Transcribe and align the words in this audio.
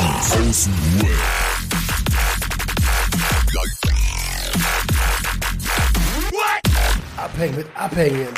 Junkies 0.00 0.32
aus 0.32 0.64
dem 0.64 1.02
Web. 1.02 1.10
Abhängen 7.16 7.56
mit 7.56 7.66
Abhängen. 7.74 8.28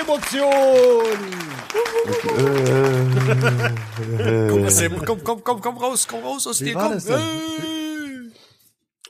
Emotion! 0.00 1.18
Komm, 4.48 5.04
komm, 5.04 5.24
komm, 5.24 5.44
komm, 5.44 5.60
komm 5.60 5.76
raus, 5.76 6.06
komm 6.08 6.22
raus 6.22 6.46
aus 6.46 6.58
dir, 6.58 6.74
war 6.74 6.88
komm. 6.88 7.04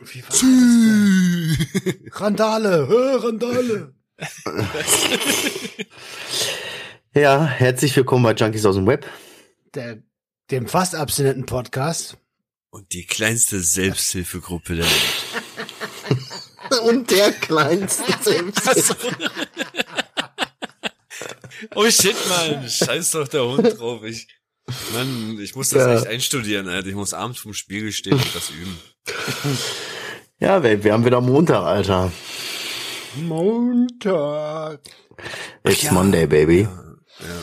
Wie 0.01 0.23
war 0.23 0.29
das 0.29 0.41
denn? 0.41 2.11
Randale, 2.13 2.89
hä, 2.89 3.27
Randale. 3.27 3.95
Ja, 7.15 7.45
herzlich 7.45 7.97
willkommen 7.97 8.25
bei 8.25 8.33
Junkies 8.33 8.67
aus 8.67 8.75
dem 8.75 8.87
Web. 8.87 9.07
Der, 9.75 10.03
dem 10.51 10.67
fast 10.67 10.95
abstinenten 10.95 11.47
Podcast. 11.47 12.17
Und 12.71 12.93
die 12.93 13.05
kleinste 13.07 13.61
Selbsthilfegruppe 13.61 14.77
der 14.77 14.85
Welt. 14.85 16.81
Und 16.85 17.11
der 17.11 17.33
kleinste 17.33 18.05
selbst. 18.23 18.97
Oh 21.75 21.91
shit, 21.91 22.15
Mann. 22.29 22.69
Scheiß 22.69 23.11
doch 23.13 23.27
der 23.27 23.45
Hund 23.45 23.79
drauf. 23.81 24.05
Ich, 24.05 24.29
Mann, 24.93 25.39
ich 25.41 25.57
muss 25.57 25.71
das 25.71 25.83
Ja. 25.83 25.95
echt 25.97 26.07
einstudieren, 26.07 26.69
Alter. 26.69 26.89
Ich 26.89 26.95
muss 26.95 27.13
abends 27.15 27.41
vom 27.41 27.53
Spiegel 27.53 27.91
stehen 27.91 28.13
und 28.15 28.35
das 28.35 28.51
üben. 28.51 28.79
Ja, 30.39 30.63
wir, 30.63 30.85
wir 30.85 30.93
haben 30.93 31.05
wieder 31.05 31.21
Montag, 31.21 31.65
Alter. 31.65 32.13
Montag. 33.17 34.81
It's 35.65 35.83
ja. 35.83 35.93
Monday, 35.93 36.27
baby. 36.27 36.69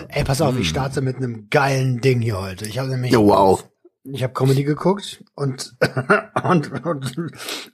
Ey, 0.09 0.23
pass 0.23 0.41
auf, 0.41 0.57
ich 0.57 0.69
starte 0.69 1.01
mit 1.01 1.17
einem 1.17 1.49
geilen 1.49 1.99
Ding 2.01 2.21
hier 2.21 2.39
heute. 2.39 2.65
Ich 2.65 2.79
habe 2.79 2.89
nämlich, 2.89 3.15
Oh, 3.17 3.27
wow. 3.27 3.69
ich 4.03 4.23
habe 4.23 4.33
Comedy 4.33 4.63
geguckt 4.63 5.23
und 5.35 5.75
und 6.43 6.71
und, 6.85 7.31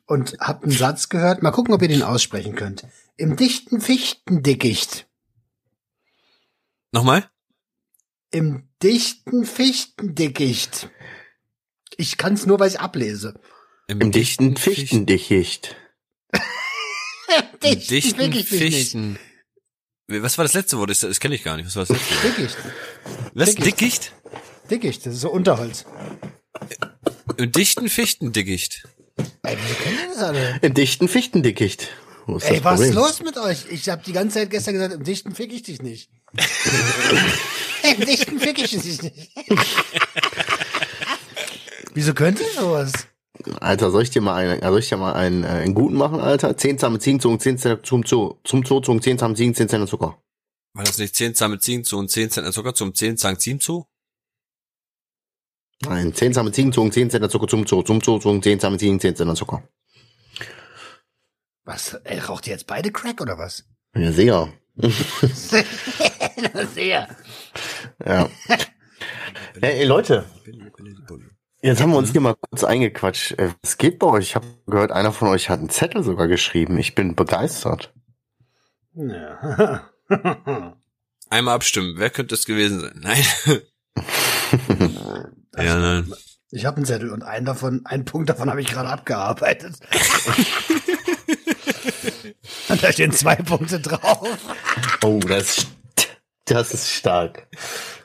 und 0.08 0.38
habe 0.40 0.64
einen 0.64 0.72
Satz 0.72 1.10
gehört. 1.10 1.44
Mal 1.44 1.52
gucken, 1.52 1.74
ob 1.74 1.82
ihr 1.82 1.88
den 1.88 2.04
aussprechen 2.04 2.56
könnt. 2.56 2.86
Im 3.18 3.36
dichten 3.36 3.82
Fichtendickicht. 3.82 5.08
Nochmal? 6.92 7.30
Im 8.32 8.68
dichten 8.82 9.46
Fichtendickicht. 9.46 10.90
Ich 11.98 12.18
kann 12.18 12.34
es 12.34 12.46
nur, 12.46 12.60
weil 12.60 12.70
ich 12.70 12.80
ablese. 12.80 13.40
Im 13.88 14.12
dichten 14.12 14.58
Fichtendickicht. 14.58 15.76
Im 17.64 17.80
dichten 17.80 18.30
nicht. 18.30 18.48
Fichten. 18.48 19.20
Was 20.20 20.38
war 20.38 20.46
das 20.46 20.54
letzte 20.54 20.78
Wort? 20.78 20.90
Das, 20.90 21.00
das 21.00 21.20
kenne 21.20 21.36
ich 21.36 21.44
gar 21.44 21.58
nicht. 21.58 21.68
Was 21.68 21.76
war 21.76 21.86
das 21.86 21.90
letzte 21.90 22.14
Wort? 22.14 22.38
Dickicht. 22.38 22.58
Was? 23.34 23.50
Dickicht. 23.50 23.66
Dickicht? 23.66 24.14
Dickicht, 24.70 25.06
das 25.06 25.16
ist 25.16 25.22
so 25.22 25.32
Unterholz. 25.32 25.86
Im 27.38 27.52
dichten 27.52 27.90
Fichtendickicht. 27.90 28.88
Ey, 29.44 29.58
wieso 29.62 29.76
kennt 29.76 30.00
ihr 30.00 30.08
das 30.14 30.24
alle? 30.24 30.60
Im 30.62 30.74
dichten 30.74 31.08
Fichtendickicht. 31.08 31.90
Wo 32.26 32.38
ist 32.38 32.46
Ey, 32.46 32.64
was 32.64 32.80
ist 32.80 32.94
los 32.94 33.22
mit 33.22 33.38
euch? 33.38 33.66
Ich 33.70 33.90
habe 33.90 34.04
die 34.06 34.14
ganze 34.14 34.40
Zeit 34.40 34.50
gestern 34.50 34.76
gesagt, 34.76 34.94
im 34.94 35.04
Dichten 35.04 35.34
fick 35.36 35.52
ich 35.52 35.64
dich 35.64 35.82
nicht. 35.82 36.10
Im 37.84 38.06
Dichten 38.06 38.40
fick 38.40 38.60
ich 38.60 38.72
dich 38.72 39.02
nicht. 39.02 39.32
Wieso 41.94 42.14
könnt 42.14 42.40
ihr 42.40 42.48
sowas? 42.58 42.94
Alter, 43.60 43.92
soll 43.92 44.04
ich 44.04 44.10
dir 44.10 44.22
mal 44.22 44.36
einen, 44.36 44.62
soll 44.62 44.80
ich 44.80 44.90
dir 44.90 44.98
mal 44.98 45.14
einen, 45.14 45.44
äh, 45.44 45.48
einen 45.48 45.74
guten 45.74 45.96
machen, 45.96 46.20
Alter? 46.20 46.58
Zehn 46.58 46.78
zahme 46.78 47.00
Ziegen, 47.00 47.20
zogen, 47.20 47.40
zehn 47.40 47.58
Zähne 47.58 47.82
zum 47.82 48.04
Zoo. 48.06 48.36
Zum 48.44 48.66
Zoo, 48.66 48.80
zogen, 48.82 49.02
zehn 49.02 49.18
zahme 49.18 49.36
Ziegen, 49.36 49.54
zehn 49.54 49.70
Zähne 49.70 49.88
Zucker. 49.88 50.18
War 50.74 50.86
das 50.86 50.98
nicht 50.98 51.16
10 51.16 51.36
Zahme 51.36 51.60
Ziehen 51.60 51.84
zu 51.84 51.98
und 51.98 52.10
10 52.10 52.32
Zentner 52.32 52.54
Zucker 52.54 52.74
zum 52.74 52.94
10 52.94 53.18
Zahn 53.18 53.38
Ziehen 53.38 53.60
zu? 53.60 53.88
Nein, 55.84 56.14
zehn 56.14 56.32
zahme 56.32 56.52
Ziegen, 56.52 56.72
zogen, 56.72 56.92
zehn 56.92 57.10
Zähne 57.10 57.28
Zucker 57.28 57.48
zum 57.48 57.66
Zoo. 57.66 57.82
Zum 57.82 58.02
Zoo, 58.02 58.20
zogen, 58.20 58.42
zehn 58.42 58.60
zahme 58.60 58.78
Ziegen, 58.78 59.00
zehn 59.00 59.16
Zähne 59.16 59.34
Zucker. 59.34 59.68
Was? 61.66 61.96
Ey, 62.04 62.20
raucht 62.20 62.48
ihr 62.48 62.54
jetzt 62.54 62.68
beide 62.68 62.92
Crack 62.92 63.20
oder 63.20 63.38
was? 63.38 63.66
Ja, 63.96 64.12
sehr. 64.12 64.54
Sehr. 66.74 67.08
Ja. 68.06 68.30
Ey, 69.62 69.80
ey, 69.80 69.86
Leute, 69.86 70.26
jetzt 71.62 71.82
haben 71.82 71.92
wir 71.92 71.98
uns 71.98 72.12
hier 72.12 72.22
mal 72.22 72.36
kurz 72.36 72.64
eingequatscht. 72.64 73.34
Äh, 73.34 73.52
Was 73.62 73.78
geht 73.78 74.00
bei 74.00 74.08
euch? 74.08 74.30
Ich 74.30 74.36
habe 74.36 74.46
gehört, 74.68 74.92
einer 74.92 75.12
von 75.12 75.28
euch 75.28 75.50
hat 75.50 75.60
einen 75.60 75.70
Zettel 75.70 76.04
sogar 76.04 76.28
geschrieben. 76.28 76.78
Ich 76.78 76.96
bin 76.96 77.16
begeistert. 77.16 77.94
Ja. 78.94 79.90
Einmal 81.30 81.56
abstimmen. 81.56 81.94
Wer 81.98 82.10
könnte 82.10 82.36
es 82.36 82.46
gewesen 82.46 82.82
sein? 82.82 83.00
Nein. 83.02 83.24
ja, 85.58 85.78
nein. 85.78 86.14
Ich 86.54 86.66
habe 86.66 86.78
einen 86.78 86.86
Zettel 86.86 87.12
und 87.12 87.24
einen 87.24 87.46
davon, 87.46 87.86
einen 87.86 88.04
Punkt 88.04 88.30
davon 88.30 88.50
habe 88.50 88.60
ich 88.60 88.68
gerade 88.68 88.90
abgearbeitet. 88.90 89.76
und 92.68 92.84
da 92.84 92.92
stehen 92.92 93.14
zwei 93.14 93.36
Punkte 93.36 93.80
drauf. 93.80 94.28
Oh, 95.02 95.20
das, 95.20 95.68
das 96.44 96.74
ist 96.74 96.92
stark. 96.92 97.48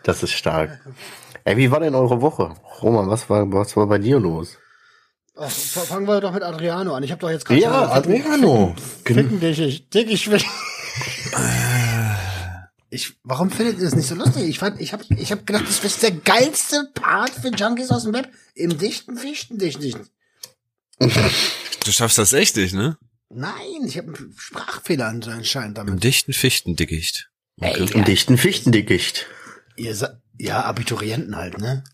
Das 0.05 0.23
ist 0.23 0.33
stark. 0.33 0.79
Ey, 1.47 1.57
wie 1.57 1.71
war 1.71 1.79
denn 1.79 1.95
eure 1.95 2.21
Woche? 2.21 2.55
Roman, 2.83 3.09
was 3.09 3.31
war, 3.31 3.51
was 3.53 3.77
war 3.77 3.87
bei 3.87 3.99
dir 3.99 4.19
los? 4.19 4.59
Ach, 5.37 5.49
fangen 5.49 6.09
wir 6.09 6.21
doch 6.21 6.33
mit 6.33 6.43
Adriano 6.43 6.93
an. 6.93 7.05
Ich 7.05 7.13
habe 7.13 7.21
doch 7.21 7.31
jetzt 7.31 7.45
gerade 7.45 7.61
Ja, 7.61 7.89
Adriano. 7.93 8.75
Ficken 9.05 9.39
dich, 9.39 9.61
ich, 9.61 9.89
dick, 9.89 10.11
ich 10.11 10.29
will. 10.29 10.41
Ich, 12.89 13.15
warum 13.25 13.51
findet 13.51 13.79
ihr 13.79 13.85
das 13.85 13.97
nicht 13.97 14.07
so 14.07 14.15
lustig? 14.15 14.45
Ich 14.45 14.61
fand, 14.61 14.81
ich 14.81 14.93
habe, 14.93 15.05
ich 15.11 15.33
hab 15.33 15.45
gedacht, 15.45 15.65
das 15.67 15.85
ist 15.85 16.03
der 16.05 16.13
geilste 16.13 16.89
Part 16.95 17.31
für 17.31 17.49
Junkies 17.49 17.91
aus 17.91 18.05
dem 18.05 18.15
Web. 18.15 18.29
Im 18.55 18.79
dichten 18.79 19.17
Fichten 19.19 19.59
dich 19.59 19.79
nicht. 19.81 19.99
Du 21.01 21.93
schaffst 21.93 22.17
das 22.17 22.33
echt 22.33 22.57
nicht, 22.57 22.75
ne? 22.75 22.97
Nein, 23.29 23.53
ich 23.85 23.99
habe 23.99 24.15
einen 24.15 24.35
Sprachfehler 24.39 25.09
anscheinend 25.09 25.79
Im 25.79 25.87
damit. 25.87 26.05
dichten 26.05 26.33
Fichtendickicht. 26.33 27.29
Ey, 27.61 27.87
Im 27.93 28.05
dichten 28.05 28.39
Fichtendickicht. 28.39 29.27
ihr 29.77 29.95
sa 29.95 30.21
ja, 30.39 30.65
Abiturienten 30.65 31.37
halt, 31.37 31.59
ne? 31.59 31.85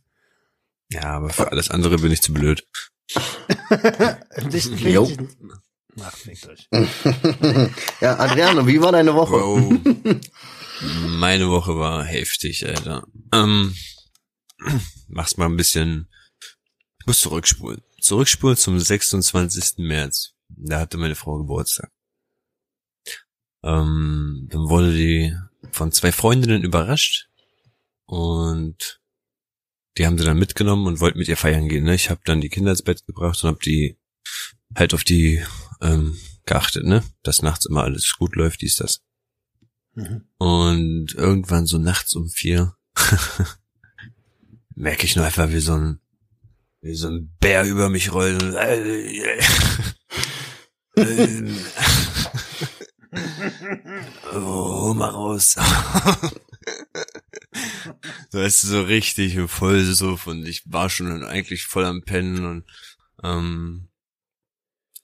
Ja, 0.91 1.05
aber 1.05 1.31
für 1.31 1.51
alles 1.51 1.71
andere 1.71 1.99
bin 1.99 2.13
ich 2.13 2.23
zu 2.23 2.33
blöd. 2.33 2.67
Dichten 4.53 4.77
Jo. 4.77 5.11
Ach, 6.01 6.17
fickt 6.17 6.47
euch. 6.49 6.69
Ja, 8.01 8.19
Adriano, 8.19 8.67
wie 8.67 8.81
war 8.81 8.93
deine 8.93 9.15
Woche? 9.15 9.33
Wow. 9.33 9.79
Meine 11.07 11.49
Woche 11.49 11.77
war 11.79 12.05
heftig, 12.05 12.67
Alter. 12.67 13.07
Ähm, 13.33 13.75
mach's 15.09 15.37
mal 15.37 15.47
ein 15.47 15.57
bisschen. 15.57 16.09
Ich 17.01 17.07
muss 17.07 17.21
zurückspulen. 17.21 17.83
Zurückspulen 18.01 18.57
zum 18.57 18.79
26. 18.79 19.79
März. 19.79 20.35
Da 20.49 20.81
hatte 20.81 20.99
meine 20.99 21.15
Frau 21.15 21.39
Geburtstag. 21.39 21.91
Ähm, 23.63 24.49
dann 24.51 24.69
wurde 24.69 24.93
die 24.93 25.37
von 25.71 25.93
zwei 25.93 26.11
Freundinnen 26.11 26.65
überrascht 26.65 27.29
und 28.07 29.01
die 29.99 30.07
haben 30.07 30.19
sie 30.19 30.25
dann 30.25 30.39
mitgenommen 30.39 30.87
und 30.87 31.01
wollten 31.01 31.19
mit 31.19 31.29
ihr 31.29 31.37
feiern 31.37 31.69
gehen. 31.69 31.85
Ne? 31.85 31.95
Ich 31.95 32.11
habe 32.11 32.21
dann 32.25 32.41
die 32.41 32.49
Kinder 32.49 32.71
ins 32.71 32.83
Bett 32.83 33.05
gebracht 33.07 33.43
und 33.43 33.49
habe 33.49 33.59
die 33.65 33.99
halt 34.75 34.95
auf 34.95 35.05
die 35.05 35.43
ähm, 35.81 36.19
geachtet, 36.47 36.85
ne, 36.85 37.03
dass 37.23 37.43
nachts 37.43 37.67
immer 37.67 37.83
alles 37.83 38.15
gut 38.17 38.37
läuft, 38.37 38.63
dies 38.63 38.77
das. 38.77 39.03
Mhm. 39.95 40.25
Und 40.39 41.15
irgendwann 41.15 41.67
so 41.67 41.77
nachts 41.79 42.15
um 42.15 42.29
vier 42.29 42.77
merke 44.75 45.05
ich 45.05 45.17
nur 45.17 45.27
einfach, 45.27 45.51
wie 45.51 45.61
so 45.61 45.75
ein, 45.75 46.01
wie 46.81 46.95
so 46.95 47.09
ein 47.09 47.37
Bär 47.39 47.65
über 47.65 47.91
mich 47.91 48.13
rollt. 48.13 48.43
Und, 48.43 48.55
oh, 54.35 54.83
hol 54.83 54.95
mal 54.95 55.11
raus. 55.11 55.57
So 58.31 58.39
weißt 58.39 58.63
du, 58.63 58.67
so 58.69 58.83
richtig 58.83 59.39
voll 59.51 59.83
so 59.85 60.19
und 60.27 60.47
ich 60.47 60.63
war 60.67 60.91
schon 60.91 61.25
eigentlich 61.25 61.65
voll 61.65 61.85
am 61.85 62.03
Pennen 62.03 62.45
und 62.45 62.65
ähm, 63.23 63.89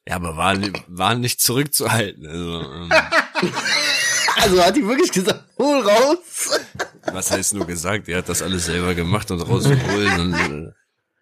ja, 0.06 0.16
aber 0.16 0.36
war, 0.36 0.56
war 0.86 1.14
nicht 1.14 1.40
zurückzuhalten. 1.40 2.26
Also, 2.26 2.62
ähm, 2.72 2.90
Also 4.40 4.62
hat 4.62 4.76
die 4.76 4.86
wirklich 4.86 5.10
gesagt, 5.10 5.44
hol 5.58 5.80
raus. 5.80 6.50
was 7.12 7.30
heißt 7.30 7.54
nur 7.54 7.66
gesagt? 7.66 8.08
Er 8.08 8.18
hat 8.18 8.28
das 8.28 8.42
alles 8.42 8.66
selber 8.66 8.94
gemacht 8.94 9.30
und 9.30 9.40
rausgeholt 9.40 10.18
und 10.18 10.34
äh, 10.34 10.72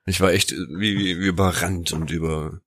ich 0.06 0.20
war 0.20 0.32
echt 0.32 0.52
wie, 0.52 0.98
wie, 0.98 1.18
wie 1.18 1.26
überrannt 1.26 1.92
und 1.92 2.10
über. 2.10 2.60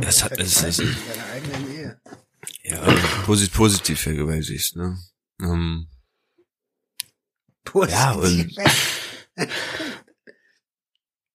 Es 0.00 0.24
hat 0.24 0.38
es, 0.38 0.78
Ehe. 0.78 2.00
ja, 2.62 2.80
positiv, 3.26 3.54
positiv 3.54 4.00
vergewaltigt, 4.00 4.76
ne? 4.76 4.98
Ähm, 5.40 5.88
Positiv. 7.72 7.92
Ja, 7.92 8.12
und- 8.12 8.56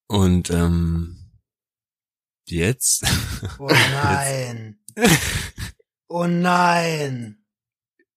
und 0.08 0.50
ähm, 0.52 1.32
jetzt? 2.46 3.04
Oh 3.60 3.68
nein. 3.92 4.80
Oh 6.08 6.28
nein. 6.28 7.44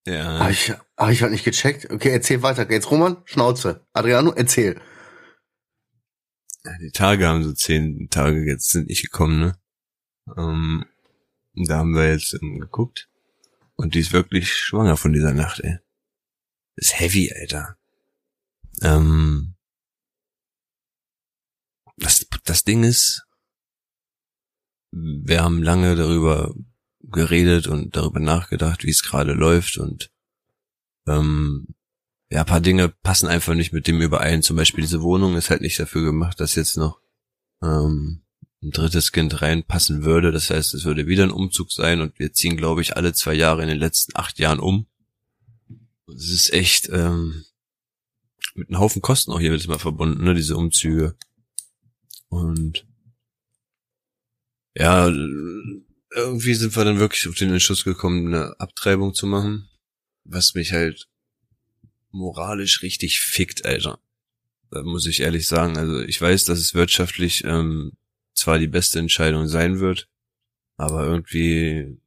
ja. 0.05 0.39
Hab 0.39 0.51
ich, 0.51 0.69
hab 0.97 1.09
ich 1.09 1.21
halt 1.21 1.31
nicht 1.31 1.45
gecheckt. 1.45 1.89
Okay, 1.89 2.09
erzähl 2.09 2.41
weiter. 2.43 2.69
Jetzt 2.69 2.91
Roman, 2.91 3.21
Schnauze. 3.25 3.85
Adriano, 3.93 4.31
erzähl. 4.31 4.79
die 6.81 6.91
Tage 6.91 7.27
haben 7.27 7.43
so 7.43 7.53
zehn 7.53 8.09
Tage 8.09 8.45
jetzt 8.45 8.69
sind 8.69 8.87
nicht 8.89 9.01
gekommen, 9.03 9.39
ne? 9.39 9.59
Ähm, 10.37 10.85
da 11.55 11.77
haben 11.77 11.95
wir 11.95 12.11
jetzt 12.11 12.33
ähm, 12.41 12.59
geguckt. 12.59 13.09
Und 13.75 13.95
die 13.95 13.99
ist 14.01 14.11
wirklich 14.13 14.53
schwanger 14.53 14.97
von 14.97 15.13
dieser 15.13 15.33
Nacht, 15.33 15.61
ey. 15.61 15.79
Das 16.75 16.87
ist 16.87 16.99
heavy, 16.99 17.33
Alter. 17.33 17.77
Ähm, 18.81 19.55
das, 21.97 22.25
das 22.43 22.63
Ding 22.63 22.83
ist, 22.83 23.23
wir 24.91 25.43
haben 25.43 25.61
lange 25.61 25.95
darüber 25.95 26.53
geredet 27.01 27.67
und 27.67 27.95
darüber 27.95 28.19
nachgedacht, 28.19 28.83
wie 28.83 28.89
es 28.89 29.03
gerade 29.03 29.33
läuft 29.33 29.77
und 29.77 30.11
ähm, 31.07 31.67
ja, 32.29 32.43
paar 32.43 32.61
Dinge 32.61 32.89
passen 32.89 33.27
einfach 33.27 33.55
nicht 33.55 33.73
mit 33.73 33.87
dem 33.87 34.01
überein. 34.01 34.43
Zum 34.43 34.55
Beispiel 34.55 34.83
diese 34.83 35.01
Wohnung 35.01 35.35
ist 35.35 35.49
halt 35.49 35.61
nicht 35.61 35.79
dafür 35.79 36.03
gemacht, 36.03 36.39
dass 36.39 36.55
jetzt 36.55 36.77
noch 36.77 37.01
ähm, 37.63 38.21
ein 38.61 38.71
drittes 38.71 39.11
Kind 39.11 39.41
reinpassen 39.41 40.03
würde. 40.03 40.31
Das 40.31 40.51
heißt, 40.51 40.75
es 40.75 40.85
würde 40.85 41.07
wieder 41.07 41.23
ein 41.23 41.31
Umzug 41.31 41.71
sein 41.71 42.01
und 42.01 42.19
wir 42.19 42.31
ziehen, 42.33 42.55
glaube 42.55 42.81
ich, 42.81 42.95
alle 42.95 43.13
zwei 43.13 43.33
Jahre 43.33 43.63
in 43.63 43.69
den 43.69 43.79
letzten 43.79 44.15
acht 44.15 44.37
Jahren 44.37 44.59
um. 44.59 44.85
Es 46.07 46.29
ist 46.29 46.53
echt 46.53 46.89
ähm, 46.89 47.45
mit 48.55 48.69
einem 48.69 48.79
Haufen 48.79 49.01
Kosten 49.01 49.31
auch 49.31 49.39
hier 49.39 49.51
jedes 49.51 49.67
Mal 49.67 49.79
verbunden, 49.79 50.23
ne, 50.23 50.33
diese 50.33 50.57
Umzüge. 50.57 51.15
Und 52.29 52.85
ja, 54.75 55.07
irgendwie 55.07 56.53
sind 56.53 56.75
wir 56.75 56.85
dann 56.85 56.99
wirklich 56.99 57.27
auf 57.27 57.35
den 57.35 57.51
Entschluss 57.51 57.83
gekommen, 57.83 58.27
eine 58.27 58.59
Abtreibung 58.59 59.13
zu 59.13 59.27
machen, 59.27 59.69
was 60.23 60.53
mich 60.53 60.71
halt 60.71 61.07
moralisch 62.11 62.81
richtig 62.81 63.19
fickt, 63.19 63.65
Alter. 63.65 63.99
Da 64.71 64.83
muss 64.83 65.05
ich 65.07 65.21
ehrlich 65.21 65.47
sagen. 65.47 65.77
Also 65.77 66.01
ich 66.01 66.19
weiß, 66.19 66.45
dass 66.45 66.59
es 66.59 66.73
wirtschaftlich 66.73 67.43
ähm, 67.43 67.93
zwar 68.33 68.59
die 68.59 68.67
beste 68.67 68.99
Entscheidung 68.99 69.47
sein 69.47 69.79
wird, 69.79 70.07
aber 70.77 71.05
irgendwie 71.05 71.99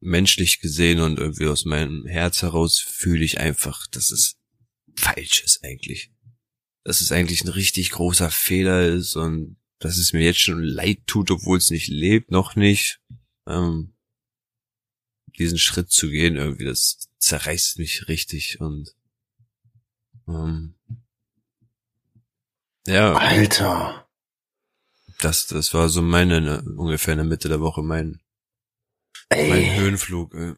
menschlich 0.00 0.60
gesehen 0.60 1.00
und 1.00 1.18
irgendwie 1.18 1.46
aus 1.46 1.64
meinem 1.64 2.06
Herz 2.06 2.42
heraus 2.42 2.78
fühle 2.78 3.24
ich 3.24 3.40
einfach, 3.40 3.86
dass 3.88 4.10
es 4.10 4.36
falsch 4.98 5.42
ist 5.42 5.64
eigentlich. 5.64 6.12
Dass 6.84 7.00
es 7.00 7.12
eigentlich 7.12 7.42
ein 7.44 7.48
richtig 7.48 7.90
großer 7.90 8.30
Fehler 8.30 8.86
ist 8.86 9.16
und 9.16 9.56
dass 9.78 9.98
es 9.98 10.12
mir 10.12 10.22
jetzt 10.22 10.40
schon 10.40 10.62
leid 10.62 11.06
tut, 11.06 11.30
obwohl 11.30 11.58
es 11.58 11.70
nicht 11.70 11.88
lebt, 11.88 12.30
noch 12.30 12.56
nicht. 12.56 13.00
Ähm, 13.46 13.94
diesen 15.38 15.58
Schritt 15.58 15.90
zu 15.90 16.08
gehen, 16.08 16.36
irgendwie, 16.36 16.64
das 16.64 17.10
zerreißt 17.18 17.78
mich 17.78 18.08
richtig 18.08 18.60
und 18.60 18.94
ähm, 20.28 20.74
ja. 22.86 23.14
Alter. 23.14 24.08
Das, 25.20 25.46
das 25.46 25.74
war 25.74 25.88
so 25.88 26.02
meine, 26.02 26.40
ne, 26.40 26.62
ungefähr 26.76 27.12
in 27.12 27.18
der 27.18 27.26
Mitte 27.26 27.48
der 27.48 27.60
Woche 27.60 27.82
mein, 27.82 28.20
Ey. 29.28 29.48
mein 29.48 29.76
Höhenflug. 29.76 30.34
Ey. 30.34 30.54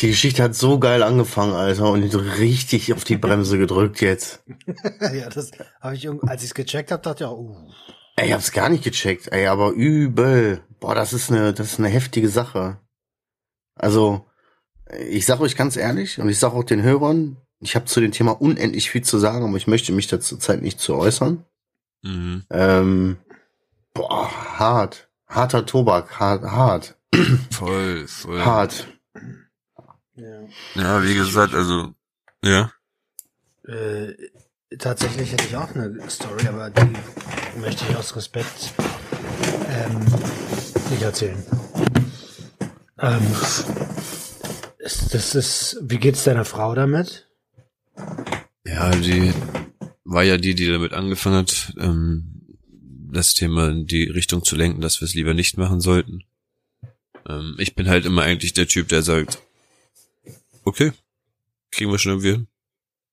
Die 0.00 0.08
Geschichte 0.08 0.44
hat 0.44 0.54
so 0.54 0.78
geil 0.78 1.02
angefangen, 1.02 1.54
Alter, 1.54 1.90
und 1.90 2.08
so 2.10 2.18
richtig 2.18 2.92
auf 2.92 3.02
die 3.02 3.16
Bremse 3.16 3.58
gedrückt 3.58 4.00
jetzt. 4.00 4.44
ja, 5.00 5.28
das 5.28 5.50
habe 5.80 5.96
ich, 5.96 6.08
als 6.08 6.42
ich 6.42 6.50
es 6.50 6.54
gecheckt 6.54 6.92
habe, 6.92 7.02
dachte 7.02 7.24
ich 7.24 7.28
auch, 7.28 7.38
uh. 7.38 7.56
Ey, 8.14 8.28
ich 8.28 8.32
hab's 8.32 8.52
gar 8.52 8.68
nicht 8.68 8.84
gecheckt, 8.84 9.32
ey, 9.32 9.46
aber 9.46 9.70
übel. 9.70 10.60
Boah, 10.80 10.94
das 10.94 11.12
ist 11.12 11.30
eine, 11.30 11.52
das 11.52 11.72
ist 11.72 11.78
eine 11.78 11.88
heftige 11.88 12.28
Sache. 12.28 12.78
Also, 13.74 14.26
ich 15.08 15.26
sag 15.26 15.40
euch 15.40 15.56
ganz 15.56 15.76
ehrlich 15.76 16.20
und 16.20 16.28
ich 16.28 16.38
sag 16.38 16.52
auch 16.52 16.64
den 16.64 16.82
Hörern, 16.82 17.36
ich 17.60 17.74
habe 17.74 17.86
zu 17.86 18.00
dem 18.00 18.12
Thema 18.12 18.40
unendlich 18.40 18.90
viel 18.90 19.02
zu 19.02 19.18
sagen, 19.18 19.44
aber 19.44 19.56
ich 19.56 19.66
möchte 19.66 19.92
mich 19.92 20.06
da 20.06 20.20
zurzeit 20.20 20.62
nicht 20.62 20.80
zu 20.80 20.94
äußern. 20.94 21.44
Mhm. 22.02 22.44
Ähm, 22.50 23.16
boah, 23.94 24.30
hart. 24.58 25.08
Harter 25.26 25.66
Tobak, 25.66 26.18
hart, 26.20 26.42
hart. 26.44 26.96
Voll, 27.50 28.06
voll. 28.06 28.44
Hart. 28.44 28.86
Ja, 30.18 30.42
ja 30.74 31.04
wie 31.04 31.14
gesagt, 31.14 31.54
also, 31.54 31.94
ja. 32.44 32.72
Äh, 33.66 34.14
tatsächlich 34.78 35.32
hätte 35.32 35.46
ich 35.46 35.56
auch 35.56 35.72
eine 35.74 36.10
Story, 36.10 36.46
aber 36.48 36.70
die 36.70 37.60
möchte 37.60 37.84
ich 37.88 37.96
aus 37.96 38.16
Respekt 38.16 38.74
ähm, 39.68 40.00
nicht 40.90 41.02
erzählen. 41.02 41.40
Ähm, 42.98 43.26
das 44.78 45.34
ist, 45.34 45.78
wie 45.82 45.98
geht's 45.98 46.24
deiner 46.24 46.44
Frau 46.44 46.74
damit? 46.74 47.28
Ja, 48.66 48.90
die 48.90 49.32
war 50.04 50.24
ja 50.24 50.36
die, 50.36 50.54
die 50.54 50.66
damit 50.66 50.94
angefangen 50.94 51.36
hat, 51.36 51.74
ähm, 51.78 52.56
das 53.12 53.34
Thema 53.34 53.68
in 53.68 53.86
die 53.86 54.04
Richtung 54.04 54.42
zu 54.42 54.56
lenken, 54.56 54.80
dass 54.80 55.00
wir 55.00 55.06
es 55.06 55.14
lieber 55.14 55.34
nicht 55.34 55.58
machen 55.58 55.80
sollten. 55.80 56.24
Ähm, 57.28 57.54
ich 57.58 57.76
bin 57.76 57.88
halt 57.88 58.04
immer 58.04 58.22
eigentlich 58.22 58.52
der 58.52 58.66
Typ, 58.66 58.88
der 58.88 59.02
sagt, 59.02 59.42
okay, 60.68 60.92
kriegen 61.70 61.90
wir 61.90 61.98
schon 61.98 62.12
irgendwie 62.12 62.32
hin. 62.32 62.48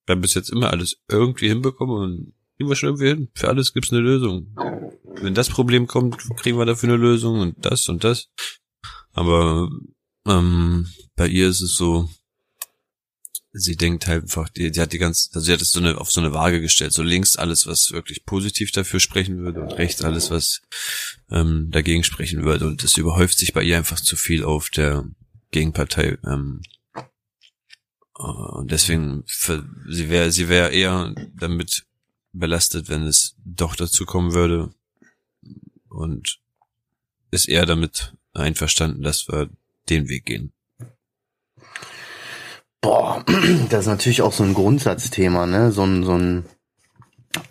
Wir 0.05 0.13
haben 0.13 0.21
bis 0.21 0.35
jetzt 0.35 0.49
immer 0.49 0.69
alles 0.71 0.97
irgendwie 1.09 1.47
hinbekommen 1.47 1.95
und 1.95 2.33
kriegen 2.57 2.69
wir 2.69 2.75
schon 2.75 2.89
irgendwie 2.89 3.07
hin. 3.07 3.29
Für 3.33 3.47
alles 3.49 3.73
gibt's 3.73 3.91
eine 3.91 4.01
Lösung. 4.01 4.55
Wenn 5.21 5.33
das 5.33 5.49
Problem 5.49 5.87
kommt, 5.87 6.17
kriegen 6.37 6.57
wir 6.57 6.65
dafür 6.65 6.89
eine 6.89 6.97
Lösung 6.97 7.39
und 7.39 7.65
das 7.65 7.87
und 7.89 8.03
das. 8.03 8.29
Aber 9.13 9.69
ähm, 10.27 10.87
bei 11.15 11.27
ihr 11.27 11.47
ist 11.47 11.61
es 11.61 11.75
so, 11.75 12.09
sie 13.57 13.77
denkt 13.77 14.07
halt 14.07 14.23
einfach, 14.23 14.49
die, 14.49 14.69
die 14.69 14.81
hat 14.81 14.91
die 14.91 14.97
ganze, 14.97 15.29
also 15.33 15.45
sie 15.45 15.53
hat 15.53 15.61
es 15.61 15.71
so 15.71 15.79
eine, 15.79 15.99
auf 15.99 16.11
so 16.11 16.19
eine 16.19 16.33
Waage 16.33 16.59
gestellt. 16.61 16.91
So 16.91 17.03
links 17.03 17.37
alles, 17.37 17.65
was 17.65 17.91
wirklich 17.91 18.25
positiv 18.25 18.71
dafür 18.71 18.99
sprechen 18.99 19.39
würde 19.39 19.61
und 19.61 19.71
rechts 19.71 20.03
alles, 20.03 20.29
was 20.29 20.61
ähm, 21.31 21.69
dagegen 21.71 22.03
sprechen 22.03 22.43
würde. 22.43 22.67
Und 22.67 22.83
es 22.83 22.97
überhäuft 22.97 23.37
sich 23.37 23.53
bei 23.53 23.63
ihr 23.63 23.77
einfach 23.77 23.99
zu 23.99 24.17
viel 24.17 24.43
auf 24.43 24.69
der 24.69 25.05
Gegenpartei. 25.51 26.17
Ähm, 26.25 26.61
und 28.15 28.71
deswegen, 28.71 29.23
für, 29.27 29.67
sie 29.89 30.09
wäre, 30.09 30.31
sie 30.31 30.47
wäre 30.47 30.71
eher 30.71 31.13
damit 31.37 31.85
belastet, 32.31 32.89
wenn 32.89 33.03
es 33.03 33.35
doch 33.43 33.75
dazu 33.75 34.05
kommen 34.05 34.33
würde. 34.33 34.73
Und 35.89 36.39
ist 37.31 37.49
eher 37.49 37.65
damit 37.65 38.13
einverstanden, 38.33 39.01
dass 39.01 39.27
wir 39.27 39.49
den 39.89 40.07
Weg 40.07 40.25
gehen. 40.25 40.53
Boah, 42.81 43.23
das 43.69 43.81
ist 43.81 43.87
natürlich 43.87 44.21
auch 44.21 44.33
so 44.33 44.43
ein 44.43 44.53
Grundsatzthema, 44.53 45.45
ne? 45.45 45.71
So 45.71 45.83
ein, 45.83 46.03
so 46.03 46.17
ein, 46.17 46.45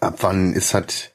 ab 0.00 0.18
wann 0.20 0.54
ist 0.54 0.74
halt 0.74 1.14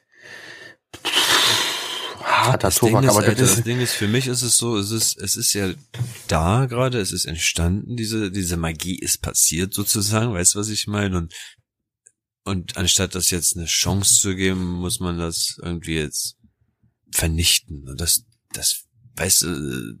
harter 2.46 2.68
das 2.68 2.76
Tobak, 2.76 3.04
ist, 3.04 3.10
aber 3.10 3.20
Alter, 3.20 3.34
das, 3.34 3.56
das 3.56 3.64
Ding 3.64 3.80
ist, 3.80 3.92
für 3.92 4.08
mich 4.08 4.26
ist 4.26 4.42
es 4.42 4.56
so, 4.56 4.76
es 4.76 4.90
ist, 4.90 5.18
es 5.18 5.36
ist 5.36 5.52
ja 5.52 5.72
da 6.28 6.66
gerade, 6.66 6.98
es 6.98 7.12
ist 7.12 7.26
entstanden, 7.26 7.96
diese, 7.96 8.30
diese 8.30 8.56
Magie 8.56 8.98
ist 8.98 9.22
passiert 9.22 9.74
sozusagen, 9.74 10.32
weißt 10.32 10.54
du, 10.54 10.58
was 10.58 10.68
ich 10.68 10.86
meine? 10.86 11.16
Und, 11.18 11.34
und 12.44 12.76
anstatt 12.76 13.14
das 13.14 13.30
jetzt 13.30 13.56
eine 13.56 13.66
Chance 13.66 14.20
zu 14.20 14.34
geben, 14.34 14.64
muss 14.64 15.00
man 15.00 15.18
das 15.18 15.58
irgendwie 15.62 15.96
jetzt 15.96 16.36
vernichten. 17.12 17.88
Und 17.88 18.00
das, 18.00 18.24
das, 18.52 18.84
weißt 19.16 19.42
du, 19.42 19.98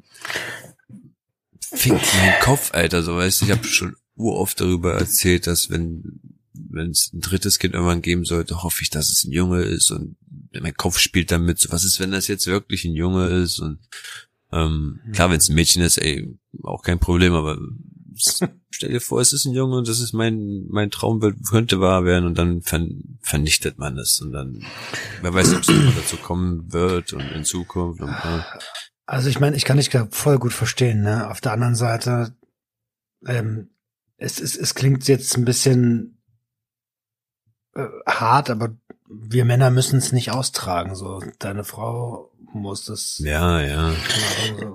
fickt 1.60 2.14
meinen 2.14 2.40
Kopf, 2.40 2.72
Alter, 2.72 3.02
so 3.02 3.16
weißt 3.16 3.40
du, 3.40 3.44
ich 3.46 3.50
habe 3.50 3.64
schon 3.64 3.96
uroft 4.16 4.60
darüber 4.60 4.94
erzählt, 4.94 5.46
dass 5.46 5.70
wenn 5.70 6.20
wenn 6.52 6.90
es 6.90 7.12
ein 7.12 7.20
drittes 7.20 7.58
Kind 7.58 7.74
irgendwann 7.74 8.02
geben 8.02 8.24
sollte, 8.24 8.62
hoffe 8.62 8.82
ich, 8.82 8.90
dass 8.90 9.10
es 9.10 9.24
ein 9.24 9.32
Junge 9.32 9.62
ist 9.62 9.90
und 9.90 10.16
mein 10.52 10.74
Kopf 10.74 10.98
spielt 10.98 11.30
damit, 11.30 11.58
so 11.58 11.70
was 11.70 11.84
ist, 11.84 12.00
wenn 12.00 12.10
das 12.10 12.28
jetzt 12.28 12.46
wirklich 12.46 12.84
ein 12.84 12.94
Junge 12.94 13.28
ist 13.28 13.58
und 13.60 13.78
ähm, 14.52 15.00
klar, 15.12 15.30
wenn 15.30 15.38
es 15.38 15.48
ein 15.48 15.54
Mädchen 15.54 15.82
ist, 15.82 15.98
ey, 15.98 16.36
auch 16.64 16.82
kein 16.82 16.98
Problem, 16.98 17.34
aber 17.34 17.56
stell 18.70 18.90
dir 18.90 19.00
vor, 19.00 19.20
es 19.20 19.32
ist 19.32 19.44
ein 19.44 19.54
Junge 19.54 19.76
und 19.76 19.88
das 19.88 20.00
ist 20.00 20.12
mein 20.12 20.66
mein 20.68 20.90
Traumbild 20.90 21.36
könnte 21.48 21.80
wahr 21.80 22.04
werden 22.04 22.26
und 22.26 22.36
dann 22.36 22.62
vernichtet 23.22 23.78
man 23.78 23.96
es 23.96 24.20
und 24.20 24.32
dann 24.32 24.64
wer 25.22 25.32
weiß, 25.32 25.54
ob 25.54 25.60
es 25.60 25.66
dazu 25.66 26.16
kommen 26.16 26.72
wird 26.72 27.12
und 27.12 27.30
in 27.30 27.44
Zukunft 27.44 28.00
und, 28.00 28.10
äh, 28.10 28.42
also 29.10 29.28
ich 29.28 29.40
meine, 29.40 29.56
ich 29.56 29.64
kann 29.64 29.76
dich 29.76 29.90
voll 30.10 30.38
gut 30.38 30.52
verstehen. 30.52 31.02
Ne? 31.02 31.28
Auf 31.28 31.40
der 31.40 31.50
anderen 31.50 31.74
Seite, 31.74 32.32
ähm, 33.26 33.70
es, 34.18 34.40
es, 34.40 34.56
es 34.56 34.76
klingt 34.76 35.08
jetzt 35.08 35.36
ein 35.36 35.44
bisschen 35.44 36.19
äh, 37.74 37.86
hart, 38.06 38.50
aber 38.50 38.70
wir 39.08 39.44
Männer 39.44 39.70
müssen 39.70 39.98
es 39.98 40.12
nicht 40.12 40.30
austragen. 40.30 40.94
So, 40.94 41.22
deine 41.38 41.64
Frau 41.64 42.30
muss 42.52 42.84
das. 42.84 43.20
Ja, 43.24 43.60
ja. 43.60 43.92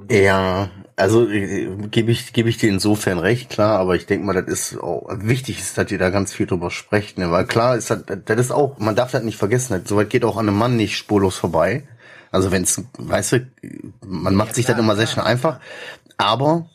Ja, 0.09 0.69
also 0.95 1.27
äh, 1.27 1.67
gebe 1.89 2.11
ich 2.11 2.33
gebe 2.33 2.49
ich 2.49 2.57
dir 2.57 2.69
insofern 2.69 3.19
recht, 3.19 3.49
klar. 3.49 3.79
Aber 3.79 3.95
ich 3.95 4.05
denke 4.05 4.25
mal, 4.25 4.33
das 4.33 4.47
ist 4.47 4.81
auch 4.81 5.07
wichtig, 5.09 5.59
ist, 5.59 5.77
dass 5.77 5.91
ihr 5.91 5.97
da 5.97 6.09
ganz 6.09 6.33
viel 6.33 6.47
drüber 6.47 6.71
sprecht, 6.71 7.17
ne? 7.17 7.31
Weil 7.31 7.45
klar 7.45 7.75
ist 7.75 7.89
das, 7.89 8.03
das 8.25 8.39
ist 8.39 8.51
auch, 8.51 8.77
man 8.77 8.95
darf 8.95 9.11
das 9.11 9.23
nicht 9.23 9.37
vergessen. 9.37 9.79
Das, 9.79 9.89
soweit 9.89 10.09
geht 10.09 10.25
auch 10.25 10.37
an 10.37 10.47
einem 10.47 10.57
Mann 10.57 10.75
nicht 10.75 10.97
spurlos 10.97 11.37
vorbei. 11.37 11.87
Also 12.31 12.51
wenn's, 12.51 12.81
weißt 12.97 13.31
du, 13.33 13.51
man 14.05 14.35
macht 14.35 14.49
ja, 14.49 14.55
sich 14.55 14.65
das 14.65 14.77
immer 14.77 14.95
sehr 14.95 15.07
schnell 15.07 15.25
einfach. 15.25 15.59
Aber 16.17 16.69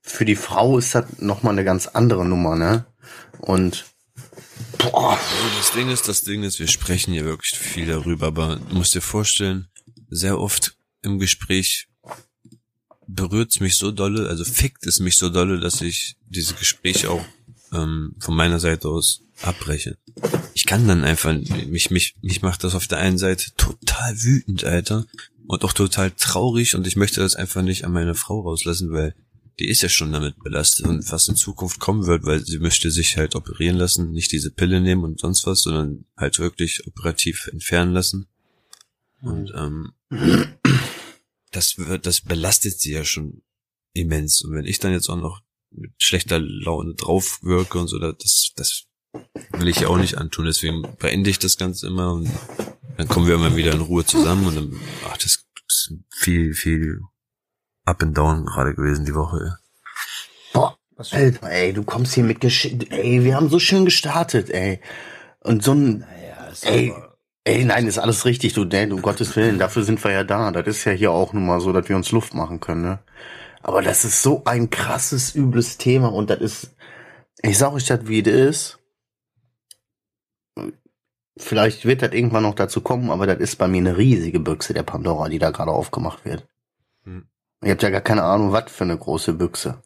für 0.00 0.24
die 0.24 0.36
Frau 0.36 0.78
ist 0.78 0.94
das 0.94 1.18
nochmal 1.18 1.52
eine 1.52 1.64
ganz 1.64 1.86
andere 1.86 2.24
Nummer, 2.24 2.56
ne? 2.56 2.84
Und 3.38 3.91
Boah. 4.90 5.18
Das 5.58 5.72
Ding 5.72 5.90
ist, 5.90 6.08
das 6.08 6.22
Ding 6.22 6.42
ist, 6.42 6.58
wir 6.58 6.66
sprechen 6.66 7.12
hier 7.12 7.24
wirklich 7.24 7.58
viel 7.58 7.86
darüber, 7.86 8.26
aber 8.26 8.56
du 8.56 8.76
musst 8.76 8.94
dir 8.94 9.00
vorstellen, 9.00 9.68
sehr 10.10 10.38
oft 10.38 10.76
im 11.02 11.18
Gespräch 11.18 11.88
berührt's 13.06 13.60
mich 13.60 13.76
so 13.76 13.90
dolle, 13.90 14.28
also 14.28 14.44
fickt 14.44 14.86
es 14.86 15.00
mich 15.00 15.16
so 15.16 15.28
dolle, 15.28 15.60
dass 15.60 15.80
ich 15.80 16.16
diese 16.28 16.54
Gespräche 16.54 17.10
auch 17.10 17.24
ähm, 17.72 18.14
von 18.18 18.34
meiner 18.34 18.60
Seite 18.60 18.88
aus 18.88 19.22
abbreche. 19.42 19.98
Ich 20.54 20.66
kann 20.66 20.86
dann 20.86 21.04
einfach, 21.04 21.32
mich, 21.32 21.90
mich, 21.90 22.16
mich 22.20 22.42
macht 22.42 22.64
das 22.64 22.74
auf 22.74 22.86
der 22.86 22.98
einen 22.98 23.18
Seite 23.18 23.52
total 23.56 24.14
wütend, 24.22 24.64
Alter, 24.64 25.06
und 25.46 25.64
auch 25.64 25.72
total 25.72 26.10
traurig 26.12 26.74
und 26.74 26.86
ich 26.86 26.96
möchte 26.96 27.20
das 27.20 27.36
einfach 27.36 27.62
nicht 27.62 27.84
an 27.84 27.92
meine 27.92 28.14
Frau 28.14 28.40
rauslassen, 28.40 28.92
weil 28.92 29.14
die 29.58 29.68
ist 29.68 29.82
ja 29.82 29.88
schon 29.88 30.12
damit 30.12 30.42
belastet 30.42 30.86
und 30.86 31.10
was 31.12 31.28
in 31.28 31.36
Zukunft 31.36 31.78
kommen 31.78 32.06
wird, 32.06 32.24
weil 32.24 32.44
sie 32.44 32.58
möchte 32.58 32.90
sich 32.90 33.16
halt 33.16 33.34
operieren 33.34 33.76
lassen, 33.76 34.10
nicht 34.12 34.32
diese 34.32 34.50
Pille 34.50 34.80
nehmen 34.80 35.04
und 35.04 35.20
sonst 35.20 35.46
was, 35.46 35.62
sondern 35.62 36.06
halt 36.16 36.38
wirklich 36.38 36.86
operativ 36.86 37.48
entfernen 37.48 37.92
lassen. 37.92 38.28
Und 39.20 39.52
ähm, 39.54 39.92
das 41.50 41.78
wird, 41.78 42.06
das 42.06 42.22
belastet 42.22 42.80
sie 42.80 42.92
ja 42.92 43.04
schon 43.04 43.42
immens. 43.92 44.42
Und 44.42 44.54
wenn 44.54 44.64
ich 44.64 44.78
dann 44.78 44.92
jetzt 44.92 45.08
auch 45.08 45.16
noch 45.16 45.42
mit 45.70 45.92
schlechter 45.98 46.38
Laune 46.38 46.94
draufwirke 46.94 47.78
und 47.78 47.88
so, 47.88 47.98
das, 47.98 48.52
das 48.56 48.84
will 49.52 49.68
ich 49.68 49.80
ja 49.80 49.88
auch 49.88 49.98
nicht 49.98 50.18
antun. 50.18 50.46
Deswegen 50.46 50.82
beende 50.98 51.30
ich 51.30 51.38
das 51.38 51.56
Ganze 51.56 51.86
immer 51.86 52.12
und 52.12 52.30
dann 52.96 53.08
kommen 53.08 53.26
wir 53.26 53.34
immer 53.34 53.56
wieder 53.56 53.72
in 53.72 53.80
Ruhe 53.80 54.04
zusammen 54.04 54.46
und 54.46 54.56
dann, 54.56 54.80
ach, 55.04 55.16
das 55.18 55.44
ist 55.68 55.94
viel, 56.10 56.54
viel 56.54 57.00
up 57.84 58.02
and 58.02 58.16
down 58.16 58.46
gerade 58.46 58.74
gewesen 58.74 59.04
die 59.04 59.14
Woche. 59.14 59.58
Boah, 60.52 60.76
Alter, 60.96 61.50
ey, 61.50 61.72
du 61.72 61.82
kommst 61.82 62.14
hier 62.14 62.24
mit 62.24 62.40
Gesch 62.40 62.66
ey, 62.90 63.24
wir 63.24 63.36
haben 63.36 63.48
so 63.48 63.58
schön 63.58 63.84
gestartet, 63.84 64.50
ey. 64.50 64.80
Und 65.40 65.62
so 65.62 65.72
ein, 65.72 66.00
naja, 66.00 66.52
ey, 66.62 66.94
ey, 67.44 67.64
nein, 67.64 67.86
ist 67.86 67.98
alles 67.98 68.24
richtig, 68.24 68.52
du, 68.52 68.64
nee, 68.64 68.90
um 68.90 69.02
Gottes 69.02 69.34
Willen, 69.36 69.58
dafür 69.58 69.82
sind 69.82 70.02
wir 70.04 70.12
ja 70.12 70.24
da. 70.24 70.50
Das 70.52 70.66
ist 70.66 70.84
ja 70.84 70.92
hier 70.92 71.10
auch 71.10 71.32
nun 71.32 71.46
mal 71.46 71.60
so, 71.60 71.72
dass 71.72 71.88
wir 71.88 71.96
uns 71.96 72.12
Luft 72.12 72.34
machen 72.34 72.60
können, 72.60 72.82
ne? 72.82 72.98
Aber 73.62 73.82
das 73.82 74.04
ist 74.04 74.22
so 74.22 74.42
ein 74.44 74.70
krasses, 74.70 75.34
übles 75.34 75.78
Thema 75.78 76.12
und 76.12 76.30
das 76.30 76.40
ist, 76.40 76.76
ich 77.42 77.58
sag 77.58 77.72
euch 77.72 77.86
das, 77.86 78.06
wie 78.08 78.20
es 78.20 78.26
ist. 78.26 78.78
Vielleicht 81.36 81.84
wird 81.86 82.02
das 82.02 82.12
irgendwann 82.12 82.42
noch 82.42 82.54
dazu 82.54 82.80
kommen, 82.80 83.10
aber 83.10 83.26
das 83.26 83.38
ist 83.38 83.56
bei 83.56 83.68
mir 83.68 83.78
eine 83.78 83.96
riesige 83.96 84.40
Büchse 84.40 84.74
der 84.74 84.82
Pandora, 84.82 85.28
die 85.28 85.38
da 85.38 85.50
gerade 85.50 85.70
aufgemacht 85.70 86.24
wird. 86.24 86.46
Hm. 87.04 87.28
Ihr 87.62 87.72
habt 87.72 87.82
ja 87.82 87.90
gar 87.90 88.00
keine 88.00 88.24
Ahnung, 88.24 88.52
was 88.52 88.70
für 88.70 88.84
eine 88.84 88.98
große 88.98 89.34
Büchse. 89.34 89.82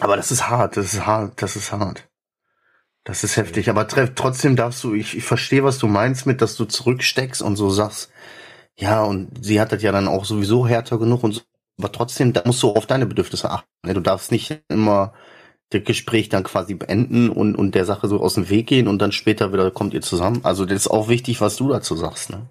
Aber 0.00 0.16
das 0.16 0.30
ist 0.30 0.48
hart, 0.48 0.76
das 0.76 0.94
ist 0.94 1.06
hart, 1.06 1.42
das 1.42 1.56
ist 1.56 1.72
hart. 1.72 2.08
Das 3.04 3.24
ist 3.24 3.36
heftig. 3.36 3.68
Aber 3.68 3.88
trotzdem 3.88 4.56
darfst 4.56 4.84
du, 4.84 4.94
ich, 4.94 5.16
ich 5.16 5.24
verstehe, 5.24 5.64
was 5.64 5.78
du 5.78 5.86
meinst 5.86 6.26
mit, 6.26 6.40
dass 6.40 6.56
du 6.56 6.66
zurücksteckst 6.66 7.42
und 7.42 7.56
so 7.56 7.70
sagst, 7.70 8.10
ja, 8.76 9.02
und 9.02 9.44
sie 9.44 9.60
hat 9.60 9.72
das 9.72 9.82
ja 9.82 9.92
dann 9.92 10.08
auch 10.08 10.24
sowieso 10.24 10.66
härter 10.66 10.98
genug 10.98 11.22
und 11.24 11.32
so. 11.32 11.40
Aber 11.78 11.92
trotzdem, 11.92 12.32
da 12.32 12.42
musst 12.44 12.62
du 12.62 12.70
auf 12.70 12.86
deine 12.86 13.06
Bedürfnisse 13.06 13.50
achten. 13.50 13.68
Ne? 13.84 13.94
Du 13.94 14.00
darfst 14.00 14.30
nicht 14.30 14.62
immer 14.68 15.14
das 15.70 15.84
Gespräch 15.84 16.28
dann 16.28 16.44
quasi 16.44 16.74
beenden 16.74 17.30
und, 17.30 17.56
und 17.56 17.74
der 17.74 17.84
Sache 17.84 18.06
so 18.08 18.20
aus 18.20 18.34
dem 18.34 18.48
Weg 18.50 18.66
gehen 18.66 18.86
und 18.86 19.00
dann 19.00 19.12
später 19.12 19.52
wieder 19.52 19.70
kommt 19.70 19.94
ihr 19.94 20.02
zusammen. 20.02 20.40
Also 20.44 20.66
das 20.66 20.76
ist 20.76 20.88
auch 20.88 21.08
wichtig, 21.08 21.40
was 21.40 21.56
du 21.56 21.68
dazu 21.68 21.96
sagst, 21.96 22.30
ne? 22.30 22.48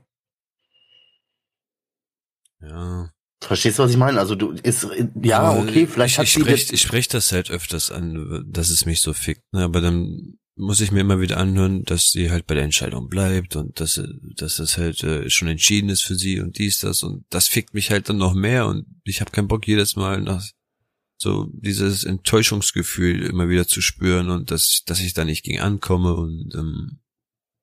Ja. 2.62 3.10
Verstehst 3.42 3.80
du, 3.80 3.84
was 3.84 3.92
ich 3.92 3.98
meine? 3.98 4.20
Also 4.20 4.36
du 4.36 4.52
ist 4.52 4.88
ja 5.22 5.58
okay, 5.58 5.88
vielleicht 5.88 6.16
ich, 6.16 6.18
hat 6.20 6.26
ich 6.26 6.34
sie 6.34 6.42
sprech, 6.42 6.74
ich 6.74 6.82
spreche 6.82 7.10
das 7.10 7.32
halt 7.32 7.50
öfters 7.50 7.90
an, 7.90 8.46
dass 8.50 8.70
es 8.70 8.86
mich 8.86 9.00
so 9.00 9.14
fickt, 9.14 9.44
ne? 9.54 9.64
aber 9.64 9.80
dann 9.80 10.40
muss 10.58 10.82
ich 10.82 10.92
mir 10.92 11.00
immer 11.00 11.22
wieder 11.22 11.38
anhören, 11.38 11.84
dass 11.86 12.12
sie 12.12 12.32
halt 12.32 12.46
bei 12.46 12.54
der 12.54 12.66
Entscheidung 12.66 13.08
bleibt 13.08 13.56
und 13.56 13.80
dass 13.80 14.02
dass 14.36 14.58
das 14.58 14.78
halt 14.78 15.02
äh, 15.04 15.30
schon 15.30 15.48
entschieden 15.48 15.90
ist 15.90 16.02
für 16.02 16.16
sie 16.16 16.42
und 16.42 16.58
dies 16.58 16.80
das 16.80 17.02
und 17.02 17.24
das 17.30 17.48
fickt 17.48 17.74
mich 17.74 17.92
halt 17.92 18.10
dann 18.10 18.18
noch 18.18 18.34
mehr 18.34 18.68
und 18.68 18.86
ich 19.06 19.22
habe 19.22 19.32
keinen 19.32 19.48
Bock 19.48 19.66
jedes 19.66 19.96
Mal 19.96 20.22
nach 20.22 20.46
so 21.18 21.48
dieses 21.54 22.04
Enttäuschungsgefühl 22.04 23.24
immer 23.24 23.48
wieder 23.48 23.68
zu 23.68 23.80
spüren 23.80 24.30
und 24.30 24.52
dass 24.52 24.84
dass 24.86 25.00
ich 25.00 25.14
da 25.14 25.24
nicht 25.24 25.44
gegen 25.44 25.62
ankomme 25.62 26.14
und 26.14 26.54
ähm, 26.56 27.00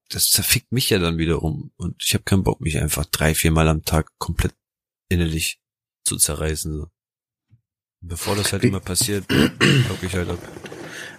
das 0.08 0.30
zerfickt 0.30 0.72
mich 0.72 0.88
ja 0.88 0.98
dann 0.98 1.18
wiederum 1.18 1.72
und 1.76 2.02
ich 2.02 2.14
habe 2.14 2.24
keinen 2.24 2.44
Bock 2.44 2.62
mich 2.62 2.78
einfach 2.78 3.04
drei 3.04 3.34
vier 3.34 3.50
Mal 3.50 3.68
am 3.68 3.82
Tag 3.84 4.08
komplett 4.18 4.54
innerlich 5.08 5.58
zu 6.04 6.16
zerreißen. 6.16 6.72
So. 6.72 6.86
Bevor 8.00 8.36
das 8.36 8.52
halt 8.52 8.62
Wie, 8.62 8.68
immer 8.68 8.80
passiert, 8.80 9.26
guck 9.28 10.02
ich 10.02 10.14
halt 10.14 10.30
ab. 10.30 10.38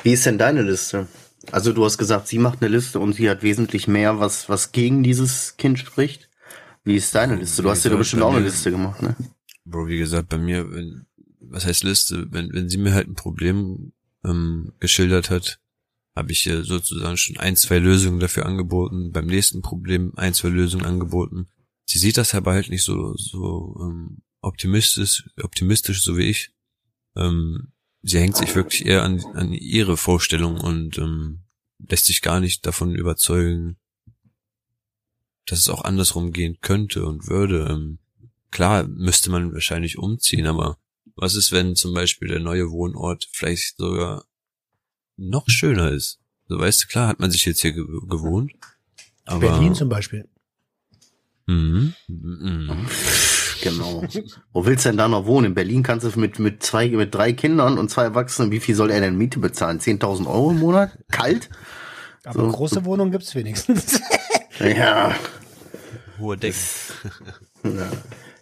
Wie 0.03 0.13
ist 0.13 0.25
denn 0.25 0.38
deine 0.38 0.62
Liste? 0.62 1.08
Also 1.51 1.72
du 1.72 1.84
hast 1.86 1.98
gesagt, 1.98 2.27
sie 2.27 2.39
macht 2.39 2.62
eine 2.62 2.70
Liste 2.70 3.00
und 3.00 3.13
sie 3.13 3.29
hat 3.29 3.44
wesentlich 3.44 3.88
mehr, 3.88 4.20
was, 4.20 4.50
was 4.50 4.72
gegen 4.72 5.03
dieses 5.03 5.58
Kind 5.58 5.79
spricht. 5.79 6.29
Wie 6.84 6.96
ist 6.96 7.13
deine 7.15 7.36
Liste? 7.36 7.62
Du 7.62 7.70
hast 7.70 7.84
ja 7.84 7.96
bestimmt 7.96 8.24
auch 8.24 8.34
eine 8.34 8.46
Liste 8.46 8.72
gemacht, 8.72 9.01
ne? 9.01 9.15
Bro, 9.65 9.88
wie 9.88 9.98
gesagt, 9.98 10.29
bei 10.29 10.38
mir, 10.38 10.72
wenn, 10.72 11.06
was 11.41 11.65
heißt 11.65 11.84
Liste? 11.84 12.27
Wenn, 12.32 12.53
wenn 12.53 12.70
sie 12.70 12.77
mir 12.77 12.94
halt 12.94 13.08
ein 13.08 13.15
Problem 13.15 13.91
ähm, 14.24 14.74
geschildert 14.79 15.29
hat, 15.29 15.60
habe 16.15 16.32
ich 16.32 16.46
ihr 16.48 16.63
sozusagen 16.63 17.17
schon 17.17 17.38
ein, 17.38 17.56
zwei 17.56 17.77
Lösungen 17.79 18.20
dafür 18.20 18.46
angeboten, 18.46 19.12
beim 19.12 19.27
nächsten 19.27 19.62
Problem 19.62 20.13
ein, 20.15 20.34
zwei 20.34 20.50
Lösungen 20.50 20.86
angeboten. 20.86 21.48
Sie 21.88 22.00
sieht 22.00 22.17
das 22.17 22.36
aber 22.36 22.51
halt 22.51 22.70
nicht 22.70 22.84
so, 22.84 23.15
so 23.15 23.77
ähm, 23.82 24.22
optimistisch, 24.41 25.29
optimistisch, 25.41 26.03
so 26.03 26.17
wie 26.17 26.29
ich. 26.29 26.51
Ähm, 27.15 27.72
sie 28.03 28.20
hängt 28.20 28.36
sich 28.36 28.56
wirklich 28.56 28.86
eher 28.86 29.03
an, 29.03 29.24
an 29.34 29.53
ihre 29.53 29.96
Vorstellung 29.96 30.60
und 30.60 30.98
ähm, 30.98 31.44
lässt 31.79 32.06
sich 32.06 32.22
gar 32.22 32.41
nicht 32.41 32.65
davon 32.65 32.94
überzeugen, 32.94 33.77
dass 35.46 35.60
es 35.60 35.70
auch 35.70 35.86
andersrum 35.86 36.34
gehen 36.34 36.58
könnte 36.60 37.06
und 37.06 37.27
würde. 37.27 37.67
Ähm, 37.70 38.00
klar 38.51 38.86
müsste 38.86 39.29
man 39.29 39.53
wahrscheinlich 39.53 39.98
umziehen, 39.98 40.46
aber 40.46 40.77
was 41.15 41.36
ist, 41.36 41.53
wenn 41.53 41.75
zum 41.75 41.94
Beispiel 41.94 42.27
der 42.27 42.39
neue 42.39 42.70
Wohnort 42.70 43.29
vielleicht 43.32 43.77
sogar 43.77 44.25
noch 45.15 45.48
schöner 45.48 45.91
ist? 45.91 46.20
So 46.50 46.60
weißt 46.60 46.84
du, 46.84 46.88
klar 46.88 47.08
hat 47.08 47.20
man 47.20 47.32
sich 47.32 47.46
jetzt 47.46 47.62
hier 47.62 47.74
gewohnt. 47.74 48.51
Aber 49.25 49.39
Berlin 49.39 49.74
zum 49.74 49.88
Beispiel. 49.88 50.27
Mhm. 51.48 51.94
Mhm. 52.08 52.88
Genau. 53.62 54.04
Wo 54.54 54.66
willst 54.66 54.86
du 54.86 54.89
denn 54.89 54.98
da 54.98 55.08
noch 55.08 55.25
wohnen? 55.25 55.48
In 55.48 55.54
Berlin 55.56 55.82
kannst 55.82 56.06
du 56.06 56.20
mit, 56.20 56.38
mit 56.38 56.62
zwei, 56.62 56.89
mit 56.89 57.13
drei 57.13 57.34
Kindern 57.34 57.80
und 57.80 57.89
zwei 57.89 58.04
Erwachsenen, 58.04 58.51
wie 58.51 58.60
viel 58.60 58.75
soll 58.75 58.92
er 58.92 59.01
denn 59.01 59.18
Miete 59.18 59.39
bezahlen? 59.39 59.80
10.000 59.80 60.27
Euro 60.27 60.51
im 60.51 60.60
Monat? 60.60 60.98
Kalt? 61.12 61.50
Aber 62.24 62.42
so, 62.42 62.51
große. 62.51 62.86
Wohnungen 62.86 63.12
gibt's 63.12 63.34
wenigstens. 63.36 64.00
ja. 64.60 65.16
Hohe 66.20 66.38
Decken. 66.38 66.60
Ja. 67.63 67.92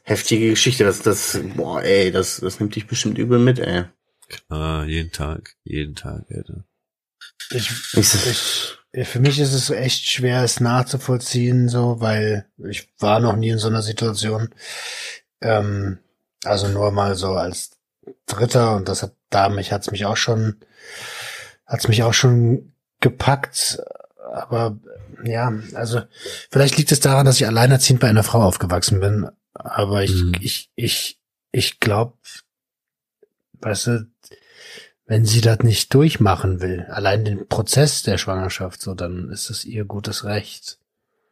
Heftige 0.04 0.50
Geschichte, 0.50 0.84
das, 0.84 1.02
das, 1.02 1.40
boah, 1.56 1.82
ey, 1.82 2.12
das, 2.12 2.38
das 2.42 2.60
nimmt 2.60 2.76
dich 2.76 2.86
bestimmt 2.86 3.18
übel 3.18 3.40
mit, 3.40 3.60
ey. 3.60 3.86
Klar, 4.28 4.86
jeden 4.86 5.12
Tag, 5.12 5.56
jeden 5.64 5.96
Tag, 5.96 6.26
Alter. 6.30 6.66
Ich, 7.52 7.72
ich, 7.94 8.75
für 9.04 9.20
mich 9.20 9.40
ist 9.40 9.54
es 9.54 9.70
echt 9.70 10.10
schwer, 10.10 10.44
es 10.44 10.60
nachzuvollziehen, 10.60 11.68
so, 11.68 12.00
weil 12.00 12.48
ich 12.58 12.88
war 13.00 13.20
noch 13.20 13.36
nie 13.36 13.50
in 13.50 13.58
so 13.58 13.68
einer 13.68 13.82
Situation. 13.82 14.50
Ähm, 15.42 16.00
also 16.46 16.68
nur 16.68 16.92
mal 16.92 17.16
so 17.16 17.34
als 17.34 17.72
Dritter 18.25 18.75
und 18.75 18.88
das 18.88 19.04
hat 19.04 19.14
da 19.30 19.50
mich 19.50 19.72
hat's 19.72 19.92
mich 19.92 20.06
auch 20.06 20.18
schon 20.18 20.58
hat's 21.66 21.88
mich 21.88 22.04
auch 22.04 22.14
schon 22.14 22.74
gepackt. 23.02 23.82
Aber 24.32 24.78
ja, 25.24 25.52
also 25.74 26.02
vielleicht 26.52 26.78
liegt 26.78 26.92
es 26.92 27.00
daran, 27.00 27.25
dass 27.25 27.38
ich 27.38 27.48
alleinerziehend 27.48 28.00
bei 28.00 28.08
einer 28.08 28.24
Frau 28.24 28.42
aufgewachsen 28.44 29.00
bin. 29.00 29.30
Aber 29.54 30.04
ich 30.04 30.24
mhm. 30.24 30.36
ich 30.40 30.72
ich 30.75 31.20
ich 31.52 31.80
glaube, 31.80 32.14
weißt 33.62 33.88
du, 33.88 34.08
wenn 35.06 35.26
sie 35.26 35.42
das 35.42 35.60
nicht 35.60 35.94
durchmachen 35.94 36.62
will, 36.62 36.82
allein 36.90 37.26
den 37.26 37.48
Prozess 37.48 38.02
der 38.04 38.18
Schwangerschaft, 38.18 38.82
so, 38.82 38.96
dann 38.96 39.30
ist 39.30 39.50
es 39.50 39.66
ihr 39.66 39.86
gutes 39.86 40.24
Recht. 40.24 40.80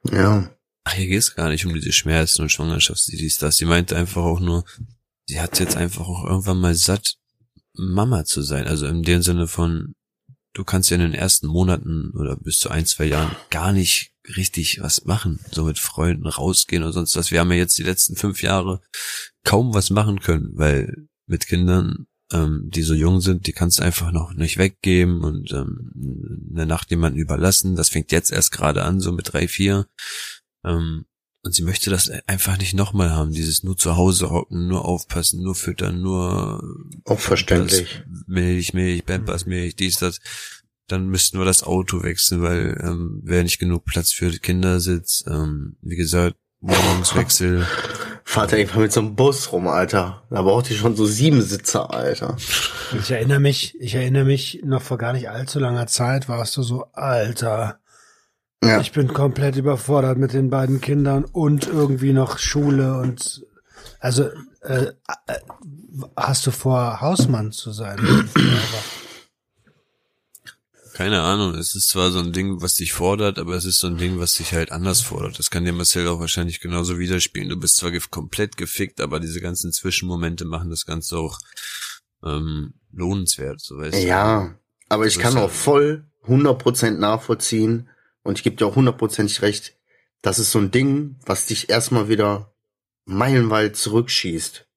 Ja. 0.04 0.50
Ach, 0.84 0.94
hier 0.94 1.08
geht 1.08 1.20
es 1.20 1.36
gar 1.36 1.50
nicht 1.50 1.66
um 1.66 1.74
diese 1.74 1.92
Schmerzen 1.92 2.44
und 2.44 2.52
Schwangerschaft, 2.52 3.08
dies, 3.08 3.38
das. 3.38 3.58
Sie 3.58 3.66
meinte 3.66 3.96
einfach 3.96 4.24
auch 4.24 4.40
nur, 4.40 4.66
sie 5.28 5.40
hat 5.40 5.60
jetzt 5.60 5.78
einfach 5.78 6.08
auch 6.08 6.26
irgendwann 6.26 6.60
mal 6.60 6.76
satt, 6.76 7.16
Mama 7.74 8.26
zu 8.26 8.42
sein. 8.42 8.68
Also 8.68 8.86
in 8.86 9.02
dem 9.02 9.24
Sinne 9.24 9.48
von, 9.48 9.96
du 10.54 10.64
kannst 10.64 10.90
ja 10.90 10.96
in 10.96 11.02
den 11.02 11.14
ersten 11.14 11.48
Monaten 11.48 12.12
oder 12.16 12.36
bis 12.36 12.60
zu 12.60 12.70
ein, 12.70 12.86
zwei 12.86 13.06
Jahren 13.06 13.36
gar 13.50 13.72
nicht 13.72 14.12
richtig 14.38 14.80
was 14.82 15.06
machen. 15.06 15.40
So 15.52 15.64
mit 15.66 15.80
Freunden 15.80 16.28
rausgehen 16.28 16.84
oder 16.84 16.94
sonst 16.94 17.16
was. 17.16 17.32
Wir 17.32 17.40
haben 17.40 17.52
ja 17.52 17.58
jetzt 17.58 17.78
die 17.78 17.84
letzten 17.84 18.16
fünf 18.16 18.44
Jahre 18.44 18.82
kaum 19.44 19.74
was 19.74 19.90
machen 19.90 20.20
können, 20.20 20.52
weil 20.54 21.08
mit 21.26 21.48
Kindern 21.48 22.06
ähm, 22.34 22.70
die 22.70 22.82
so 22.82 22.94
jung 22.94 23.22
sind, 23.22 23.48
die 23.48 23.54
kannst 23.54 23.80
du 23.80 23.84
einfach 23.84 24.12
noch 24.12 24.34
nicht 24.34 24.58
weggeben 24.58 25.24
und 25.24 25.52
ähm, 25.52 26.50
eine 26.52 26.66
Nacht 26.66 26.90
jemanden 26.90 27.20
überlassen. 27.20 27.76
Das 27.76 27.90
fängt 27.90 28.12
jetzt 28.12 28.32
erst 28.32 28.52
gerade 28.52 28.84
an, 28.84 29.00
so 29.00 29.12
mit 29.12 29.32
drei, 29.32 29.48
vier. 29.48 29.88
Ähm, 30.66 31.06
und 31.46 31.54
sie 31.54 31.64
möchte 31.64 31.90
das 31.90 32.10
einfach 32.26 32.58
nicht 32.58 32.74
nochmal 32.74 33.12
haben, 33.12 33.32
dieses 33.32 33.64
nur 33.64 33.76
zu 33.76 33.98
Hause 33.98 34.30
hocken, 34.30 34.68
nur 34.68 34.86
aufpassen, 34.86 35.44
nur 35.44 35.56
füttern, 35.56 36.02
nur 36.02 36.64
auch 37.04 37.20
verständlich. 37.20 38.02
Milch, 38.28 38.74
Milch, 38.74 39.06
Pampers, 39.06 39.46
Milch, 39.46 39.76
dies, 39.76 39.98
das. 39.98 40.20
dann 40.88 41.08
müssten 41.08 41.38
wir 41.38 41.46
das 41.46 41.64
Auto 41.64 42.02
wechseln, 42.02 42.42
weil 42.42 42.80
ähm, 42.82 43.20
wäre 43.24 43.44
nicht 43.44 43.60
genug 43.60 43.84
Platz 43.84 44.14
für 44.14 44.32
Kindersitz. 44.32 45.26
Ähm, 45.28 45.76
wie 45.82 45.98
gesagt, 45.98 46.38
Wohnungswechsel. 46.62 47.68
Vater, 48.26 48.58
ich 48.58 48.70
fahr 48.70 48.82
mit 48.82 48.92
so 48.92 49.02
einem 49.02 49.16
Bus 49.16 49.52
rum, 49.52 49.68
Alter. 49.68 50.24
Da 50.30 50.42
braucht 50.42 50.70
ihr 50.72 50.78
schon 50.78 50.96
so 50.96 51.06
sieben 51.06 51.42
Sitzer, 51.42 51.94
Alter. 51.94 52.38
Ich 52.98 53.12
erinnere 53.12 53.40
mich, 53.40 53.80
ich 53.80 53.96
erinnere 53.96 54.26
mich, 54.26 54.62
noch 54.64 54.82
vor 54.82 54.98
gar 54.98 55.14
nicht 55.14 55.30
allzu 55.30 55.60
langer 55.60 55.88
Zeit 55.88 56.30
warst 56.30 56.56
du 56.58 56.64
so, 56.64 56.86
Alter. 56.94 57.80
Ja. 58.64 58.80
Ich 58.80 58.94
bin 58.94 59.14
komplett 59.14 59.58
überfordert 59.58 60.18
mit 60.18 60.34
den 60.34 60.50
beiden 60.50 60.80
Kindern 60.80 61.26
und 61.26 61.68
irgendwie 61.68 62.14
noch 62.14 62.38
Schule 62.38 62.98
und 62.98 63.46
also 64.00 64.30
äh, 64.62 64.88
äh, 65.28 65.40
hast 66.16 66.48
du 66.48 66.52
vor, 66.52 67.02
Hausmann 67.02 67.52
zu 67.52 67.72
sein? 67.72 67.98
Keine 70.94 71.22
Ahnung, 71.22 71.56
es 71.56 71.74
ist 71.76 71.90
zwar 71.90 72.12
so 72.12 72.20
ein 72.20 72.32
Ding, 72.34 72.62
was 72.62 72.76
dich 72.76 72.94
fordert, 72.94 73.40
aber 73.40 73.56
es 73.56 73.66
ist 73.66 73.80
so 73.80 73.88
ein 73.88 73.98
Ding, 73.98 74.20
was 74.20 74.36
dich 74.36 74.54
halt 74.54 74.72
anders 74.72 75.02
fordert. 75.02 75.40
Das 75.40 75.50
kann 75.50 75.66
dir 75.66 75.74
Marcel 75.74 76.08
auch 76.08 76.20
wahrscheinlich 76.20 76.60
genauso 76.60 77.00
widerspielen. 77.00 77.50
Du 77.50 77.58
bist 77.58 77.78
zwar 77.78 77.90
ge 77.90 78.02
komplett 78.12 78.58
gefickt, 78.58 79.02
aber 79.02 79.20
diese 79.20 79.42
ganzen 79.42 79.72
Zwischenmomente 79.72 80.46
machen 80.46 80.70
das 80.70 80.86
Ganze 80.86 81.18
auch 81.18 81.40
ähm, 82.24 82.76
lohnenswert, 82.92 83.60
so 83.60 83.78
weißt 83.78 83.96
du. 84.04 84.08
Ja, 84.08 84.56
aber 84.88 85.08
ich 85.08 85.18
kann 85.18 85.36
auch 85.38 85.42
ja- 85.42 85.48
voll 85.48 86.06
100% 86.28 86.92
nachvollziehen 86.92 87.90
und 88.22 88.38
ich 88.38 88.44
gebe 88.44 88.56
dir 88.56 88.68
auch 88.68 88.76
hundertprozentig 88.76 89.42
recht, 89.42 89.76
das 90.22 90.38
ist 90.38 90.52
so 90.52 90.60
ein 90.60 90.72
Ding, 90.72 91.18
was 91.26 91.48
dich 91.48 91.70
erstmal 91.70 92.08
wieder 92.08 92.54
meilenweit 93.06 93.76
zurückschießt. 93.76 94.68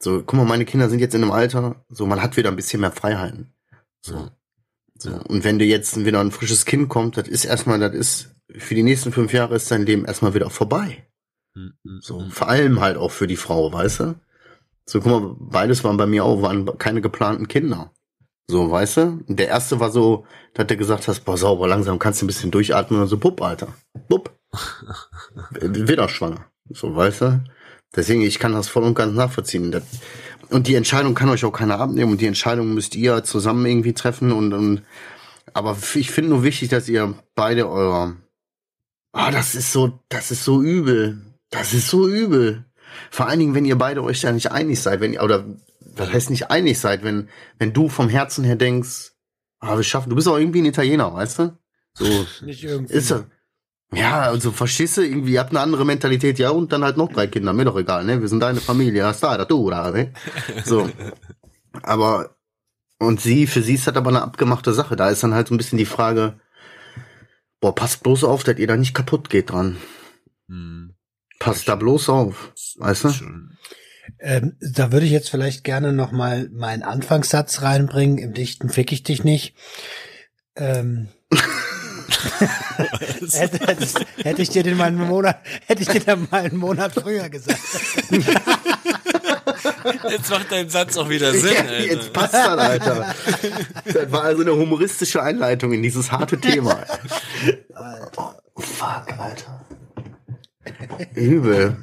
So, 0.00 0.22
guck 0.22 0.32
mal, 0.34 0.46
meine 0.46 0.64
Kinder 0.64 0.88
sind 0.88 0.98
jetzt 0.98 1.14
in 1.14 1.22
einem 1.22 1.30
Alter, 1.30 1.84
so 1.88 2.06
man 2.06 2.22
hat 2.22 2.36
wieder 2.36 2.50
ein 2.50 2.56
bisschen 2.56 2.80
mehr 2.80 2.90
Freiheiten. 2.90 3.52
So. 4.00 4.30
So. 5.02 5.10
Ja. 5.10 5.18
Und 5.18 5.44
wenn 5.44 5.58
dir 5.58 5.66
jetzt 5.66 6.04
wieder 6.04 6.20
ein 6.20 6.30
frisches 6.30 6.64
Kind 6.64 6.88
kommt, 6.88 7.16
das 7.16 7.28
ist 7.28 7.44
erstmal, 7.44 7.78
das 7.80 7.94
ist, 7.94 8.34
für 8.56 8.74
die 8.74 8.82
nächsten 8.84 9.12
fünf 9.12 9.32
Jahre 9.32 9.56
ist 9.56 9.70
dein 9.70 9.84
Leben 9.84 10.04
erstmal 10.04 10.34
wieder 10.34 10.48
vorbei. 10.48 11.06
Hm, 11.54 11.74
hm, 11.84 12.00
So, 12.00 12.20
hm. 12.20 12.30
vor 12.30 12.48
allem 12.48 12.80
halt 12.80 12.96
auch 12.96 13.10
für 13.10 13.26
die 13.26 13.36
Frau, 13.36 13.72
weißt 13.72 14.00
du? 14.00 14.14
So, 14.86 15.00
guck 15.00 15.10
mal, 15.10 15.36
beides 15.38 15.84
waren 15.84 15.96
bei 15.96 16.06
mir 16.06 16.24
auch, 16.24 16.42
waren 16.42 16.66
keine 16.78 17.00
geplanten 17.00 17.48
Kinder. 17.48 17.92
So, 18.48 18.70
weißt 18.70 18.96
du? 18.96 19.24
Der 19.28 19.48
erste 19.48 19.80
war 19.80 19.90
so, 19.90 20.26
dass 20.54 20.66
du 20.66 20.76
gesagt 20.76 21.08
hast, 21.08 21.20
boah, 21.24 21.36
sauber, 21.36 21.66
langsam 21.68 21.98
kannst 21.98 22.20
du 22.20 22.24
ein 22.24 22.28
bisschen 22.28 22.50
durchatmen 22.50 23.00
und 23.00 23.08
so, 23.08 23.16
bupp, 23.16 23.40
Alter. 23.42 23.68
Bupp. 24.08 24.36
Wieder 25.60 26.08
schwanger. 26.08 26.46
So, 26.70 26.94
weißt 26.94 27.20
du? 27.22 27.44
Deswegen, 27.94 28.22
ich 28.22 28.38
kann 28.38 28.52
das 28.52 28.68
voll 28.68 28.84
und 28.84 28.94
ganz 28.94 29.14
nachvollziehen. 29.14 29.82
Und 30.48 30.66
die 30.66 30.74
Entscheidung 30.74 31.14
kann 31.14 31.28
euch 31.28 31.44
auch 31.44 31.52
keiner 31.52 31.78
abnehmen 31.78 32.12
und 32.12 32.20
die 32.20 32.26
Entscheidung 32.26 32.74
müsst 32.74 32.94
ihr 32.94 33.24
zusammen 33.24 33.64
irgendwie 33.66 33.92
treffen 33.92 34.32
und, 34.32 34.52
und 34.52 34.82
aber 35.54 35.76
ich 35.94 36.10
finde 36.10 36.30
nur 36.30 36.44
wichtig, 36.44 36.68
dass 36.70 36.88
ihr 36.88 37.14
beide 37.34 37.68
eurer 37.68 38.16
Ah, 39.12 39.30
das 39.30 39.54
ist 39.54 39.72
so, 39.72 40.00
das 40.08 40.30
ist 40.30 40.44
so 40.44 40.62
übel. 40.62 41.20
Das 41.50 41.74
ist 41.74 41.88
so 41.88 42.08
übel. 42.08 42.64
Vor 43.10 43.28
allen 43.28 43.40
Dingen, 43.40 43.54
wenn 43.54 43.66
ihr 43.66 43.76
beide 43.76 44.02
euch 44.02 44.22
da 44.22 44.32
nicht 44.32 44.50
einig 44.50 44.80
seid, 44.80 45.00
wenn 45.00 45.12
ihr, 45.12 45.22
oder 45.22 45.44
was 45.80 46.10
heißt 46.10 46.30
nicht 46.30 46.50
einig 46.50 46.78
seid, 46.80 47.04
wenn, 47.04 47.28
wenn 47.58 47.74
du 47.74 47.90
vom 47.90 48.08
Herzen 48.08 48.42
her 48.44 48.56
denkst, 48.56 49.12
ah, 49.60 49.76
wir 49.76 49.82
schaffen, 49.84 50.08
du 50.10 50.16
bist 50.16 50.28
auch 50.28 50.38
irgendwie 50.38 50.62
ein 50.62 50.66
Italiener, 50.66 51.12
weißt 51.12 51.38
du? 51.40 51.58
So, 51.94 52.26
Nicht 52.40 52.64
irgendwie. 52.64 52.94
ist. 52.94 53.14
Ja, 53.94 54.22
also 54.22 54.52
verstehst 54.52 54.96
du, 54.96 55.02
irgendwie, 55.02 55.32
ihr 55.32 55.40
habt 55.40 55.50
eine 55.50 55.60
andere 55.60 55.84
Mentalität, 55.84 56.38
ja, 56.38 56.50
und 56.50 56.72
dann 56.72 56.82
halt 56.82 56.96
noch 56.96 57.12
drei 57.12 57.26
Kinder, 57.26 57.52
mir 57.52 57.66
doch 57.66 57.76
egal, 57.76 58.04
ne? 58.04 58.20
Wir 58.20 58.28
sind 58.28 58.40
deine 58.40 58.60
Familie, 58.60 59.04
hast 59.04 59.22
da, 59.22 59.36
da, 59.36 59.44
du, 59.44 59.68
da, 59.68 59.90
ne? 59.90 60.12
So. 60.64 60.88
Aber, 61.82 62.36
und 62.98 63.20
sie, 63.20 63.46
für 63.46 63.62
sie 63.62 63.74
ist 63.74 63.86
das 63.86 63.96
aber 63.96 64.08
eine 64.08 64.22
abgemachte 64.22 64.72
Sache. 64.72 64.96
Da 64.96 65.10
ist 65.10 65.22
dann 65.22 65.34
halt 65.34 65.48
so 65.48 65.54
ein 65.54 65.58
bisschen 65.58 65.78
die 65.78 65.84
Frage, 65.84 66.40
boah, 67.60 67.74
passt 67.74 68.02
bloß 68.02 68.24
auf, 68.24 68.44
dass 68.44 68.58
ihr 68.58 68.66
da 68.66 68.76
nicht 68.76 68.94
kaputt 68.94 69.28
geht 69.28 69.50
dran. 69.50 69.76
Hm. 70.48 70.94
Passt 71.38 71.68
da 71.68 71.74
bloß 71.74 72.08
auf, 72.08 72.52
weißt 72.78 73.04
du? 73.04 73.08
Ähm, 74.20 74.56
da 74.60 74.92
würde 74.92 75.06
ich 75.06 75.12
jetzt 75.12 75.30
vielleicht 75.30 75.64
gerne 75.64 75.92
noch 75.92 76.12
mal 76.12 76.48
meinen 76.52 76.82
Anfangssatz 76.82 77.62
reinbringen. 77.62 78.18
Im 78.18 78.32
Dichten 78.32 78.68
fick 78.68 78.92
ich 78.92 79.02
dich 79.02 79.24
nicht. 79.24 79.54
Ähm, 80.56 81.08
hätte, 83.32 83.66
hätte, 83.66 83.86
hätte 84.22 84.42
ich 84.42 84.50
dir 84.50 84.62
den 84.62 84.76
mal 84.76 84.86
einen 84.86 85.06
Monat, 85.06 85.38
hätte 85.66 85.82
ich 85.82 85.88
dir 85.88 86.00
dann 86.00 86.28
mal 86.30 86.42
einen 86.44 86.56
Monat 86.56 86.92
früher 86.92 87.28
gesagt. 87.28 87.58
Jetzt 90.10 90.30
macht 90.30 90.50
dein 90.50 90.68
Satz 90.68 90.96
auch 90.96 91.08
wieder 91.08 91.32
Sinn, 91.32 91.52
Ja, 91.54 91.60
Alter. 91.60 91.80
jetzt 91.84 92.12
passt 92.12 92.34
das, 92.34 92.58
Alter. 92.58 93.14
Das 93.84 94.12
war 94.12 94.24
also 94.24 94.42
eine 94.42 94.52
humoristische 94.52 95.22
Einleitung 95.22 95.72
in 95.72 95.82
dieses 95.82 96.10
harte 96.10 96.38
Thema. 96.40 96.84
Oh, 98.16 98.60
fuck, 98.60 99.06
Alter. 99.18 99.64
Übel. 101.14 101.76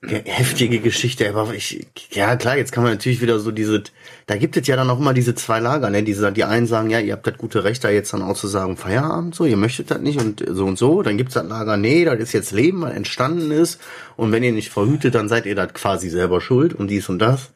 Heftige 0.00 0.78
Geschichte, 0.78 1.28
aber 1.28 1.54
ich, 1.54 1.88
ja 2.12 2.36
klar, 2.36 2.56
jetzt 2.56 2.70
kann 2.70 2.84
man 2.84 2.92
natürlich 2.92 3.20
wieder 3.20 3.40
so 3.40 3.50
diese, 3.50 3.82
da 4.26 4.36
gibt 4.36 4.56
es 4.56 4.64
ja 4.68 4.76
dann 4.76 4.88
auch 4.90 5.00
immer 5.00 5.12
diese 5.12 5.34
zwei 5.34 5.58
Lager, 5.58 5.90
ne, 5.90 6.04
diese, 6.04 6.30
die 6.30 6.44
einen 6.44 6.68
sagen, 6.68 6.88
ja, 6.88 7.00
ihr 7.00 7.14
habt 7.14 7.26
das 7.26 7.36
gute 7.36 7.64
Recht, 7.64 7.82
da 7.82 7.90
jetzt 7.90 8.12
dann 8.12 8.22
auch 8.22 8.36
zu 8.36 8.46
sagen, 8.46 8.76
Feierabend, 8.76 9.34
so, 9.34 9.44
ihr 9.44 9.56
möchtet 9.56 9.90
das 9.90 9.98
nicht 9.98 10.20
und 10.20 10.44
so 10.48 10.66
und 10.66 10.78
so, 10.78 11.02
dann 11.02 11.18
gibt's 11.18 11.34
das 11.34 11.48
Lager, 11.48 11.76
nee, 11.76 12.04
das 12.04 12.20
ist 12.20 12.32
jetzt 12.32 12.52
Leben, 12.52 12.82
was 12.82 12.94
entstanden 12.94 13.50
ist 13.50 13.80
und 14.16 14.30
wenn 14.30 14.44
ihr 14.44 14.52
nicht 14.52 14.70
verhütet, 14.70 15.16
dann 15.16 15.28
seid 15.28 15.46
ihr 15.46 15.56
das 15.56 15.74
quasi 15.74 16.08
selber 16.10 16.40
schuld 16.40 16.74
und 16.74 16.86
dies 16.86 17.08
und 17.08 17.18
das. 17.18 17.50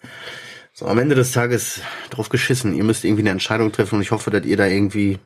So, 0.73 0.87
am 0.87 0.99
Ende 0.99 1.15
des 1.15 1.31
Tages 1.31 1.81
drauf 2.11 2.29
geschissen, 2.29 2.75
ihr 2.75 2.83
müsst 2.83 3.05
irgendwie 3.05 3.23
eine 3.23 3.31
Entscheidung 3.31 3.71
treffen 3.71 3.97
und 3.97 4.03
ich 4.03 4.11
hoffe, 4.11 4.33
dass 4.33 4.45
ihr 4.45 4.57
da 4.57 4.67
irgendwie 4.67 5.21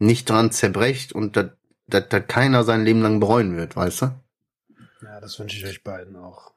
nicht 0.00 0.28
dran 0.28 0.50
zerbrecht 0.50 1.12
und 1.12 1.36
dass, 1.36 1.50
dass, 1.86 2.08
dass 2.08 2.26
keiner 2.26 2.64
sein 2.64 2.84
Leben 2.84 3.02
lang 3.02 3.20
bereuen 3.20 3.56
wird, 3.56 3.76
weißt 3.76 4.02
du? 4.02 4.23
Ja, 5.04 5.20
das 5.20 5.38
wünsche 5.38 5.58
ich 5.58 5.66
euch 5.66 5.82
beiden 5.82 6.16
auch. 6.16 6.52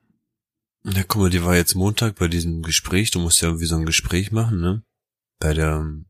Ja, 0.84 1.04
guck 1.04 1.22
mal, 1.22 1.30
die 1.30 1.44
war 1.44 1.56
jetzt 1.56 1.76
Montag 1.76 2.16
bei 2.16 2.28
diesem 2.28 2.64
Gespräch. 2.64 3.12
Du 3.12 3.20
musst 3.20 3.42
ja 3.42 3.50
irgendwie 3.50 3.66
so 3.66 3.76
ein 3.76 3.86
Gespräch 3.86 4.32
machen, 4.32 4.62
ne? 4.62 4.84
Bei 5.40 5.54
der 5.54 5.76
ähm, 5.76 6.06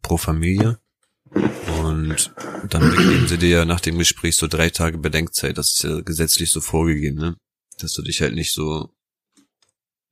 Pro 0.00 0.16
Familia. 0.16 0.78
Und 1.82 2.32
dann 2.68 2.96
geben 2.96 3.28
sie 3.28 3.38
dir 3.38 3.48
ja 3.48 3.64
nach 3.64 3.80
dem 3.80 3.98
Gespräch 3.98 4.36
so 4.36 4.46
drei 4.46 4.70
Tage 4.70 4.98
Bedenkzeit. 4.98 5.58
Das 5.58 5.72
ist 5.72 5.82
ja 5.82 6.00
gesetzlich 6.00 6.50
so 6.50 6.60
vorgegeben, 6.60 7.18
ne? 7.18 7.36
Dass 7.78 7.92
du 7.92 8.02
dich 8.02 8.20
halt 8.20 8.34
nicht 8.34 8.52
so 8.52 8.90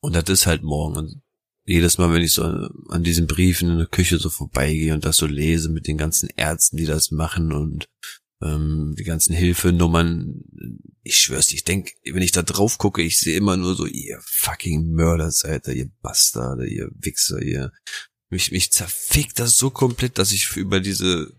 Und 0.00 0.14
das 0.14 0.24
ist 0.28 0.46
halt 0.46 0.62
morgen. 0.62 0.96
Und 0.96 1.22
jedes 1.64 1.98
Mal, 1.98 2.12
wenn 2.12 2.22
ich 2.22 2.32
so 2.32 2.42
an 2.42 3.02
diesen 3.02 3.26
Briefen 3.26 3.70
in 3.70 3.78
der 3.78 3.86
Küche 3.86 4.18
so 4.18 4.30
vorbeigehe 4.30 4.94
und 4.94 5.04
das 5.04 5.16
so 5.16 5.26
lese 5.26 5.68
mit 5.68 5.86
den 5.86 5.96
ganzen 5.96 6.28
Ärzten, 6.36 6.76
die 6.76 6.86
das 6.86 7.10
machen 7.10 7.52
und 7.52 7.88
ähm, 8.42 8.94
die 8.98 9.04
ganzen 9.04 9.34
Hilfenummern, 9.34 10.42
ich 11.02 11.18
schwör's, 11.18 11.52
ich 11.52 11.64
denk, 11.64 11.92
wenn 12.04 12.22
ich 12.22 12.32
da 12.32 12.42
drauf 12.42 12.78
gucke, 12.78 13.02
ich 13.02 13.18
sehe 13.18 13.36
immer 13.36 13.56
nur 13.56 13.76
so, 13.76 13.86
ihr 13.86 14.18
fucking 14.22 14.92
Mörder 14.92 15.30
seid 15.30 15.68
ihr, 15.68 15.90
Bastarde, 16.02 16.66
ihr 16.66 16.90
Wichser, 16.94 17.40
ihr 17.40 17.72
mich, 18.28 18.50
mich 18.50 18.72
zerfickt 18.72 19.38
das 19.38 19.56
so 19.56 19.70
komplett, 19.70 20.18
dass 20.18 20.32
ich 20.32 20.56
über 20.56 20.80
diese 20.80 21.32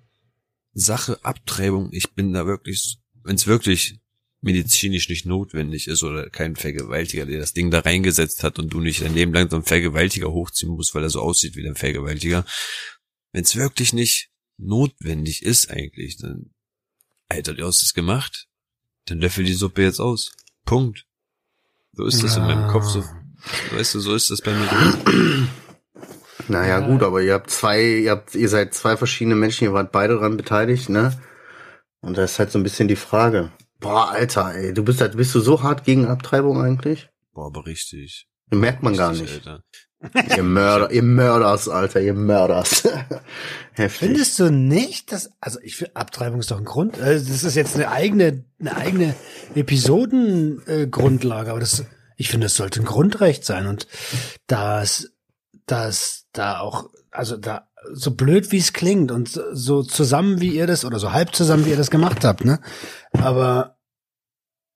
Sache 0.74 1.24
Abtreibung, 1.24 1.90
ich 1.92 2.14
bin 2.14 2.34
da 2.34 2.46
wirklich, 2.46 3.00
wenn 3.24 3.36
es 3.36 3.48
wirklich 3.48 4.00
medizinisch 4.44 5.10
nicht 5.10 5.26
notwendig 5.26 5.88
ist 5.88 6.04
oder 6.04 6.30
kein 6.30 6.56
Vergewaltiger, 6.56 7.26
der 7.26 7.40
das 7.40 7.54
Ding 7.54 7.72
da 7.72 7.80
reingesetzt 7.80 8.44
hat 8.44 8.60
und 8.60 8.74
du 8.74 8.80
nicht 8.80 9.02
dein 9.02 9.14
Leben 9.16 9.34
lang 9.34 9.50
so 9.50 9.56
einen 9.56 9.66
Vergewaltiger 9.66 10.32
hochziehen 10.32 10.72
musst, 10.74 10.94
weil 10.94 11.04
er 11.04 11.10
so 11.10 11.22
aussieht 11.22 11.56
wie 11.56 11.68
ein 11.68 11.76
Vergewaltiger. 11.76 12.46
Wenn 13.32 13.44
es 13.44 13.56
wirklich 13.56 13.94
nicht 13.94 14.30
notwendig 14.58 15.44
ist 15.44 15.72
eigentlich, 15.72 16.18
dann, 16.18 16.52
Alter, 17.30 17.54
du 17.54 17.66
hast 17.66 17.82
es 17.82 17.94
gemacht, 17.94 18.48
dann 19.06 19.20
löffel 19.20 19.46
die 19.46 19.54
Suppe 19.54 19.82
jetzt 19.82 20.00
aus. 20.00 20.32
Punkt. 20.66 21.06
So 21.94 22.06
ist 22.06 22.24
das 22.24 22.38
in 22.38 22.44
meinem 22.44 22.70
Kopf 22.70 22.86
so. 22.86 23.04
Weißt 23.72 23.96
du, 23.96 24.00
so 24.00 24.16
ist 24.16 24.30
das 24.30 24.42
bei 24.42 24.54
mir 24.54 24.66
drin. 24.68 25.48
Naja, 26.48 26.80
Ja. 26.80 26.88
gut, 26.88 27.04
aber 27.04 27.22
ihr 27.22 27.34
habt 27.34 27.50
zwei, 27.50 27.82
ihr 27.84 28.12
habt, 28.12 28.36
ihr 28.36 28.50
seid 28.50 28.74
zwei 28.74 28.98
verschiedene 28.98 29.36
Menschen, 29.36 29.64
ihr 29.66 29.74
wart 29.74 29.92
beide 29.92 30.16
daran 30.16 30.38
beteiligt, 30.38 30.90
ne? 30.90 31.20
Und 32.02 32.18
da 32.18 32.24
ist 32.24 32.40
halt 32.40 32.52
so 32.52 32.60
ein 32.60 32.64
bisschen 32.64 32.88
die 32.90 32.96
Frage. 32.98 33.52
Boah, 33.84 34.12
Alter, 34.12 34.56
ey, 34.56 34.74
du 34.74 34.84
bist 34.84 35.02
halt, 35.02 35.18
bist 35.18 35.36
du 35.36 35.42
so 35.42 35.62
hart 35.62 35.84
gegen 35.84 36.08
Abtreibung 36.08 36.62
eigentlich? 36.62 37.10
Boah, 37.34 37.48
aber 37.48 37.66
richtig. 37.66 38.28
Das 38.50 38.58
merkt 38.58 38.82
man 38.82 38.96
gar 38.96 39.12
Richtig, 39.12 39.34
nicht. 39.34 39.48
Alter. 39.48 39.64
Ihr 40.38 40.44
Mörder, 40.44 40.92
ihr 40.92 41.04
Mörders, 41.04 41.68
Alter, 41.70 42.02
ihr 42.02 42.14
Mörders. 42.14 42.84
Heftig. 43.74 44.08
Findest 44.08 44.40
du 44.40 44.52
nicht, 44.52 45.12
dass, 45.12 45.32
also 45.40 45.60
ich 45.62 45.76
finde, 45.76 45.96
Abtreibung 45.96 46.40
ist 46.40 46.52
doch 46.52 46.58
ein 46.58 46.66
Grund, 46.66 47.00
also 47.02 47.30
das 47.30 47.44
ist 47.44 47.56
jetzt 47.56 47.76
eine 47.76 47.90
eigene, 47.90 48.46
eine 48.60 48.76
eigene 48.76 49.16
Episodengrundlage, 49.56 51.48
äh, 51.48 51.52
aber 51.52 51.60
das, 51.60 51.86
ich 52.18 52.30
finde, 52.30 52.48
es 52.48 52.56
sollte 52.56 52.82
ein 52.82 52.86
Grundrecht 52.86 53.44
sein 53.46 53.68
und 53.68 53.88
das, 54.48 55.12
das 55.66 56.26
da 56.32 56.60
auch, 56.60 56.90
also 57.12 57.38
da, 57.38 57.68
so 57.92 58.12
blöd 58.12 58.52
wie 58.52 58.58
es 58.58 58.74
klingt 58.74 59.12
und 59.12 59.30
so- 59.30 59.84
zusammen 59.84 60.40
wie 60.40 60.56
ihr 60.56 60.68
das, 60.68 60.86
oder 60.86 61.00
so 61.00 61.12
halb 61.12 61.36
zusammen 61.36 61.66
wie 61.66 61.72
ihr 61.72 61.78
das 61.78 61.92
gemacht 61.92 62.24
habt, 62.24 62.46
ne, 62.46 62.60
aber 63.14 63.78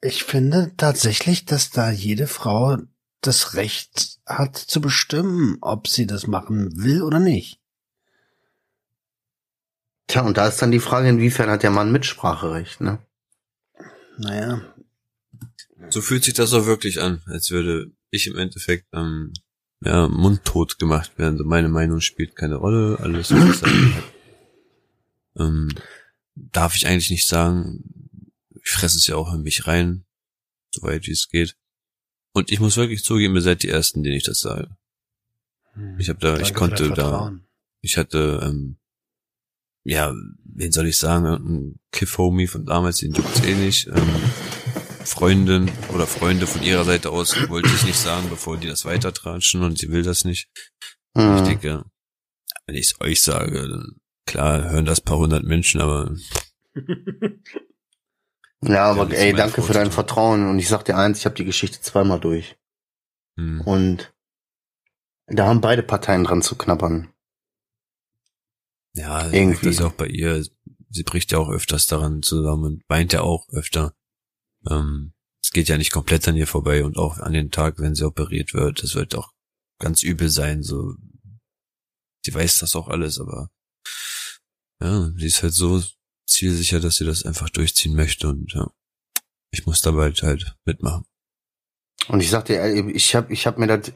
ich 0.01 0.23
finde 0.23 0.73
tatsächlich, 0.77 1.45
dass 1.45 1.71
da 1.71 1.89
jede 1.89 2.27
Frau 2.27 2.77
das 3.21 3.55
Recht 3.55 4.19
hat 4.25 4.55
zu 4.55 4.79
bestimmen, 4.79 5.57
ob 5.61 5.87
sie 5.87 6.05
das 6.05 6.27
machen 6.27 6.83
will 6.83 7.01
oder 7.01 7.19
nicht. 7.19 7.59
Tja, 10.07 10.21
und 10.21 10.37
da 10.37 10.47
ist 10.47 10.61
dann 10.61 10.71
die 10.71 10.79
Frage, 10.79 11.09
inwiefern 11.09 11.49
hat 11.49 11.63
der 11.63 11.71
Mann 11.71 11.91
Mitspracherecht, 11.91 12.79
ne? 12.79 12.99
Naja. 14.17 14.61
So 15.89 16.01
fühlt 16.01 16.23
sich 16.23 16.33
das 16.33 16.53
auch 16.53 16.65
wirklich 16.65 17.01
an, 17.01 17.21
als 17.25 17.51
würde 17.51 17.91
ich 18.09 18.27
im 18.27 18.37
Endeffekt 18.37 18.85
ähm, 18.93 19.33
ja, 19.81 20.07
mundtot 20.07 20.79
gemacht 20.79 21.17
werden. 21.17 21.37
So 21.37 21.43
meine 21.43 21.69
Meinung 21.69 22.01
spielt 22.01 22.35
keine 22.35 22.55
Rolle, 22.55 22.97
alles 22.99 23.31
was 23.31 23.49
ich 23.49 23.55
sagen 23.57 23.95
hat. 23.95 24.03
Ähm, 25.39 25.69
darf 26.35 26.75
ich 26.75 26.87
eigentlich 26.87 27.11
nicht 27.11 27.27
sagen. 27.27 27.83
Ich 28.63 28.71
fresse 28.71 28.97
es 28.97 29.07
ja 29.07 29.15
auch 29.15 29.33
in 29.33 29.43
mich 29.43 29.67
rein, 29.67 30.03
soweit 30.71 31.05
wie 31.07 31.11
es 31.11 31.29
geht. 31.29 31.55
Und 32.33 32.51
ich 32.51 32.59
muss 32.59 32.77
wirklich 32.77 33.03
zugeben, 33.03 33.35
ihr 33.35 33.41
seid 33.41 33.63
die 33.63 33.69
Ersten, 33.69 34.03
denen 34.03 34.15
ich 34.15 34.23
das 34.23 34.39
sage. 34.39 34.75
Hm. 35.73 35.99
Ich 35.99 36.09
habe 36.09 36.19
da, 36.19 36.33
Danke 36.33 36.43
ich 36.43 36.53
konnte 36.53 36.91
da, 36.91 37.33
ich 37.81 37.97
hatte, 37.97 38.41
ähm, 38.43 38.77
ja, 39.83 40.13
wen 40.43 40.71
soll 40.71 40.87
ich 40.87 40.97
sagen, 40.97 41.25
ein 41.25 41.79
Kiff-Homie 41.91 42.47
von 42.47 42.65
damals, 42.65 42.97
den 42.97 43.13
juckt's 43.13 43.41
eh 43.43 43.55
nicht. 43.55 43.87
Ähm, 43.87 44.09
Freundin 45.07 45.71
oder 45.93 46.05
Freunde 46.05 46.47
von 46.47 46.61
ihrer 46.63 46.83
Seite 46.83 47.09
aus 47.11 47.35
wollte 47.49 47.69
ich 47.73 47.83
nicht 47.85 47.97
sagen, 47.97 48.29
bevor 48.29 48.57
die 48.57 48.67
das 48.67 48.83
weitertratschen 48.85 49.63
und 49.63 49.77
sie 49.77 49.89
will 49.89 50.03
das 50.03 50.25
nicht. 50.25 50.49
Ich 51.15 51.23
Mhm. 51.23 51.45
denke, 51.45 51.85
wenn 52.65 52.75
ich 52.75 52.91
es 52.91 53.01
euch 53.01 53.21
sage, 53.21 53.67
dann 53.69 53.95
klar 54.25 54.69
hören 54.69 54.85
das 54.85 54.99
paar 55.01 55.17
hundert 55.17 55.43
Menschen, 55.43 55.79
aber 55.81 56.13
Ja, 58.61 58.85
aber 58.91 59.09
ey, 59.11 59.33
danke 59.33 59.61
für 59.61 59.73
dein. 59.73 59.91
Vertrauen. 59.91 60.49
Und 60.49 60.57
ich 60.59 60.67
sag 60.67 60.83
dir 60.83 60.97
eins, 60.97 61.19
ich 61.19 61.25
habe 61.25 61.35
die 61.35 61.45
Geschichte 61.45 61.79
zweimal 61.79 62.19
durch. 62.19 62.57
hm, 63.37 63.61
Und 63.61 64.13
da 65.27 65.45
haben 65.47 65.61
beide 65.61 65.83
Parteien 65.83 66.23
dran 66.23 66.41
zu 66.41 66.57
knabbern. 66.57 67.13
ja, 68.93 69.29
Irgendwie. 69.31 69.65
das 69.67 69.75
ist 69.75 69.81
auch 69.81 69.93
bei 69.93 70.07
ihr. 70.07 70.43
Sie 70.89 71.03
bricht 71.03 71.31
ja 71.31 71.37
auch 71.37 71.49
öfters 71.49 71.85
daran 71.85 72.23
zusammen 72.23 72.63
und 72.65 72.83
weint 72.89 73.13
ja 73.13 73.21
auch 73.21 73.47
öfter. 73.51 73.93
Ähm, 74.69 75.13
es 75.43 75.51
geht 75.51 75.69
ja 75.69 75.77
nicht 75.77 75.91
komplett 75.91 76.27
an 76.27 76.35
ihr 76.35 76.47
vorbei 76.47 76.83
und 76.83 76.97
auch 76.97 77.19
an 77.19 77.33
den 77.33 77.51
Tag, 77.51 77.79
wenn 77.79 77.95
sie 77.95 78.05
operiert 78.05 78.53
wird, 78.53 78.83
das 78.83 78.95
wird 78.95 79.15
auch 79.15 79.31
ganz 79.79 80.03
übel 80.03 80.29
sein. 80.29 80.63
So, 80.63 80.95
sie 82.25 82.33
weiß 82.33 82.59
das 82.59 82.75
auch 82.75 82.89
alles, 82.89 83.19
aber 83.19 83.49
ja, 84.81 85.11
sie 85.15 85.25
ist 85.25 85.43
halt 85.43 85.53
so 85.53 85.81
zielsicher, 86.27 86.79
dass 86.79 86.97
sie 86.97 87.05
das 87.05 87.25
einfach 87.25 87.49
durchziehen 87.49 87.95
möchte 87.95 88.27
und 88.27 88.53
ja, 88.53 88.69
ich 89.51 89.65
muss 89.65 89.81
dabei 89.81 90.03
halt, 90.03 90.21
halt 90.21 90.55
mitmachen. 90.65 91.05
Und 92.09 92.19
ich 92.21 92.29
sag 92.29 92.45
dir, 92.45 92.61
ey, 92.61 92.91
ich 92.91 93.15
hab, 93.15 93.31
ich 93.31 93.47
hab 93.47 93.57
mir 93.57 93.67
das, 93.67 93.91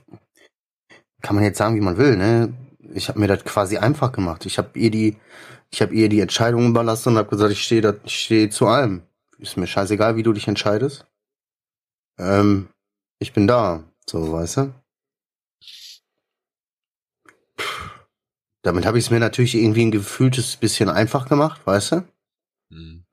kann 1.21 1.35
man 1.35 1.43
jetzt 1.43 1.57
sagen, 1.57 1.75
wie 1.75 1.81
man 1.81 1.97
will, 1.97 2.17
ne? 2.17 2.53
Ich 2.93 3.09
hab 3.09 3.15
mir 3.15 3.27
das 3.27 3.43
quasi 3.45 3.77
einfach 3.77 4.11
gemacht. 4.11 4.45
Ich 4.45 4.57
hab 4.57 4.75
ihr 4.75 4.91
die, 4.91 5.17
ich 5.69 5.81
hab 5.81 5.91
ihr 5.91 6.09
die 6.09 6.19
Entscheidung 6.19 6.67
überlassen 6.67 7.09
und 7.09 7.17
hab 7.17 7.29
gesagt, 7.29 7.51
ich 7.51 7.63
stehe, 7.63 8.01
ich 8.03 8.19
stehe 8.19 8.49
zu 8.49 8.67
allem. 8.67 9.03
Ist 9.41 9.57
mir 9.57 9.65
scheißegal, 9.65 10.15
wie 10.15 10.23
du 10.23 10.33
dich 10.33 10.47
entscheidest. 10.47 11.05
Ähm, 12.19 12.69
ich 13.17 13.33
bin 13.33 13.47
da, 13.47 13.83
so, 14.07 14.31
weißt 14.31 14.57
du? 14.57 14.73
Puh. 17.57 17.89
Damit 18.61 18.85
habe 18.85 18.99
ich 18.99 19.05
es 19.05 19.09
mir 19.09 19.19
natürlich 19.19 19.55
irgendwie 19.55 19.83
ein 19.83 19.91
gefühltes 19.91 20.55
bisschen 20.57 20.89
einfach 20.89 21.27
gemacht, 21.27 21.65
weißt 21.65 21.93
du? 21.93 22.07
Hm. 22.71 23.03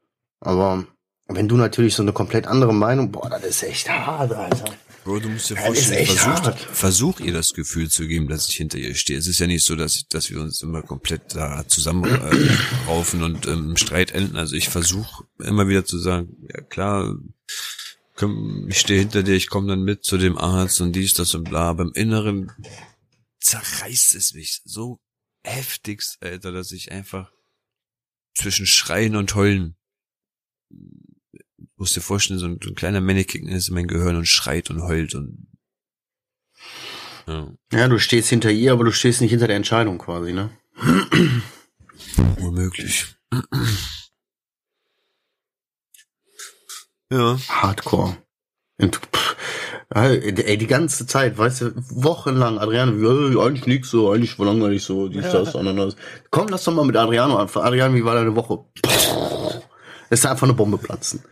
Aber 0.40 0.84
wenn 1.28 1.48
du 1.48 1.56
natürlich 1.56 1.94
so 1.94 2.02
eine 2.02 2.12
komplett 2.12 2.46
andere 2.46 2.74
Meinung, 2.74 3.10
boah, 3.10 3.30
das 3.30 3.44
ist 3.44 3.62
echt 3.62 3.88
hart, 3.88 4.32
Alter. 4.32 4.74
Bro, 5.08 5.20
du 5.20 5.30
musst 5.30 5.48
dir 5.48 5.54
Ja, 5.54 5.62
vorstellen, 5.62 6.00
echt 6.00 6.18
versuch, 6.70 7.18
ihr 7.20 7.32
das 7.32 7.54
Gefühl 7.54 7.88
zu 7.88 8.06
geben, 8.06 8.28
dass 8.28 8.46
ich 8.46 8.56
hinter 8.56 8.76
ihr 8.76 8.94
stehe. 8.94 9.18
Es 9.18 9.26
ist 9.26 9.38
ja 9.38 9.46
nicht 9.46 9.64
so, 9.64 9.74
dass, 9.74 9.96
ich, 9.96 10.08
dass 10.08 10.28
wir 10.28 10.38
uns 10.38 10.60
immer 10.60 10.82
komplett 10.82 11.34
da 11.34 11.66
zusammenraufen 11.66 13.22
äh, 13.22 13.24
und 13.24 13.46
ähm, 13.46 13.70
im 13.70 13.76
Streit 13.78 14.10
enden. 14.10 14.36
Also 14.36 14.54
ich 14.54 14.68
versuche 14.68 15.24
immer 15.38 15.66
wieder 15.66 15.86
zu 15.86 15.96
sagen, 15.96 16.36
ja 16.54 16.60
klar, 16.60 17.16
komm, 18.16 18.68
ich 18.68 18.80
stehe 18.80 19.00
hinter 19.00 19.22
dir, 19.22 19.34
ich 19.34 19.48
komme 19.48 19.68
dann 19.68 19.82
mit 19.82 20.04
zu 20.04 20.18
dem 20.18 20.36
Arzt 20.36 20.82
und 20.82 20.92
dies, 20.92 21.14
das 21.14 21.34
und 21.34 21.44
bla. 21.44 21.70
Aber 21.70 21.84
im 21.84 21.92
Inneren 21.94 22.52
zerreißt 23.40 24.14
es 24.14 24.34
mich 24.34 24.60
so 24.66 25.00
heftigst, 25.42 26.18
Alter, 26.20 26.52
dass 26.52 26.70
ich 26.70 26.92
einfach 26.92 27.32
zwischen 28.34 28.66
Schreien 28.66 29.16
und 29.16 29.34
Heulen 29.34 29.77
musst 31.78 31.96
dir 31.96 32.00
vorstellen, 32.00 32.38
so 32.40 32.46
ein, 32.46 32.58
so 32.62 32.70
ein 32.70 32.74
kleiner 32.74 33.00
Mannequin 33.00 33.48
ist 33.48 33.68
in 33.68 33.74
mein 33.74 33.86
Gehirn 33.86 34.16
und 34.16 34.26
schreit 34.26 34.70
und 34.70 34.82
heult 34.82 35.14
und 35.14 35.46
ja, 37.26 37.52
Ja, 37.72 37.88
du 37.88 37.98
stehst 37.98 38.30
hinter 38.30 38.50
ihr, 38.50 38.72
aber 38.72 38.84
du 38.84 38.92
stehst 38.92 39.20
nicht 39.20 39.30
hinter 39.30 39.46
der 39.46 39.56
Entscheidung 39.56 39.98
quasi, 39.98 40.32
ne? 40.32 40.50
unmöglich. 42.40 43.06
ja, 47.10 47.38
Hardcore. 47.48 48.16
Und, 48.80 48.96
pff, 48.96 49.36
ey, 49.90 50.56
die 50.56 50.66
ganze 50.66 51.06
Zeit, 51.06 51.36
weißt 51.36 51.60
du, 51.60 51.72
wochenlang, 51.90 52.58
Adriano, 52.58 52.92
ey, 52.92 53.38
eigentlich 53.38 53.66
nix 53.66 53.90
so, 53.90 54.10
eigentlich 54.10 54.38
war 54.38 54.46
langweilig 54.46 54.84
so, 54.84 55.08
dies, 55.08 55.30
das, 55.30 55.54
anderes. 55.54 55.96
Komm, 56.30 56.48
lass 56.48 56.64
doch 56.64 56.72
mal 56.72 56.86
mit 56.86 56.96
Adriano 56.96 57.36
an. 57.36 57.48
Adriano, 57.52 57.94
wie 57.94 58.04
war 58.04 58.14
deine 58.14 58.34
Woche? 58.36 58.64
Pff, 58.86 59.60
ist 60.10 60.26
einfach 60.26 60.44
eine 60.44 60.54
Bombe 60.54 60.78
platzen. 60.78 61.22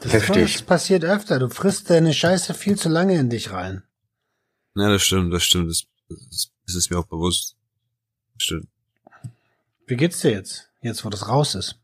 Das 0.00 0.12
Heftig. 0.12 0.66
passiert 0.66 1.04
öfter. 1.04 1.38
Du 1.38 1.48
frisst 1.48 1.90
deine 1.90 2.14
Scheiße 2.14 2.54
viel 2.54 2.78
zu 2.78 2.88
lange 2.88 3.18
in 3.18 3.30
dich 3.30 3.52
rein. 3.52 3.82
ja, 4.74 4.88
das 4.88 5.02
stimmt, 5.02 5.32
das 5.32 5.44
stimmt, 5.44 5.70
das, 5.70 5.84
das, 6.08 6.50
das 6.66 6.74
ist 6.74 6.90
mir 6.90 6.98
auch 6.98 7.06
bewusst. 7.06 7.56
Stimmt. 8.38 8.68
Wie 9.86 9.96
geht's 9.96 10.20
dir 10.20 10.30
jetzt? 10.30 10.70
Jetzt, 10.80 11.04
wo 11.04 11.10
das 11.10 11.28
raus 11.28 11.54
ist. 11.54 11.78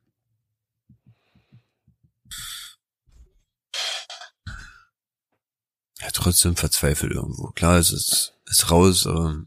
Ja, 6.00 6.10
trotzdem 6.12 6.56
verzweifelt 6.56 7.12
irgendwo. 7.12 7.48
Klar, 7.48 7.78
es 7.78 7.92
ist, 7.92 8.34
ist 8.46 8.70
raus, 8.70 9.06
aber 9.06 9.44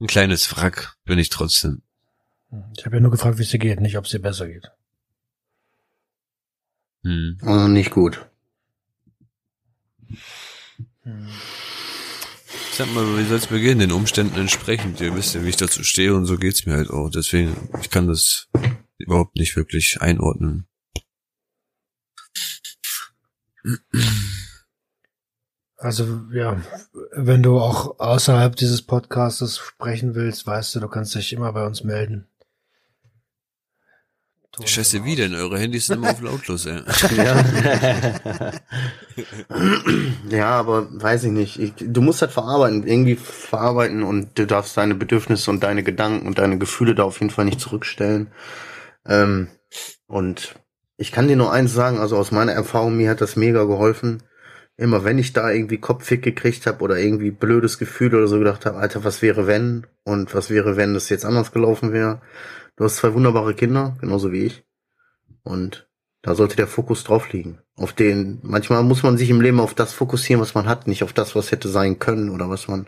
ein 0.00 0.06
kleines 0.08 0.54
Wrack 0.56 0.96
bin 1.04 1.18
ich 1.18 1.28
trotzdem. 1.28 1.82
Ich 2.76 2.84
habe 2.86 2.96
ja 2.96 3.00
nur 3.00 3.10
gefragt, 3.10 3.38
wie 3.38 3.42
es 3.42 3.50
dir 3.50 3.58
geht, 3.58 3.80
nicht 3.80 3.96
ob 3.96 4.04
es 4.04 4.10
dir 4.10 4.20
besser 4.20 4.48
geht. 4.48 4.70
Hm. 7.02 7.38
Also 7.42 7.68
nicht 7.68 7.90
gut. 7.90 8.26
Sag 12.72 12.92
mal, 12.94 13.18
wie 13.18 13.24
soll's 13.24 13.46
beginnen? 13.46 13.80
Den 13.80 13.92
Umständen 13.92 14.38
entsprechend. 14.38 15.00
Ihr 15.00 15.14
wisst 15.14 15.34
ja, 15.34 15.44
wie 15.44 15.50
ich 15.50 15.56
dazu 15.56 15.84
stehe 15.84 16.14
und 16.14 16.26
so 16.26 16.36
geht's 16.36 16.66
mir 16.66 16.74
halt 16.74 16.90
auch. 16.90 17.10
Deswegen, 17.10 17.68
ich 17.80 17.90
kann 17.90 18.08
das 18.08 18.48
überhaupt 18.98 19.36
nicht 19.36 19.54
wirklich 19.56 19.98
einordnen. 20.00 20.66
Also, 25.76 26.22
ja, 26.32 26.62
wenn 27.12 27.42
du 27.42 27.58
auch 27.58 28.00
außerhalb 28.00 28.56
dieses 28.56 28.82
Podcastes 28.82 29.58
sprechen 29.58 30.14
willst, 30.14 30.46
weißt 30.46 30.74
du, 30.74 30.80
du 30.80 30.88
kannst 30.88 31.14
dich 31.14 31.32
immer 31.32 31.52
bei 31.52 31.66
uns 31.66 31.84
melden. 31.84 32.26
Ton 34.56 34.66
Scheiße, 34.66 35.04
wie 35.04 35.16
denn? 35.16 35.34
Eure 35.34 35.58
Handys 35.58 35.86
sind 35.86 35.96
immer 35.96 36.10
auf 36.12 36.20
lautlos, 36.20 36.66
ey. 36.66 36.80
Ja. 37.16 37.44
ja, 40.28 40.50
aber 40.50 40.88
weiß 40.90 41.24
ich 41.24 41.32
nicht. 41.32 41.58
Ich, 41.58 41.72
du 41.78 42.00
musst 42.00 42.20
halt 42.20 42.32
verarbeiten, 42.32 42.86
irgendwie 42.86 43.16
verarbeiten 43.16 44.02
und 44.02 44.38
du 44.38 44.46
darfst 44.46 44.76
deine 44.76 44.94
Bedürfnisse 44.94 45.50
und 45.50 45.62
deine 45.62 45.82
Gedanken 45.82 46.26
und 46.26 46.38
deine 46.38 46.58
Gefühle 46.58 46.94
da 46.94 47.02
auf 47.04 47.20
jeden 47.20 47.30
Fall 47.30 47.44
nicht 47.44 47.60
zurückstellen. 47.60 48.28
Ähm, 49.06 49.48
und 50.06 50.54
ich 50.96 51.10
kann 51.10 51.28
dir 51.28 51.36
nur 51.36 51.52
eins 51.52 51.72
sagen, 51.72 51.98
also 51.98 52.16
aus 52.16 52.30
meiner 52.30 52.52
Erfahrung, 52.52 52.96
mir 52.96 53.10
hat 53.10 53.20
das 53.20 53.36
mega 53.36 53.64
geholfen. 53.64 54.22
Immer 54.76 55.04
wenn 55.04 55.18
ich 55.18 55.32
da 55.32 55.50
irgendwie 55.50 55.78
Kopffick 55.78 56.22
gekriegt 56.22 56.66
habe 56.66 56.82
oder 56.82 56.98
irgendwie 56.98 57.30
blödes 57.30 57.78
Gefühl 57.78 58.14
oder 58.14 58.26
so 58.26 58.38
gedacht 58.38 58.66
habe, 58.66 58.78
Alter, 58.78 59.04
was 59.04 59.22
wäre 59.22 59.46
wenn? 59.46 59.86
Und 60.02 60.34
was 60.34 60.50
wäre, 60.50 60.76
wenn 60.76 60.94
das 60.94 61.08
jetzt 61.08 61.24
anders 61.24 61.52
gelaufen 61.52 61.92
wäre? 61.92 62.20
Du 62.76 62.84
hast 62.84 62.96
zwei 62.96 63.14
wunderbare 63.14 63.54
Kinder, 63.54 63.96
genauso 64.00 64.32
wie 64.32 64.46
ich. 64.46 64.64
Und 65.44 65.88
da 66.22 66.34
sollte 66.34 66.56
der 66.56 66.66
Fokus 66.66 67.04
drauf 67.04 67.32
liegen. 67.32 67.58
Auf 67.76 67.92
den, 67.92 68.40
manchmal 68.42 68.82
muss 68.82 69.02
man 69.02 69.16
sich 69.16 69.30
im 69.30 69.40
Leben 69.40 69.60
auf 69.60 69.74
das 69.74 69.92
fokussieren, 69.92 70.40
was 70.40 70.54
man 70.54 70.66
hat, 70.66 70.88
nicht 70.88 71.04
auf 71.04 71.12
das, 71.12 71.36
was 71.36 71.52
hätte 71.52 71.68
sein 71.68 71.98
können 71.98 72.30
oder 72.30 72.48
was 72.48 72.66
man 72.66 72.86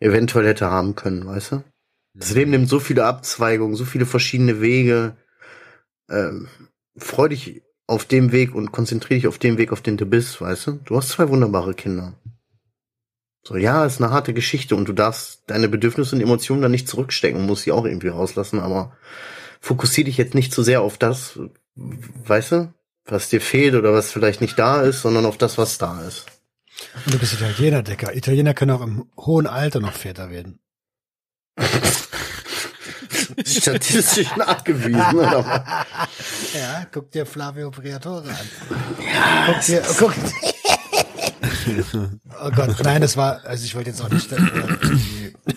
eventuell 0.00 0.46
hätte 0.46 0.70
haben 0.70 0.94
können, 0.96 1.26
weißt 1.26 1.52
du? 1.52 1.64
Das 2.12 2.34
Leben 2.34 2.50
nimmt 2.50 2.68
so 2.68 2.80
viele 2.80 3.04
Abzweigungen, 3.04 3.76
so 3.76 3.84
viele 3.84 4.06
verschiedene 4.06 4.60
Wege. 4.60 5.16
Ähm, 6.10 6.48
freu 6.96 7.28
dich 7.28 7.62
auf 7.86 8.04
dem 8.04 8.32
Weg 8.32 8.54
und 8.54 8.72
konzentriere 8.72 9.20
dich 9.20 9.28
auf 9.28 9.38
dem 9.38 9.58
Weg, 9.58 9.72
auf 9.72 9.80
den 9.80 9.96
du 9.96 10.06
bist, 10.06 10.40
weißt 10.40 10.66
du? 10.66 10.72
Du 10.84 10.96
hast 10.96 11.10
zwei 11.10 11.28
wunderbare 11.28 11.74
Kinder. 11.74 12.14
So, 13.46 13.56
ja, 13.56 13.86
ist 13.86 14.02
eine 14.02 14.10
harte 14.10 14.34
Geschichte 14.34 14.74
und 14.74 14.88
du 14.88 14.92
darfst 14.92 15.42
deine 15.46 15.68
Bedürfnisse 15.68 16.16
und 16.16 16.22
Emotionen 16.22 16.62
da 16.62 16.68
nicht 16.68 16.88
zurückstecken, 16.88 17.46
musst 17.46 17.62
sie 17.62 17.70
auch 17.70 17.84
irgendwie 17.84 18.08
rauslassen, 18.08 18.58
aber 18.58 18.96
fokussier 19.60 20.04
dich 20.04 20.16
jetzt 20.16 20.34
nicht 20.34 20.52
zu 20.52 20.64
sehr 20.64 20.82
auf 20.82 20.98
das, 20.98 21.38
weißt 21.76 22.52
du, 22.52 22.74
was 23.04 23.28
dir 23.28 23.40
fehlt 23.40 23.76
oder 23.76 23.92
was 23.92 24.10
vielleicht 24.10 24.40
nicht 24.40 24.58
da 24.58 24.82
ist, 24.82 25.02
sondern 25.02 25.26
auf 25.26 25.38
das, 25.38 25.58
was 25.58 25.78
da 25.78 26.02
ist. 26.02 26.26
Und 27.04 27.14
du 27.14 27.18
bist 27.20 27.34
Italiener, 27.34 27.84
Decker. 27.84 28.16
Italiener 28.16 28.52
können 28.52 28.72
auch 28.72 28.82
im 28.82 29.08
hohen 29.16 29.46
Alter 29.46 29.78
noch 29.78 29.92
Väter 29.92 30.30
werden. 30.30 30.58
Statistisch 33.44 34.34
nachgewiesen, 34.36 35.14
oder? 35.14 35.86
Ja, 36.54 36.86
guck 36.92 37.10
dir 37.10 37.26
Flavio 37.26 37.70
Briatore 37.70 38.28
an. 38.30 38.36
Ja, 39.04 39.46
Guck 39.46 39.64
dir, 39.64 39.82
guck. 39.98 40.14
Oh 42.40 42.50
Gott, 42.50 42.76
nein, 42.84 43.00
das 43.00 43.16
war, 43.16 43.44
also 43.44 43.64
ich 43.64 43.74
wollte 43.74 43.90
jetzt 43.90 44.00
auch 44.00 44.08
nicht 44.08 44.30
äh, 44.32 44.36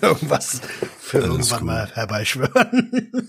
irgendwas 0.02 0.60
für 1.00 1.18
Alles 1.20 1.30
irgendwann 1.30 1.60
gut. 1.60 1.68
mal 1.68 1.92
herbeischwören. 1.94 3.22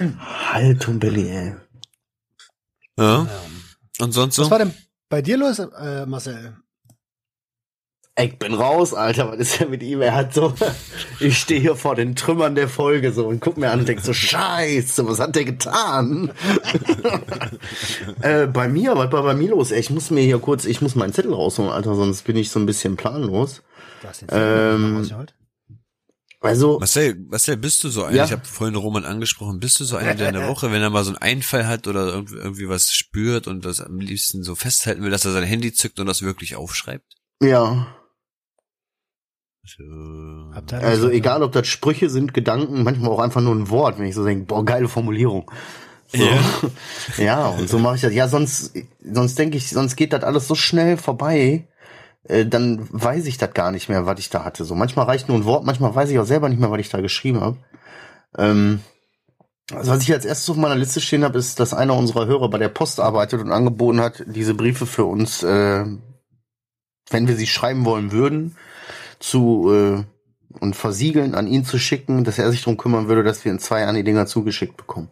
Haltung, 0.52 0.98
Billy, 0.98 1.28
ey. 1.28 1.54
Ja. 2.98 3.26
Und 4.00 4.12
sonst 4.12 4.36
so? 4.36 4.42
Was 4.42 4.50
war 4.50 4.58
denn 4.58 4.74
bei 5.08 5.22
dir 5.22 5.36
los, 5.36 5.58
äh, 5.58 6.06
Marcel? 6.06 6.56
Ich 8.20 8.36
bin 8.36 8.52
raus, 8.52 8.94
Alter, 8.94 9.30
was 9.30 9.38
ist 9.38 9.60
denn 9.60 9.70
mit 9.70 9.82
ihm? 9.82 10.00
Er 10.00 10.14
hat 10.14 10.34
so, 10.34 10.52
ich 11.20 11.38
stehe 11.38 11.60
hier 11.60 11.76
vor 11.76 11.94
den 11.94 12.16
Trümmern 12.16 12.56
der 12.56 12.68
Folge 12.68 13.12
so 13.12 13.26
und 13.28 13.40
guck 13.40 13.56
mir 13.56 13.70
an 13.70 13.80
und 13.80 13.88
denk 13.88 14.00
so, 14.00 14.12
scheiße, 14.12 15.06
was 15.06 15.20
hat 15.20 15.36
der 15.36 15.44
getan? 15.44 16.32
äh, 18.20 18.48
bei 18.48 18.68
mir, 18.68 18.96
was 18.96 19.12
war 19.12 19.22
bei 19.22 19.34
mir 19.34 19.50
los? 19.50 19.70
Ey, 19.70 19.78
ich 19.78 19.90
muss 19.90 20.10
mir 20.10 20.22
hier 20.22 20.40
kurz, 20.40 20.64
ich 20.64 20.82
muss 20.82 20.96
meinen 20.96 21.12
Zettel 21.12 21.32
rausholen, 21.32 21.70
Alter, 21.70 21.94
sonst 21.94 22.22
bin 22.22 22.36
ich 22.36 22.50
so 22.50 22.58
ein 22.58 22.66
bisschen 22.66 22.96
planlos. 22.96 23.62
Hast 24.04 24.22
den 24.22 24.28
Ähm? 24.32 25.08
Also, 26.40 26.78
Marcel, 26.78 27.16
Marcel, 27.28 27.56
bist 27.56 27.82
du 27.82 27.88
so 27.88 28.04
einer? 28.04 28.16
Ja. 28.16 28.24
Ich 28.24 28.32
habe 28.32 28.44
vorhin 28.44 28.76
Roman 28.76 29.04
angesprochen. 29.04 29.58
Bist 29.58 29.80
du 29.80 29.84
so 29.84 29.96
einer, 29.96 30.14
der 30.14 30.28
in 30.28 30.34
der 30.34 30.48
Woche, 30.48 30.70
wenn 30.70 30.80
er 30.80 30.90
mal 30.90 31.02
so 31.02 31.10
einen 31.10 31.18
Einfall 31.18 31.66
hat 31.66 31.88
oder 31.88 32.06
irgendwie, 32.06 32.68
was 32.68 32.92
spürt 32.92 33.48
und 33.48 33.64
das 33.64 33.80
am 33.80 33.98
liebsten 33.98 34.44
so 34.44 34.54
festhalten 34.54 35.02
will, 35.02 35.10
dass 35.10 35.24
er 35.24 35.32
sein 35.32 35.42
Handy 35.42 35.72
zückt 35.72 35.98
und 35.98 36.06
das 36.06 36.22
wirklich 36.22 36.54
aufschreibt? 36.54 37.16
ja. 37.42 37.97
Also 40.80 41.10
egal, 41.10 41.42
ob 41.42 41.52
das 41.52 41.66
Sprüche 41.66 42.08
sind, 42.08 42.34
Gedanken, 42.34 42.82
manchmal 42.82 43.10
auch 43.10 43.18
einfach 43.18 43.40
nur 43.40 43.54
ein 43.54 43.70
Wort, 43.70 43.98
wenn 43.98 44.06
ich 44.06 44.14
so 44.14 44.24
denke, 44.24 44.46
boah, 44.46 44.64
geile 44.64 44.88
Formulierung. 44.88 45.50
So. 46.08 46.24
Ja. 46.24 46.38
Ja, 47.18 47.46
und 47.48 47.68
so 47.68 47.78
mache 47.78 47.96
ich 47.96 48.00
das. 48.00 48.14
Ja, 48.14 48.28
sonst, 48.28 48.74
sonst 49.02 49.38
denke 49.38 49.56
ich, 49.56 49.68
sonst 49.70 49.96
geht 49.96 50.12
das 50.12 50.24
alles 50.24 50.48
so 50.48 50.54
schnell 50.54 50.96
vorbei, 50.96 51.66
äh, 52.24 52.46
dann 52.46 52.88
weiß 52.90 53.26
ich 53.26 53.38
das 53.38 53.52
gar 53.54 53.70
nicht 53.70 53.88
mehr, 53.88 54.06
was 54.06 54.18
ich 54.20 54.30
da 54.30 54.44
hatte. 54.44 54.64
So 54.64 54.74
manchmal 54.74 55.06
reicht 55.06 55.28
nur 55.28 55.36
ein 55.36 55.44
Wort, 55.44 55.64
manchmal 55.64 55.94
weiß 55.94 56.10
ich 56.10 56.18
auch 56.18 56.26
selber 56.26 56.48
nicht 56.48 56.60
mehr, 56.60 56.70
was 56.70 56.80
ich 56.80 56.90
da 56.90 57.00
geschrieben 57.00 57.40
habe. 57.40 57.56
Ähm, 58.36 58.80
also 59.72 59.90
was 59.90 60.02
ich 60.02 60.12
als 60.12 60.24
erstes 60.24 60.48
auf 60.48 60.56
meiner 60.56 60.76
Liste 60.76 61.00
stehen 61.00 61.24
habe, 61.24 61.38
ist, 61.38 61.60
dass 61.60 61.74
einer 61.74 61.94
unserer 61.94 62.26
Hörer 62.26 62.48
bei 62.48 62.58
der 62.58 62.68
Post 62.68 63.00
arbeitet 63.00 63.40
und 63.40 63.52
angeboten 63.52 64.00
hat, 64.00 64.24
diese 64.26 64.54
Briefe 64.54 64.86
für 64.86 65.04
uns, 65.04 65.42
äh, 65.42 65.84
wenn 67.10 67.28
wir 67.28 67.36
sie 67.36 67.46
schreiben 67.46 67.84
wollen 67.84 68.12
würden, 68.12 68.56
zu 69.20 69.70
äh, 69.72 70.04
und 70.60 70.74
versiegeln, 70.76 71.34
an 71.34 71.46
ihn 71.46 71.64
zu 71.64 71.78
schicken, 71.78 72.24
dass 72.24 72.38
er 72.38 72.50
sich 72.50 72.62
drum 72.62 72.76
kümmern 72.76 73.08
würde, 73.08 73.22
dass 73.22 73.44
wir 73.44 73.52
in 73.52 73.58
zwei 73.58 73.80
Jahren 73.80 73.94
die 73.96 74.04
Dinger 74.04 74.26
zugeschickt 74.26 74.76
bekommen. 74.76 75.10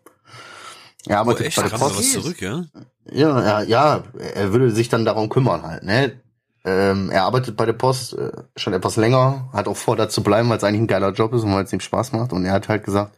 Er 1.06 1.16
Oh, 1.16 1.20
arbeitet 1.20 1.46
echt? 1.46 1.56
bei 1.56 1.68
der 1.68 1.76
Post. 1.76 1.98
was 1.98 2.12
zurück, 2.12 2.40
ja? 2.40 2.64
Ja, 3.10 3.42
ja, 3.42 3.62
ja, 3.62 4.02
er 4.34 4.52
würde 4.52 4.70
sich 4.72 4.88
dann 4.88 5.04
darum 5.04 5.28
kümmern 5.28 5.62
halt, 5.62 5.82
ne? 5.84 6.20
Ähm, 6.64 7.10
er 7.10 7.22
arbeitet 7.22 7.56
bei 7.56 7.64
der 7.64 7.74
Post 7.74 8.14
äh, 8.14 8.32
schon 8.56 8.72
etwas 8.72 8.96
länger, 8.96 9.48
hat 9.52 9.68
auch 9.68 9.76
vor, 9.76 9.94
da 9.94 10.08
zu 10.08 10.24
bleiben, 10.24 10.48
weil 10.48 10.56
es 10.58 10.64
eigentlich 10.64 10.80
ein 10.80 10.86
geiler 10.88 11.12
Job 11.12 11.32
ist 11.32 11.44
und 11.44 11.54
weil 11.54 11.62
es 11.62 11.72
ihm 11.72 11.78
Spaß 11.78 12.10
macht. 12.10 12.32
Und 12.32 12.44
er 12.44 12.52
hat 12.52 12.68
halt 12.68 12.82
gesagt, 12.82 13.14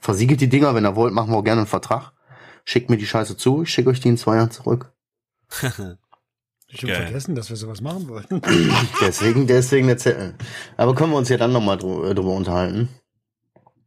versiegelt 0.00 0.40
die 0.40 0.48
Dinger, 0.48 0.74
wenn 0.74 0.84
ihr 0.84 0.96
wollt, 0.96 1.14
machen 1.14 1.30
wir 1.30 1.36
auch 1.36 1.44
gerne 1.44 1.60
einen 1.60 1.68
Vertrag. 1.68 2.10
Schickt 2.64 2.90
mir 2.90 2.96
die 2.96 3.06
Scheiße 3.06 3.36
zu, 3.36 3.62
ich 3.62 3.70
schicke 3.70 3.90
euch 3.90 4.00
die 4.00 4.08
in 4.08 4.18
zwei 4.18 4.34
Jahren 4.36 4.50
zurück. 4.50 4.90
Ich 6.70 6.82
habe 6.82 6.94
vergessen, 6.94 7.34
dass 7.34 7.48
wir 7.48 7.56
sowas 7.56 7.80
machen 7.80 8.08
wollten. 8.08 8.42
Deswegen, 9.00 9.46
deswegen 9.46 9.86
der 9.86 9.98
Zettel. 9.98 10.34
Aber 10.76 10.94
können 10.94 11.12
wir 11.12 11.18
uns 11.18 11.28
ja 11.28 11.38
dann 11.38 11.52
nochmal 11.52 11.78
drü 11.78 12.14
drüber 12.14 12.34
unterhalten. 12.34 12.88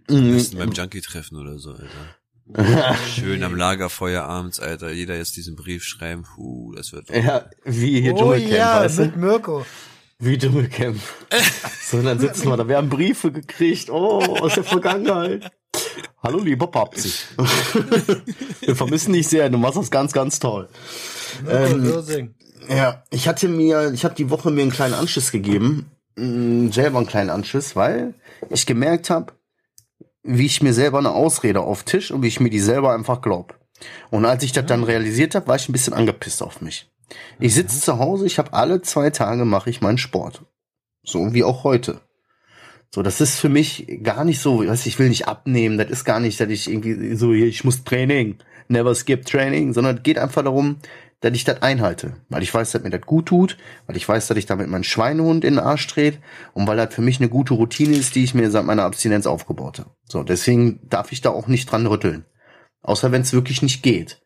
Mhm. 0.09 0.33
Besten 0.33 0.57
beim 0.57 0.71
Junkie-Treffen 0.71 1.37
oder 1.37 1.59
so, 1.59 1.71
Alter. 1.71 2.97
Schön 3.07 3.43
am 3.43 3.55
Lagerfeuer 3.55 4.23
abends, 4.23 4.59
Alter. 4.59 4.91
Jeder 4.91 5.15
jetzt 5.15 5.37
diesen 5.37 5.55
Brief 5.55 5.83
schreiben. 5.83 6.23
Puh, 6.23 6.73
das 6.75 6.91
wird. 6.91 7.09
ja, 7.09 7.49
wie 7.63 8.01
hier 8.01 8.13
oh 8.13 8.17
Dschungelcamp, 8.17 8.51
ja, 8.51 8.79
weißt 8.81 8.99
mit 8.99 9.15
du? 9.15 9.19
Mirko. 9.19 9.65
Wie 10.19 10.37
Dschungelcamp. 10.37 10.99
so, 11.83 12.01
dann 12.01 12.19
sitzen 12.19 12.49
wir 12.49 12.57
da. 12.57 12.67
Wir 12.67 12.77
haben 12.77 12.89
Briefe 12.89 13.31
gekriegt. 13.31 13.89
Oh, 13.89 14.19
aus 14.19 14.55
der 14.55 14.63
Vergangenheit. 14.63 15.51
Hallo, 16.23 16.39
lieber 16.39 16.67
Papsi. 16.67 17.11
Wir 18.61 18.75
vermissen 18.75 19.13
dich 19.13 19.27
sehr. 19.27 19.49
Du 19.49 19.57
machst 19.57 19.77
das 19.77 19.89
ganz, 19.89 20.13
ganz 20.13 20.37
toll. 20.39 20.69
Mirko 21.43 22.11
Ähm. 22.11 22.35
Ja, 22.69 23.03
ich 23.09 23.27
hatte 23.27 23.47
mir, 23.47 23.91
ich 23.93 24.03
habe 24.03 24.15
die 24.15 24.29
Woche 24.29 24.51
mir 24.51 24.61
einen 24.61 24.71
kleinen 24.71 24.93
Anschiss 24.93 25.31
gegeben, 25.31 25.91
mh, 26.15 26.71
selber 26.71 26.99
einen 26.99 27.07
kleinen 27.07 27.29
Anschiss, 27.29 27.75
weil 27.75 28.13
ich 28.49 28.65
gemerkt 28.65 29.09
habe, 29.09 29.33
wie 30.23 30.45
ich 30.45 30.61
mir 30.61 30.73
selber 30.73 30.99
eine 30.99 31.11
Ausrede 31.11 31.61
auf 31.61 31.83
Tisch 31.83 32.11
und 32.11 32.21
wie 32.21 32.27
ich 32.27 32.39
mir 32.39 32.49
die 32.49 32.59
selber 32.59 32.93
einfach 32.93 33.21
glaub. 33.21 33.57
Und 34.11 34.25
als 34.25 34.43
ich 34.43 34.51
das 34.51 34.65
dann 34.67 34.83
realisiert 34.83 35.33
habe, 35.33 35.47
war 35.47 35.55
ich 35.55 35.67
ein 35.67 35.73
bisschen 35.73 35.93
angepisst 35.93 36.43
auf 36.43 36.61
mich. 36.61 36.87
Ich 37.39 37.55
sitze 37.55 37.81
zu 37.81 37.97
Hause, 37.97 38.25
ich 38.25 38.37
habe 38.37 38.53
alle 38.53 38.81
zwei 38.81 39.09
Tage 39.09 39.43
mache 39.45 39.69
ich 39.69 39.81
meinen 39.81 39.97
Sport, 39.97 40.43
so 41.03 41.33
wie 41.33 41.43
auch 41.43 41.63
heute. 41.63 41.99
So, 42.93 43.01
das 43.01 43.21
ist 43.21 43.39
für 43.39 43.49
mich 43.49 43.87
gar 44.03 44.23
nicht 44.25 44.39
so, 44.39 44.65
weißt, 44.67 44.85
ich 44.85 44.99
will 44.99 45.09
nicht 45.09 45.27
abnehmen, 45.27 45.77
das 45.77 45.89
ist 45.89 46.03
gar 46.03 46.19
nicht, 46.19 46.39
dass 46.39 46.49
ich 46.49 46.69
irgendwie 46.69 47.15
so, 47.15 47.33
ich 47.33 47.63
muss 47.63 47.83
Training, 47.83 48.37
never 48.67 48.93
skip 48.95 49.25
Training, 49.25 49.73
sondern 49.73 49.97
es 49.97 50.03
geht 50.03 50.17
einfach 50.17 50.43
darum, 50.43 50.77
dass 51.21 51.33
ich 51.33 51.43
das 51.43 51.61
einhalte, 51.61 52.15
weil 52.29 52.41
ich 52.41 52.53
weiß, 52.53 52.71
dass 52.71 52.81
mir 52.81 52.89
das 52.89 53.01
gut 53.01 53.27
tut, 53.27 53.57
weil 53.85 53.95
ich 53.95 54.09
weiß, 54.09 54.27
dass 54.27 54.37
ich 54.37 54.47
damit 54.47 54.67
meinen 54.67 54.83
Schweinehund 54.83 55.45
in 55.45 55.55
den 55.55 55.63
Arsch 55.63 55.87
dreht 55.87 56.19
und 56.53 56.67
weil 56.67 56.77
das 56.77 56.93
für 56.93 57.03
mich 57.03 57.19
eine 57.19 57.29
gute 57.29 57.53
Routine 57.53 57.95
ist, 57.95 58.15
die 58.15 58.23
ich 58.23 58.33
mir 58.33 58.49
seit 58.49 58.65
meiner 58.65 58.83
Abstinenz 58.83 59.27
aufgebaut 59.27 59.79
habe. 59.79 59.91
So, 60.05 60.23
deswegen 60.23 60.79
darf 60.89 61.11
ich 61.11 61.21
da 61.21 61.29
auch 61.29 61.47
nicht 61.47 61.71
dran 61.71 61.85
rütteln. 61.85 62.25
Außer 62.81 63.11
wenn 63.11 63.21
es 63.21 63.33
wirklich 63.33 63.61
nicht 63.61 63.83
geht. 63.83 64.21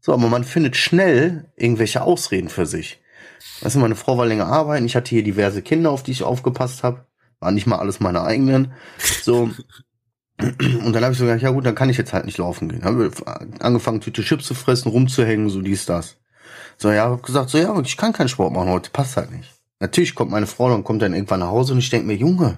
So, 0.00 0.14
aber 0.14 0.28
man 0.28 0.44
findet 0.44 0.76
schnell 0.76 1.52
irgendwelche 1.56 2.02
Ausreden 2.02 2.48
für 2.48 2.64
sich. 2.64 3.00
Weißt 3.60 3.76
du, 3.76 3.80
meine 3.80 3.96
Frau 3.96 4.16
war 4.16 4.24
länger 4.24 4.46
arbeiten, 4.46 4.86
ich 4.86 4.96
hatte 4.96 5.10
hier 5.10 5.22
diverse 5.22 5.60
Kinder, 5.60 5.90
auf 5.90 6.02
die 6.02 6.12
ich 6.12 6.22
aufgepasst 6.22 6.82
habe. 6.82 7.04
War 7.38 7.50
nicht 7.50 7.66
mal 7.66 7.78
alles 7.78 8.00
meine 8.00 8.22
eigenen. 8.22 8.72
So. 9.22 9.50
Und 10.40 10.92
dann 10.94 11.04
habe 11.04 11.12
ich 11.12 11.18
so 11.18 11.26
gedacht, 11.26 11.42
ja 11.42 11.50
gut, 11.50 11.66
dann 11.66 11.74
kann 11.74 11.90
ich 11.90 11.98
jetzt 11.98 12.14
halt 12.14 12.24
nicht 12.24 12.38
laufen 12.38 12.70
gehen. 12.70 12.84
Habe 12.84 13.10
angefangen, 13.60 14.00
Tüte 14.00 14.22
Chips 14.22 14.46
zu 14.46 14.54
fressen, 14.54 14.88
rumzuhängen, 14.88 15.50
so 15.50 15.60
dies, 15.60 15.84
das. 15.84 16.16
So, 16.82 16.90
ja, 16.90 17.10
hab 17.10 17.22
gesagt, 17.22 17.50
so, 17.50 17.58
ja, 17.58 17.78
ich 17.80 17.98
kann 17.98 18.14
keinen 18.14 18.30
Sport 18.30 18.54
machen 18.54 18.70
heute, 18.70 18.88
passt 18.88 19.18
halt 19.18 19.30
nicht. 19.30 19.52
Natürlich 19.80 20.14
kommt 20.14 20.30
meine 20.30 20.46
Frau 20.46 20.72
und 20.74 20.82
kommt 20.82 21.02
dann 21.02 21.12
irgendwann 21.12 21.40
nach 21.40 21.48
Hause 21.48 21.74
und 21.74 21.78
ich 21.78 21.90
denk 21.90 22.06
mir, 22.06 22.16
Junge, 22.16 22.56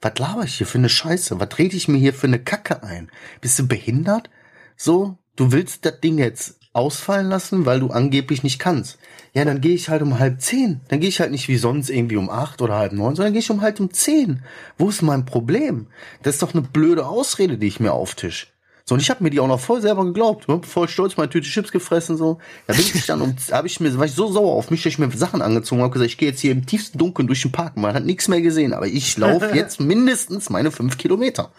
was 0.00 0.18
laber 0.18 0.42
ich 0.42 0.56
hier 0.56 0.66
für 0.66 0.78
eine 0.78 0.88
Scheiße? 0.88 1.38
Was 1.38 1.58
rede 1.58 1.76
ich 1.76 1.86
mir 1.86 1.98
hier 1.98 2.12
für 2.12 2.26
eine 2.26 2.40
Kacke 2.40 2.82
ein? 2.82 3.08
Bist 3.40 3.60
du 3.60 3.68
behindert? 3.68 4.30
So, 4.76 5.16
du 5.36 5.52
willst 5.52 5.84
das 5.84 6.00
Ding 6.00 6.18
jetzt 6.18 6.58
ausfallen 6.72 7.28
lassen, 7.28 7.64
weil 7.64 7.78
du 7.78 7.90
angeblich 7.90 8.42
nicht 8.42 8.58
kannst. 8.58 8.98
Ja, 9.32 9.44
dann 9.44 9.60
gehe 9.60 9.76
ich 9.76 9.88
halt 9.88 10.02
um 10.02 10.18
halb 10.18 10.40
zehn. 10.40 10.80
Dann 10.88 10.98
gehe 10.98 11.08
ich 11.08 11.20
halt 11.20 11.30
nicht 11.30 11.46
wie 11.46 11.56
sonst 11.56 11.88
irgendwie 11.88 12.16
um 12.16 12.30
acht 12.30 12.62
oder 12.62 12.74
halb 12.78 12.92
neun, 12.92 13.14
sondern 13.14 13.32
gehe 13.32 13.42
ich 13.42 13.50
um 13.50 13.60
halt 13.60 13.78
um 13.78 13.92
zehn. 13.92 14.42
Wo 14.76 14.88
ist 14.88 15.02
mein 15.02 15.24
Problem? 15.24 15.86
Das 16.24 16.34
ist 16.34 16.42
doch 16.42 16.52
eine 16.52 16.62
blöde 16.62 17.06
Ausrede, 17.06 17.58
die 17.58 17.68
ich 17.68 17.78
mir 17.78 17.92
auftisch. 17.92 18.51
So, 18.84 18.94
und 18.94 19.00
ich 19.00 19.10
habe 19.10 19.22
mir 19.22 19.30
die 19.30 19.40
auch 19.40 19.46
noch 19.46 19.60
voll 19.60 19.80
selber 19.80 20.04
geglaubt. 20.04 20.48
Hab 20.48 20.66
voll 20.66 20.88
stolz 20.88 21.16
meine 21.16 21.30
Tüte 21.30 21.48
Chips 21.48 21.70
gefressen, 21.70 22.16
so. 22.16 22.38
Da 22.66 22.74
bin 22.74 22.84
ich 22.94 23.06
dann 23.06 23.20
um, 23.20 23.36
habe 23.52 23.66
ich 23.66 23.80
mir, 23.80 23.96
war 23.96 24.06
ich 24.06 24.12
so 24.12 24.30
sauer 24.30 24.54
auf 24.54 24.70
mich, 24.70 24.82
dass 24.82 24.92
ich 24.92 24.98
mir 24.98 25.10
Sachen 25.12 25.42
angezogen 25.42 25.82
habe, 25.82 25.92
gesagt, 25.92 26.10
ich 26.10 26.18
gehe 26.18 26.30
jetzt 26.30 26.40
hier 26.40 26.52
im 26.52 26.66
tiefsten 26.66 26.98
Dunkeln 26.98 27.26
durch 27.26 27.42
den 27.42 27.52
Park. 27.52 27.76
Man 27.76 27.94
hat 27.94 28.04
nichts 28.04 28.28
mehr 28.28 28.40
gesehen, 28.40 28.72
aber 28.72 28.86
ich 28.86 29.16
laufe 29.16 29.50
jetzt 29.54 29.80
mindestens 29.80 30.50
meine 30.50 30.70
fünf 30.70 30.98
Kilometer. 30.98 31.52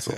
So. 0.00 0.12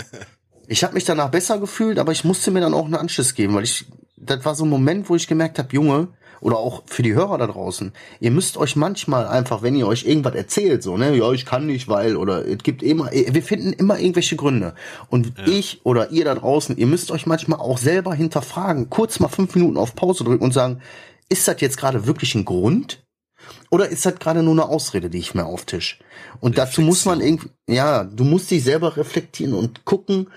Ich 0.69 0.85
habe 0.85 0.95
mich 0.95 1.05
danach 1.05 1.31
besser 1.31 1.59
gefühlt, 1.59 1.99
aber 1.99 2.13
ich 2.13 2.25
musste 2.25 2.51
mir 2.51 2.61
dann 2.61 2.75
auch 2.75 2.85
einen 2.85 2.95
Anschluss 2.95 3.35
geben, 3.35 3.55
weil 3.55 3.65
ich, 3.65 3.87
das 4.17 4.45
war 4.45 4.55
so 4.55 4.65
ein 4.65 4.71
Moment, 4.71 5.09
wo 5.09 5.17
ich 5.17 5.27
gemerkt 5.27 5.59
habe, 5.59 5.69
Junge, 5.73 6.09
oder 6.43 6.59
auch 6.59 6.83
für 6.87 7.03
die 7.03 7.15
Hörer 7.15 7.39
da 7.39 7.47
draußen, 7.47 7.93
ihr 8.21 8.31
müsst 8.31 8.57
euch 8.57 8.77
manchmal 8.77 9.27
einfach, 9.27 9.63
wenn 9.63 9.77
ihr 9.77 9.87
euch 9.87 10.05
irgendwas 10.05 10.35
erzählt, 10.35 10.83
so, 10.83 10.97
ne, 10.97 11.17
ja, 11.17 11.31
ich 11.33 11.47
kann 11.47 11.67
nicht, 11.67 11.89
weil, 11.89 12.17
oder 12.17 12.47
es 12.47 12.59
gibt 12.59 12.83
immer, 12.83 13.11
wir 13.13 13.43
finden 13.43 13.73
immer 13.73 13.99
irgendwelche 13.99 14.37
Gründe. 14.37 14.75
Und 15.09 15.33
ich 15.47 15.81
oder 15.85 16.11
ihr 16.11 16.25
da 16.25 16.35
draußen, 16.35 16.77
ihr 16.77 16.87
müsst 16.87 17.11
euch 17.11 17.27
manchmal 17.27 17.61
auch 17.61 17.79
selber 17.79 18.15
hinterfragen, 18.15 18.91
kurz 18.91 19.21
mal 19.21 19.29
fünf 19.29 19.55
Minuten 19.55 19.77
auf 19.77 19.95
Pause 19.95 20.25
drücken 20.25 20.45
und 20.45 20.53
sagen, 20.53 20.83
ist 21.29 21.47
das 21.49 21.61
jetzt 21.61 21.79
gerade 21.79 22.07
wirklich 22.07 22.35
ein 22.35 22.45
Grund? 22.45 23.03
Oder 23.71 23.89
ist 23.89 24.05
das 24.05 24.17
gerade 24.17 24.43
nur 24.43 24.53
eine 24.53 24.67
Ausrede, 24.67 25.11
die 25.11 25.19
ich 25.19 25.35
mir 25.35 25.47
auftisch? 25.47 25.99
Und 26.41 26.59
dazu 26.59 26.83
muss 26.83 27.05
man 27.05 27.21
irgendwie, 27.21 27.49
ja, 27.69 28.05
du 28.05 28.25
musst 28.25 28.51
dich 28.51 28.65
selber 28.65 28.97
reflektieren 28.97 29.55
und 29.55 29.85
gucken, 29.85 30.29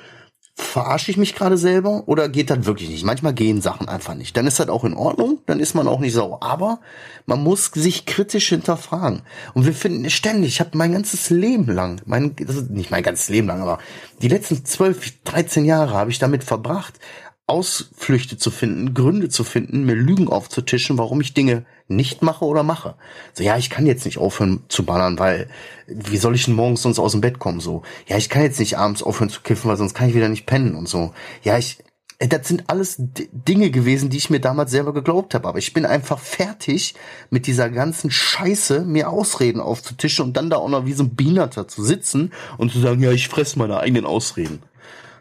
verarsche 0.58 1.12
ich 1.12 1.18
mich 1.18 1.36
gerade 1.36 1.58
selber 1.58 2.04
oder 2.08 2.30
geht 2.30 2.50
das 2.50 2.66
wirklich 2.66 2.90
nicht? 2.90 3.04
Manchmal 3.04 3.34
gehen 3.34 3.62
Sachen 3.62 3.90
einfach 3.90 4.16
nicht. 4.16 4.38
Dann 4.38 4.48
ist 4.48 4.58
das 4.58 4.70
auch 4.70 4.86
in 4.86 4.94
Ordnung, 4.94 5.40
dann 5.48 5.60
ist 5.60 5.74
man 5.74 5.88
auch 5.88 6.00
nicht 6.00 6.14
sauer. 6.14 6.42
Aber 6.42 6.80
man 7.26 7.44
muss 7.44 7.72
sich 7.74 8.06
kritisch 8.06 8.50
hinterfragen. 8.50 9.22
Und 9.54 9.66
wir 9.66 9.74
finden 9.74 10.10
ständig, 10.10 10.54
ich 10.54 10.60
habe 10.62 10.78
mein 10.78 10.94
ganzes 10.94 11.30
Leben 11.30 11.70
lang, 11.74 12.02
mein, 12.06 12.38
das 12.38 12.56
ist 12.56 12.70
nicht 12.70 12.90
mein 12.90 13.04
ganzes 13.04 13.28
Leben 13.28 13.48
lang, 13.48 13.62
aber 13.62 13.80
die 14.22 14.30
letzten 14.30 14.64
zwölf, 14.64 15.14
dreizehn 15.26 15.66
Jahre 15.66 15.94
habe 15.94 16.12
ich 16.12 16.20
damit 16.20 16.46
verbracht, 16.46 17.00
Ausflüchte 17.48 18.38
zu 18.38 18.50
finden, 18.50 18.96
Gründe 18.96 19.30
zu 19.30 19.44
finden, 19.44 19.86
mir 19.86 19.94
Lügen 19.94 20.28
aufzutischen, 20.28 20.98
warum 20.98 21.22
ich 21.22 21.36
Dinge 21.36 21.66
nicht 21.88 22.24
mache 22.24 22.44
oder 22.44 22.64
mache. 22.64 22.96
So, 23.34 23.44
ja, 23.44 23.58
ich 23.58 23.70
kann 23.70 23.86
jetzt 23.86 24.06
nicht 24.06 24.18
aufhören 24.18 24.64
zu 24.68 24.84
ballern, 24.84 25.20
weil 25.20 25.48
wie 25.88 26.18
soll 26.18 26.34
ich 26.34 26.46
denn 26.46 26.56
morgens 26.56 26.82
sonst 26.82 26.98
aus 26.98 27.12
dem 27.12 27.22
Bett 27.22 27.38
kommen? 27.38 27.60
So, 27.60 27.84
ja, 28.08 28.18
ich 28.18 28.30
kann 28.30 28.42
jetzt 28.42 28.60
nicht 28.60 28.80
abends 28.80 29.04
aufhören 29.04 29.30
zu 29.30 29.42
kiffen, 29.42 29.70
weil 29.70 29.78
sonst 29.78 29.94
kann 29.94 30.10
ich 30.10 30.16
wieder 30.16 30.30
nicht 30.30 30.48
pennen 30.48 30.74
und 30.74 30.90
so. 30.90 31.14
Ja, 31.44 31.60
ich, 31.60 31.78
äh, 32.18 32.28
das 32.28 32.48
sind 32.48 32.64
alles 32.66 32.96
Dinge 32.98 33.70
gewesen, 33.70 34.10
die 34.10 34.18
ich 34.18 34.32
mir 34.32 34.40
damals 34.40 34.72
selber 34.72 34.94
geglaubt 34.94 35.36
habe. 35.36 35.48
Aber 35.48 35.60
ich 35.60 35.72
bin 35.72 35.86
einfach 35.86 36.18
fertig 36.18 36.96
mit 37.30 37.46
dieser 37.46 37.70
ganzen 37.70 38.10
Scheiße, 38.10 38.82
mir 38.82 39.12
Ausreden 39.12 39.62
aufzutischen 39.62 40.26
und 40.26 40.36
dann 40.36 40.50
da 40.50 40.58
auch 40.58 40.70
noch 40.70 40.88
wie 40.88 40.94
so 40.94 41.04
ein 41.04 41.16
Behinderter 41.16 41.68
zu 41.68 41.84
sitzen 41.84 42.32
und 42.58 42.72
zu 42.72 42.80
sagen, 42.80 43.04
ja, 43.04 43.12
ich 43.12 43.28
fress 43.28 43.56
meine 43.56 43.80
eigenen 43.80 44.08
Ausreden. 44.08 44.64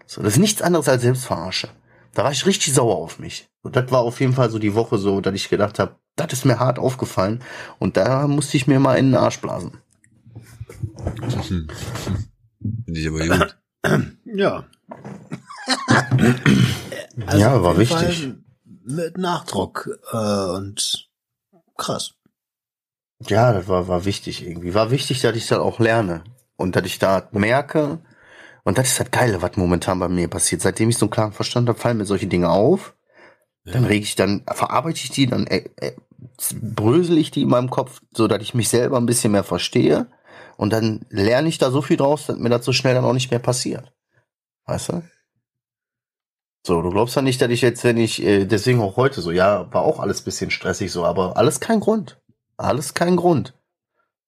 So, 0.06 0.22
das 0.22 0.34
ist 0.34 0.38
nichts 0.38 0.62
anderes 0.62 0.88
als 0.88 1.02
Selbstverarsche. 1.02 1.68
Da 2.14 2.24
war 2.24 2.32
ich 2.32 2.46
richtig 2.46 2.72
sauer 2.72 2.96
auf 2.96 3.18
mich. 3.18 3.48
Und 3.62 3.76
das 3.76 3.90
war 3.90 4.00
auf 4.00 4.20
jeden 4.20 4.34
Fall 4.34 4.50
so 4.50 4.58
die 4.58 4.74
Woche 4.74 4.98
so, 4.98 5.20
dass 5.20 5.34
ich 5.34 5.48
gedacht 5.48 5.78
habe, 5.78 5.96
das 6.16 6.32
ist 6.32 6.44
mir 6.44 6.58
hart 6.60 6.78
aufgefallen. 6.78 7.42
Und 7.78 7.96
da 7.96 8.28
musste 8.28 8.56
ich 8.56 8.66
mir 8.66 8.78
mal 8.78 8.96
in 8.96 9.06
den 9.06 9.16
Arsch 9.16 9.40
blasen. 9.40 9.78
Finde 12.58 13.00
ich 13.00 13.08
aber 13.08 13.26
gut. 13.26 13.56
Ja. 14.24 14.64
Ja, 17.36 17.62
war 17.62 17.78
wichtig. 17.78 18.22
Fall 18.22 18.38
Mit 18.84 19.18
Nachdruck 19.18 19.88
äh, 20.10 20.56
und 20.56 21.08
krass. 21.76 22.14
Ja, 23.20 23.52
das 23.52 23.68
war, 23.68 23.88
war 23.88 24.04
wichtig 24.04 24.46
irgendwie. 24.46 24.74
War 24.74 24.90
wichtig, 24.90 25.20
dass 25.20 25.36
ich 25.36 25.46
das 25.46 25.58
auch 25.58 25.78
lerne. 25.78 26.24
Und 26.56 26.76
dass 26.76 26.84
ich 26.84 26.98
da 26.98 27.28
merke, 27.32 28.00
und 28.64 28.78
das 28.78 28.88
ist 28.88 29.00
das 29.00 29.10
Geile, 29.10 29.42
was 29.42 29.56
momentan 29.56 29.98
bei 29.98 30.08
mir 30.08 30.28
passiert. 30.28 30.62
Seitdem 30.62 30.88
ich 30.88 30.98
so 30.98 31.06
einen 31.06 31.10
klaren 31.10 31.32
Verstand 31.32 31.68
habe, 31.68 31.78
fallen 31.78 31.98
mir 31.98 32.06
solche 32.06 32.26
Dinge 32.26 32.48
auf. 32.48 32.94
Dann 33.66 33.84
reg 33.84 34.02
ich, 34.02 34.14
dann 34.14 34.42
verarbeite 34.46 34.98
ich 34.98 35.10
die, 35.10 35.26
dann 35.26 35.46
äh, 35.46 35.64
äh, 35.76 35.92
brösel 36.60 37.16
ich 37.16 37.30
die 37.30 37.42
in 37.42 37.48
meinem 37.48 37.70
Kopf, 37.70 38.02
so 38.14 38.28
dass 38.28 38.42
ich 38.42 38.52
mich 38.52 38.68
selber 38.68 38.98
ein 38.98 39.06
bisschen 39.06 39.32
mehr 39.32 39.44
verstehe. 39.44 40.06
Und 40.56 40.72
dann 40.72 41.06
lerne 41.08 41.48
ich 41.48 41.58
da 41.58 41.70
so 41.70 41.80
viel 41.80 41.96
draus, 41.96 42.26
dass 42.26 42.36
mir 42.36 42.50
das 42.50 42.64
so 42.64 42.72
schnell 42.72 42.94
dann 42.94 43.04
auch 43.04 43.14
nicht 43.14 43.30
mehr 43.30 43.40
passiert. 43.40 43.92
Weißt 44.66 44.90
du? 44.90 45.02
So, 46.66 46.80
du 46.80 46.90
glaubst 46.90 47.16
ja 47.16 47.22
nicht, 47.22 47.40
dass 47.40 47.50
ich 47.50 47.60
jetzt, 47.60 47.84
wenn 47.84 47.98
ich, 47.98 48.22
äh, 48.22 48.46
deswegen 48.46 48.80
auch 48.80 48.96
heute 48.96 49.20
so, 49.20 49.30
ja, 49.30 49.72
war 49.72 49.82
auch 49.82 50.00
alles 50.00 50.22
bisschen 50.22 50.50
stressig 50.50 50.92
so, 50.92 51.04
aber 51.04 51.36
alles 51.36 51.60
kein 51.60 51.80
Grund. 51.80 52.18
Alles 52.56 52.94
kein 52.94 53.16
Grund. 53.16 53.54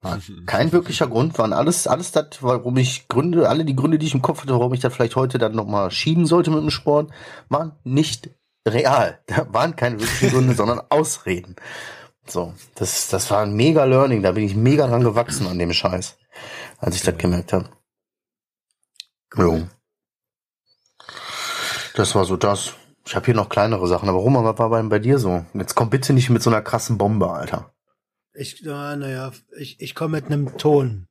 War 0.02 0.18
kein 0.46 0.72
wirklicher 0.72 1.06
Grund, 1.06 1.38
waren 1.38 1.52
alles, 1.52 1.86
alles 1.86 2.12
das, 2.12 2.26
warum 2.40 2.76
ich 2.76 3.08
Gründe, 3.08 3.48
alle 3.48 3.64
die 3.64 3.76
Gründe, 3.76 3.98
die 3.98 4.06
ich 4.06 4.14
im 4.14 4.22
Kopf 4.22 4.42
hatte, 4.42 4.52
warum 4.52 4.74
ich 4.74 4.80
das 4.80 4.94
vielleicht 4.94 5.16
heute 5.16 5.38
dann 5.38 5.54
nochmal 5.54 5.90
schieben 5.90 6.26
sollte 6.26 6.50
mit 6.50 6.60
dem 6.60 6.70
Sport, 6.70 7.10
waren 7.48 7.72
nicht 7.84 8.30
real. 8.66 9.20
Da 9.26 9.52
waren 9.52 9.76
keine 9.76 10.00
wirklichen 10.00 10.30
Gründe, 10.30 10.54
sondern 10.56 10.82
Ausreden. 10.88 11.56
So, 12.26 12.54
das, 12.74 13.08
das 13.08 13.30
war 13.30 13.42
ein 13.42 13.54
mega 13.54 13.84
Learning, 13.84 14.22
da 14.22 14.32
bin 14.32 14.44
ich 14.44 14.56
mega 14.56 14.86
dran 14.88 15.04
gewachsen 15.04 15.46
an 15.46 15.58
dem 15.58 15.72
Scheiß, 15.72 16.16
als 16.78 16.96
ich 16.96 17.02
das 17.02 17.16
gemerkt 17.16 17.52
habe. 17.52 17.68
Jo. 19.36 19.68
Das 21.94 22.14
war 22.14 22.24
so 22.24 22.36
das. 22.36 22.74
Ich 23.06 23.14
habe 23.14 23.26
hier 23.26 23.34
noch 23.34 23.48
kleinere 23.48 23.86
Sachen, 23.86 24.08
aber 24.08 24.18
Roman, 24.18 24.44
was 24.44 24.58
war 24.58 24.70
bei, 24.70 24.82
bei 24.82 24.98
dir 24.98 25.18
so? 25.18 25.46
Jetzt 25.54 25.76
komm 25.76 25.90
bitte 25.90 26.12
nicht 26.12 26.28
mit 26.28 26.42
so 26.42 26.50
einer 26.50 26.62
krassen 26.62 26.98
Bombe, 26.98 27.30
Alter. 27.30 27.72
Ich, 28.38 28.62
na, 28.62 28.96
naja, 28.96 29.32
ich, 29.56 29.80
ich 29.80 29.94
komme 29.94 30.18
mit 30.20 30.26
einem 30.26 30.56
Ton. 30.58 31.08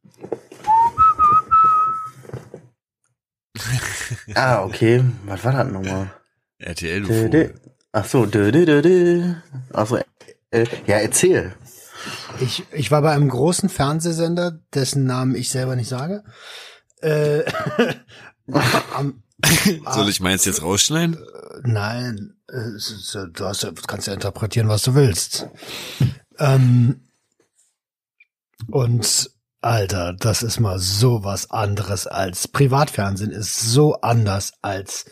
Ah, 4.36 4.64
okay. 4.64 5.04
Was 5.26 5.44
war 5.44 5.54
das 5.54 5.72
nochmal? 5.72 6.12
RTL, 6.60 7.02
du 7.02 7.08
Dö, 7.08 7.24
Vogel. 7.24 7.30
dö. 7.30 7.54
Ach 7.92 8.06
so, 8.06 8.26
dö, 8.26 8.52
dö, 8.52 8.66
dö, 8.66 8.82
dö. 8.82 9.34
Ach 9.74 9.88
so, 9.88 9.98
äh, 10.52 10.66
ja, 10.86 10.98
erzähl. 10.98 11.54
Ich, 12.40 12.64
ich 12.72 12.92
war 12.92 13.02
bei 13.02 13.12
einem 13.12 13.30
großen 13.30 13.70
Fernsehsender, 13.70 14.60
dessen 14.74 15.06
Namen 15.06 15.36
ich 15.36 15.50
selber 15.50 15.76
nicht 15.76 15.90
sage. 15.90 16.24
Äh, 17.02 17.44
am, 18.94 19.24
Soll 19.92 20.10
ich 20.10 20.20
meins 20.20 20.46
jetzt 20.46 20.62
rausschneiden? 20.62 21.18
Nein, 21.64 22.36
es 22.48 22.92
ist, 22.92 23.16
äh, 23.16 23.28
du 23.32 23.46
hast, 23.46 23.68
kannst 23.88 24.08
ja 24.08 24.14
interpretieren, 24.14 24.68
was 24.68 24.84
du 24.84 24.96
willst. 24.96 25.48
Ähm, 26.38 27.05
und 28.72 29.32
Alter, 29.62 30.14
das 30.14 30.44
ist 30.44 30.60
mal 30.60 30.78
so 30.78 31.24
was 31.24 31.50
anderes 31.50 32.06
als 32.06 32.48
Privatfernsehen 32.48 33.32
ist 33.32 33.60
so 33.60 33.96
anders 34.02 34.54
als 34.62 35.06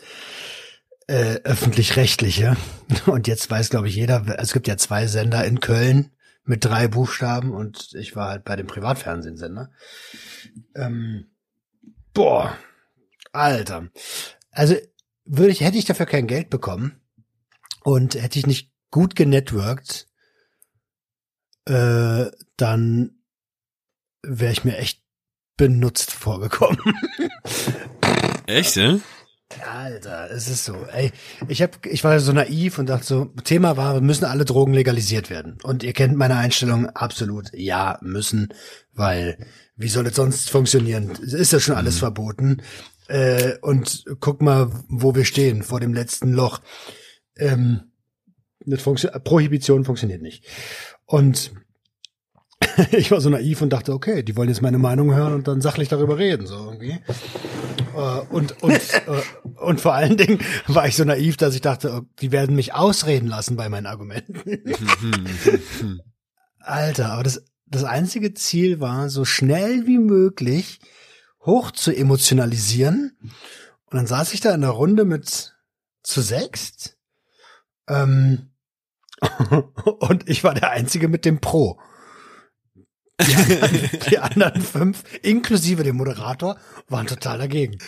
äh, 1.08 1.40
öffentlich-rechtliche. 1.42 2.56
Und 3.06 3.26
jetzt 3.26 3.50
weiß, 3.50 3.68
glaube 3.70 3.88
ich, 3.88 3.96
jeder, 3.96 4.24
es 4.38 4.52
gibt 4.52 4.68
ja 4.68 4.76
zwei 4.76 5.06
Sender 5.06 5.44
in 5.44 5.60
Köln 5.60 6.10
mit 6.44 6.64
drei 6.64 6.88
Buchstaben 6.88 7.52
und 7.52 7.94
ich 7.94 8.16
war 8.16 8.28
halt 8.28 8.44
bei 8.44 8.54
dem 8.54 8.66
Privatfernsehsender. 8.66 9.70
Ähm, 10.74 11.30
boah, 12.12 12.56
Alter. 13.32 13.88
Also 14.50 14.76
würde 15.24 15.50
ich, 15.50 15.62
hätte 15.62 15.78
ich 15.78 15.86
dafür 15.86 16.06
kein 16.06 16.26
Geld 16.26 16.50
bekommen 16.50 17.00
und 17.82 18.14
hätte 18.14 18.38
ich 18.38 18.46
nicht 18.46 18.72
gut 18.90 19.16
genetworked, 19.16 20.06
äh, 21.64 22.26
dann 22.56 23.13
wäre 24.26 24.52
ich 24.52 24.64
mir 24.64 24.76
echt 24.76 25.00
benutzt 25.56 26.10
vorgekommen. 26.12 26.78
Echt, 28.46 28.76
ja? 28.76 28.98
Alter, 29.62 30.30
es 30.30 30.48
ist 30.48 30.64
so. 30.64 30.74
Ey, 30.92 31.12
ich 31.48 31.62
hab, 31.62 31.86
ich 31.86 32.02
war 32.02 32.18
so 32.18 32.32
naiv 32.32 32.78
und 32.78 32.88
dachte 32.88 33.06
so, 33.06 33.24
Thema 33.44 33.76
war, 33.76 34.00
müssen 34.00 34.24
alle 34.24 34.44
Drogen 34.44 34.74
legalisiert 34.74 35.30
werden. 35.30 35.58
Und 35.62 35.82
ihr 35.82 35.92
kennt 35.92 36.16
meine 36.16 36.36
Einstellung 36.36 36.86
absolut. 36.90 37.50
Ja, 37.52 37.98
müssen, 38.02 38.48
weil 38.92 39.38
wie 39.76 39.88
soll 39.88 40.06
es 40.06 40.16
sonst 40.16 40.50
funktionieren? 40.50 41.10
Es 41.10 41.32
ist 41.32 41.52
ja 41.52 41.60
schon 41.60 41.76
alles 41.76 41.98
verboten. 41.98 42.62
Äh, 43.08 43.58
und 43.60 44.04
guck 44.20 44.42
mal, 44.42 44.70
wo 44.88 45.14
wir 45.14 45.24
stehen, 45.24 45.62
vor 45.62 45.80
dem 45.80 45.94
letzten 45.94 46.32
Loch. 46.32 46.60
Ähm, 47.36 47.92
das 48.60 48.82
funktio 48.82 49.10
Prohibition 49.20 49.84
funktioniert 49.84 50.22
nicht. 50.22 50.44
Und 51.04 51.52
ich 52.92 53.10
war 53.10 53.20
so 53.20 53.30
naiv 53.30 53.62
und 53.62 53.70
dachte, 53.70 53.92
okay, 53.92 54.22
die 54.22 54.36
wollen 54.36 54.48
jetzt 54.48 54.62
meine 54.62 54.78
Meinung 54.78 55.14
hören 55.14 55.34
und 55.34 55.48
dann 55.48 55.60
sachlich 55.60 55.88
darüber 55.88 56.18
reden, 56.18 56.46
so 56.46 56.56
irgendwie. 56.56 56.98
Äh, 57.94 58.20
und, 58.30 58.62
und, 58.62 58.72
äh, 59.06 59.60
und 59.60 59.80
vor 59.80 59.94
allen 59.94 60.16
Dingen 60.16 60.38
war 60.66 60.86
ich 60.86 60.96
so 60.96 61.04
naiv, 61.04 61.36
dass 61.36 61.54
ich 61.54 61.60
dachte, 61.60 61.92
oh, 61.92 62.06
die 62.20 62.32
werden 62.32 62.56
mich 62.56 62.74
ausreden 62.74 63.28
lassen 63.28 63.56
bei 63.56 63.68
meinen 63.68 63.86
Argumenten. 63.86 64.40
Alter, 66.60 67.12
aber 67.12 67.22
das, 67.22 67.44
das 67.66 67.84
einzige 67.84 68.34
Ziel 68.34 68.80
war, 68.80 69.08
so 69.08 69.24
schnell 69.24 69.86
wie 69.86 69.98
möglich 69.98 70.80
hoch 71.44 71.70
zu 71.70 71.94
emotionalisieren. 71.94 73.16
Und 73.90 73.98
dann 73.98 74.06
saß 74.06 74.32
ich 74.34 74.40
da 74.40 74.54
in 74.54 74.62
der 74.62 74.70
Runde 74.70 75.04
mit 75.04 75.54
zu 76.02 76.20
sechst. 76.20 76.96
Ähm, 77.88 78.50
und 80.00 80.28
ich 80.28 80.44
war 80.44 80.54
der 80.54 80.70
Einzige 80.70 81.08
mit 81.08 81.24
dem 81.24 81.40
Pro. 81.40 81.78
Die 83.26 83.34
anderen, 83.36 83.90
die 84.10 84.18
anderen 84.18 84.62
fünf, 84.62 85.02
inklusive 85.22 85.82
dem 85.82 85.96
Moderator, 85.96 86.56
waren 86.88 87.06
total 87.06 87.38
dagegen. 87.38 87.78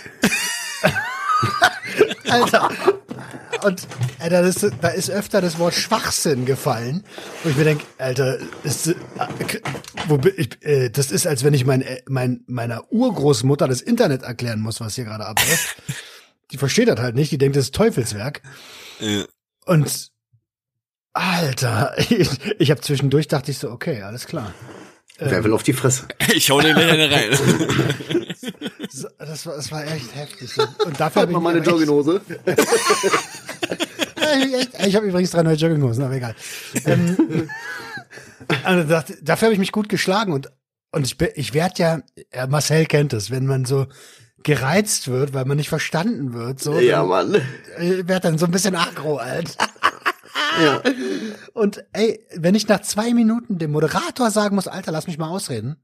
Alter. 2.29 2.71
Und 3.65 3.87
Alter, 4.19 4.43
das, 4.43 4.63
ist- 4.63 4.75
da 4.81 4.89
ist 4.89 5.11
öfter 5.11 5.41
das 5.41 5.59
Wort 5.59 5.75
Schwachsinn 5.75 6.45
gefallen. 6.45 7.05
Wo 7.43 7.51
ich 7.51 7.57
mir 7.57 7.65
denke, 7.65 7.85
Alter, 7.99 8.39
ist, 8.65 8.89
äh, 8.89 8.95
ich, 10.37 10.63
äh, 10.65 10.91
das 10.91 11.11
ist, 11.11 11.27
als 11.27 11.43
wenn 11.45 11.55
ich 11.55 11.65
mein, 11.65 11.83
äh, 11.83 12.03
mein, 12.09 12.43
meiner 12.47 12.93
Urgroßmutter 12.93 13.67
das 13.67 13.81
Internet 13.81 14.23
erklären 14.23 14.61
muss, 14.61 14.81
was 14.81 14.95
hier 14.95 15.05
gerade 15.05 15.27
abläuft. 15.27 15.77
Die 16.53 16.59
versteht 16.59 16.89
das 16.89 17.01
halt 17.01 17.15
nicht, 17.17 17.33
die 17.33 17.39
denkt, 17.39 17.57
das 17.57 17.65
ist 17.67 17.75
Teufelswerk. 17.75 18.43
Ja. 19.01 19.25
Und 19.65 20.11
Alter, 21.13 21.95
ich, 22.11 22.29
ich 22.59 22.71
habe 22.71 22.81
zwischendurch 22.83 23.27
dachte 23.29 23.51
ich 23.51 23.59
so, 23.59 23.71
okay, 23.71 24.03
alles 24.03 24.27
klar. 24.27 24.53
Wer 25.19 25.43
will 25.45 25.53
auf 25.55 25.63
die 25.63 25.73
Fresse? 25.73 26.07
Ich 26.35 26.51
hau 26.51 26.61
den 26.61 26.75
gleich 26.75 26.91
eine 26.91 27.11
rein. 27.11 27.31
So, 28.91 29.09
Das 29.19 29.45
war, 29.47 29.57
das 29.57 29.71
war 29.73 29.85
echt 29.85 30.15
heftig. 30.15 30.51
Und 30.85 30.99
dafür 31.01 31.23
habe 31.23 31.33
ich 31.33 31.37
Mal 31.39 31.41
meine 31.53 31.59
Jogginghose. 31.65 32.21
Ich, 34.39 34.87
ich 34.89 34.97
habe 34.97 35.07
übrigens 35.07 35.31
drei 35.31 35.43
neue 35.43 35.55
Jogginghosen, 35.55 36.03
aber 36.05 36.15
egal. 36.15 36.35
Ähm, 36.85 37.49
also 38.65 38.89
das, 38.89 39.05
dafür 39.23 39.47
habe 39.47 39.53
ich 39.55 39.59
mich 39.61 39.73
gut 39.73 39.89
geschlagen 39.89 40.33
und 40.33 40.51
und 40.93 41.05
ich, 41.05 41.19
bin- 41.19 41.29
ich 41.35 41.53
werde 41.53 41.75
ja, 41.77 42.01
ja, 42.35 42.47
Marcel 42.47 42.87
kennt 42.87 43.13
es, 43.13 43.31
wenn 43.31 43.45
man 43.47 43.65
so 43.67 43.87
gereizt 44.43 45.09
wird, 45.09 45.35
weil 45.35 45.45
man 45.45 45.57
nicht 45.59 45.69
verstanden 45.69 46.33
wird. 46.33 46.61
So, 46.61 46.79
Ja, 46.79 47.01
dann, 47.01 47.09
Mann. 47.09 47.35
äh, 47.79 48.07
werd 48.09 48.25
dann 48.25 48.39
so 48.39 48.47
ein 48.47 48.53
bisschen 48.53 48.75
aggro, 48.77 49.17
alt. 49.19 49.57
Ja. 50.63 50.83
Und 51.53 51.85
ey, 51.93 52.25
wenn 52.35 52.55
ich 52.55 52.67
nach 52.67 52.81
zwei 52.81 53.13
Minuten 53.13 53.59
dem 53.59 53.73
Moderator 53.73 54.31
sagen 54.31 54.55
muss, 54.55 54.69
Alter, 54.69 54.91
lass 54.91 55.07
mich 55.07 55.19
mal 55.19 55.29
ausreden. 55.29 55.77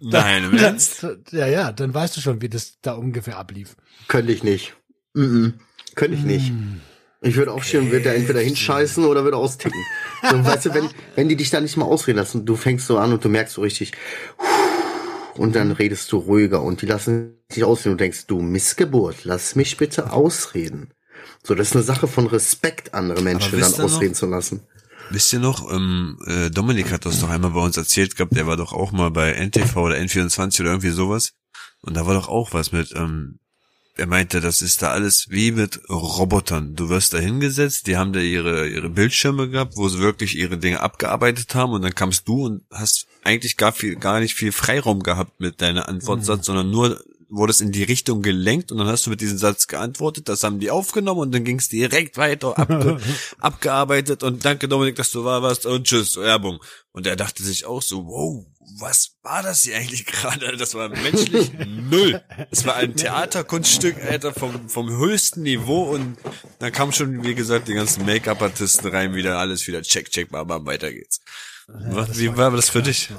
Nein, 0.00 0.44
im 0.44 0.50
Dann, 0.56 0.60
Ernst? 0.60 1.06
ja, 1.30 1.46
ja, 1.46 1.72
dann 1.72 1.92
weißt 1.92 2.16
du 2.16 2.20
schon, 2.20 2.40
wie 2.40 2.48
das 2.48 2.80
da 2.80 2.92
ungefähr 2.92 3.36
ablief. 3.36 3.76
Könnte 4.06 4.32
ich 4.32 4.42
nicht. 4.42 4.74
Mm 5.14 5.22
-mm. 5.22 5.52
Könnte 5.94 6.16
ich 6.16 6.22
nicht. 6.22 6.52
Ich 7.20 7.36
würde 7.36 7.52
aufstehen 7.52 7.84
und 7.84 7.90
würde 7.90 8.04
da 8.04 8.12
entweder 8.12 8.40
hinscheißen 8.40 9.04
oder 9.04 9.24
würde 9.24 9.36
austicken. 9.36 9.82
So, 10.30 10.44
weißt 10.44 10.66
du, 10.66 10.74
wenn, 10.74 10.88
wenn 11.16 11.28
die 11.28 11.36
dich 11.36 11.50
da 11.50 11.60
nicht 11.60 11.76
mal 11.76 11.84
ausreden 11.84 12.18
lassen, 12.18 12.46
du 12.46 12.54
fängst 12.54 12.86
so 12.86 12.98
an 12.98 13.12
und 13.12 13.24
du 13.24 13.28
merkst 13.28 13.54
so 13.54 13.62
richtig, 13.62 13.92
und 15.36 15.56
dann 15.56 15.72
redest 15.72 16.10
du 16.12 16.18
ruhiger 16.18 16.62
und 16.62 16.82
die 16.82 16.86
lassen 16.86 17.34
dich 17.50 17.64
ausreden 17.64 17.92
und 17.92 18.00
denkst, 18.00 18.26
du 18.26 18.40
Missgeburt, 18.40 19.24
lass 19.24 19.56
mich 19.56 19.76
bitte 19.76 20.12
ausreden. 20.12 20.90
So, 21.44 21.54
das 21.54 21.68
ist 21.68 21.76
eine 21.76 21.84
Sache 21.84 22.08
von 22.08 22.26
Respekt, 22.26 22.94
andere 22.94 23.22
Menschen 23.22 23.52
dann 23.60 23.70
ihr 23.72 23.78
noch- 23.78 23.84
ausreden 23.84 24.14
zu 24.14 24.26
lassen. 24.26 24.60
Wisst 25.10 25.32
ihr 25.32 25.38
noch, 25.38 25.72
ähm, 25.72 26.18
äh, 26.26 26.50
Dominik 26.50 26.92
hat 26.92 27.06
das 27.06 27.20
doch 27.20 27.30
einmal 27.30 27.52
bei 27.52 27.60
uns 27.60 27.78
erzählt 27.78 28.14
gehabt, 28.16 28.36
der 28.36 28.46
war 28.46 28.58
doch 28.58 28.74
auch 28.74 28.92
mal 28.92 29.10
bei 29.10 29.32
NTV 29.32 29.76
oder 29.76 29.96
N24 29.96 30.60
oder 30.60 30.70
irgendwie 30.70 30.90
sowas. 30.90 31.32
Und 31.80 31.96
da 31.96 32.06
war 32.06 32.12
doch 32.14 32.28
auch 32.28 32.52
was 32.52 32.72
mit, 32.72 32.92
ähm, 32.94 33.38
er 33.96 34.06
meinte, 34.06 34.40
das 34.40 34.60
ist 34.60 34.82
da 34.82 34.90
alles 34.90 35.26
wie 35.30 35.50
mit 35.50 35.80
Robotern. 35.88 36.74
Du 36.76 36.88
wirst 36.90 37.14
da 37.14 37.18
hingesetzt, 37.18 37.86
die 37.86 37.96
haben 37.96 38.12
da 38.12 38.20
ihre, 38.20 38.68
ihre 38.68 38.90
Bildschirme 38.90 39.48
gehabt, 39.48 39.76
wo 39.76 39.88
sie 39.88 39.98
wirklich 39.98 40.36
ihre 40.36 40.58
Dinge 40.58 40.80
abgearbeitet 40.80 41.54
haben 41.54 41.72
und 41.72 41.82
dann 41.82 41.94
kamst 41.94 42.28
du 42.28 42.44
und 42.44 42.62
hast 42.70 43.06
eigentlich 43.24 43.56
gar 43.56 43.72
viel, 43.72 43.96
gar 43.96 44.20
nicht 44.20 44.34
viel 44.34 44.52
Freiraum 44.52 45.02
gehabt 45.02 45.40
mit 45.40 45.62
deiner 45.62 45.88
Antwortsatz, 45.88 46.46
sondern 46.46 46.70
nur 46.70 47.02
wurdest 47.28 47.60
in 47.60 47.72
die 47.72 47.82
Richtung 47.82 48.22
gelenkt 48.22 48.72
und 48.72 48.78
dann 48.78 48.86
hast 48.86 49.06
du 49.06 49.10
mit 49.10 49.20
diesem 49.20 49.38
Satz 49.38 49.66
geantwortet, 49.66 50.28
das 50.28 50.42
haben 50.42 50.60
die 50.60 50.70
aufgenommen 50.70 51.20
und 51.20 51.34
dann 51.34 51.44
ging 51.44 51.58
es 51.58 51.68
direkt 51.68 52.16
weiter 52.16 52.58
abge 52.58 52.98
abgearbeitet 53.38 54.22
und 54.22 54.44
danke 54.44 54.68
Dominik, 54.68 54.96
dass 54.96 55.10
du 55.10 55.22
da 55.22 55.42
warst 55.42 55.66
und 55.66 55.86
tschüss, 55.86 56.16
Werbung. 56.16 56.60
Und 56.92 57.06
er 57.06 57.16
dachte 57.16 57.42
sich 57.42 57.64
auch 57.66 57.82
so, 57.82 58.06
wow, 58.06 58.46
was 58.80 59.16
war 59.22 59.42
das 59.42 59.62
hier 59.62 59.76
eigentlich 59.76 60.06
gerade? 60.06 60.56
Das 60.56 60.74
war 60.74 60.88
menschlich 60.88 61.52
null. 61.66 62.22
Es 62.50 62.64
war 62.64 62.76
ein 62.76 62.96
Theaterkunststück, 62.96 63.96
Alter, 64.02 64.32
vom, 64.32 64.68
vom 64.68 64.88
höchsten 64.88 65.42
Niveau 65.42 65.82
und 65.94 66.16
dann 66.58 66.72
kamen 66.72 66.92
schon, 66.92 67.24
wie 67.24 67.34
gesagt, 67.34 67.68
die 67.68 67.74
ganzen 67.74 68.06
Make-up-Artisten 68.06 68.88
rein, 68.88 69.14
wieder 69.14 69.38
alles 69.38 69.66
wieder 69.66 69.82
check, 69.82 70.10
check, 70.10 70.30
bam, 70.30 70.46
bam, 70.46 70.66
weiter 70.66 70.92
geht's. 70.92 71.20
Was, 71.68 72.18
wie 72.18 72.34
war 72.36 72.50
das 72.50 72.70
für 72.70 72.82
dich? 72.82 73.10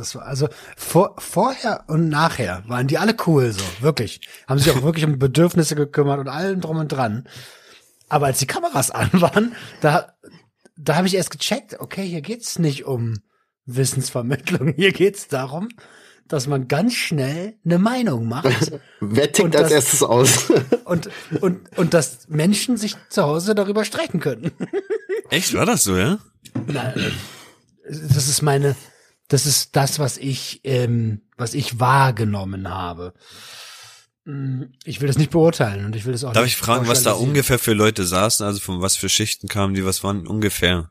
Das 0.00 0.14
war 0.14 0.24
also 0.24 0.48
vor, 0.76 1.14
vorher 1.18 1.84
und 1.88 2.08
nachher 2.08 2.62
waren 2.66 2.86
die 2.86 2.98
alle 2.98 3.14
cool 3.26 3.52
so, 3.52 3.64
wirklich. 3.80 4.22
Haben 4.48 4.58
sich 4.58 4.72
auch 4.72 4.82
wirklich 4.82 5.04
um 5.04 5.18
Bedürfnisse 5.18 5.76
gekümmert 5.76 6.18
und 6.18 6.28
allem 6.28 6.60
drum 6.60 6.78
und 6.78 6.88
dran. 6.88 7.28
Aber 8.08 8.26
als 8.26 8.38
die 8.38 8.46
Kameras 8.46 8.90
an 8.90 9.10
waren, 9.12 9.54
da 9.80 10.14
da 10.82 10.96
habe 10.96 11.06
ich 11.06 11.14
erst 11.14 11.30
gecheckt, 11.30 11.78
okay, 11.78 12.06
hier 12.06 12.22
geht's 12.22 12.58
nicht 12.58 12.86
um 12.86 13.18
Wissensvermittlung, 13.66 14.72
hier 14.76 14.92
geht's 14.92 15.28
darum, 15.28 15.68
dass 16.26 16.46
man 16.46 16.68
ganz 16.68 16.94
schnell 16.94 17.58
eine 17.64 17.78
Meinung 17.78 18.26
macht 18.26 18.72
Wer 19.00 19.32
tickt 19.32 19.54
als 19.56 19.70
erstes 19.70 20.02
aus? 20.02 20.50
und 20.84 21.10
und 21.40 21.76
und 21.76 21.92
dass 21.92 22.28
Menschen 22.28 22.76
sich 22.76 22.96
zu 23.10 23.22
Hause 23.22 23.54
darüber 23.54 23.84
streiten 23.84 24.20
können. 24.20 24.52
Echt, 25.28 25.54
war 25.54 25.66
das 25.66 25.84
so, 25.84 25.96
ja? 25.96 26.18
Na, 26.66 26.94
das 27.84 28.28
ist 28.28 28.42
meine, 28.42 28.76
das 29.30 29.46
ist 29.46 29.76
das, 29.76 29.98
was 29.98 30.18
ich, 30.18 30.60
ähm, 30.64 31.22
was 31.36 31.54
ich 31.54 31.78
wahrgenommen 31.80 32.68
habe. 32.68 33.14
Mm, 34.24 34.64
Ich 34.84 35.00
will 35.00 35.06
das 35.06 35.18
nicht 35.18 35.30
beurteilen 35.30 35.84
und 35.86 35.96
ich 35.96 36.04
will 36.04 36.12
das 36.12 36.24
auch 36.24 36.32
Darf 36.32 36.44
nicht 36.44 36.54
ich 36.54 36.58
fragen, 36.58 36.88
was 36.88 37.02
da 37.04 37.12
ungefähr 37.12 37.58
für 37.58 37.72
Leute 37.72 38.04
saßen, 38.04 38.44
also 38.44 38.60
von 38.60 38.82
was 38.82 38.96
für 38.96 39.08
Schichten 39.08 39.48
kamen 39.48 39.72
die, 39.74 39.84
was 39.84 40.02
waren 40.04 40.26
ungefähr? 40.26 40.90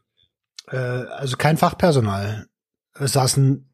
Äh, 0.71 0.77
also 0.77 1.35
kein 1.37 1.57
Fachpersonal. 1.57 2.47
Es 2.97 3.11
saßen, 3.11 3.69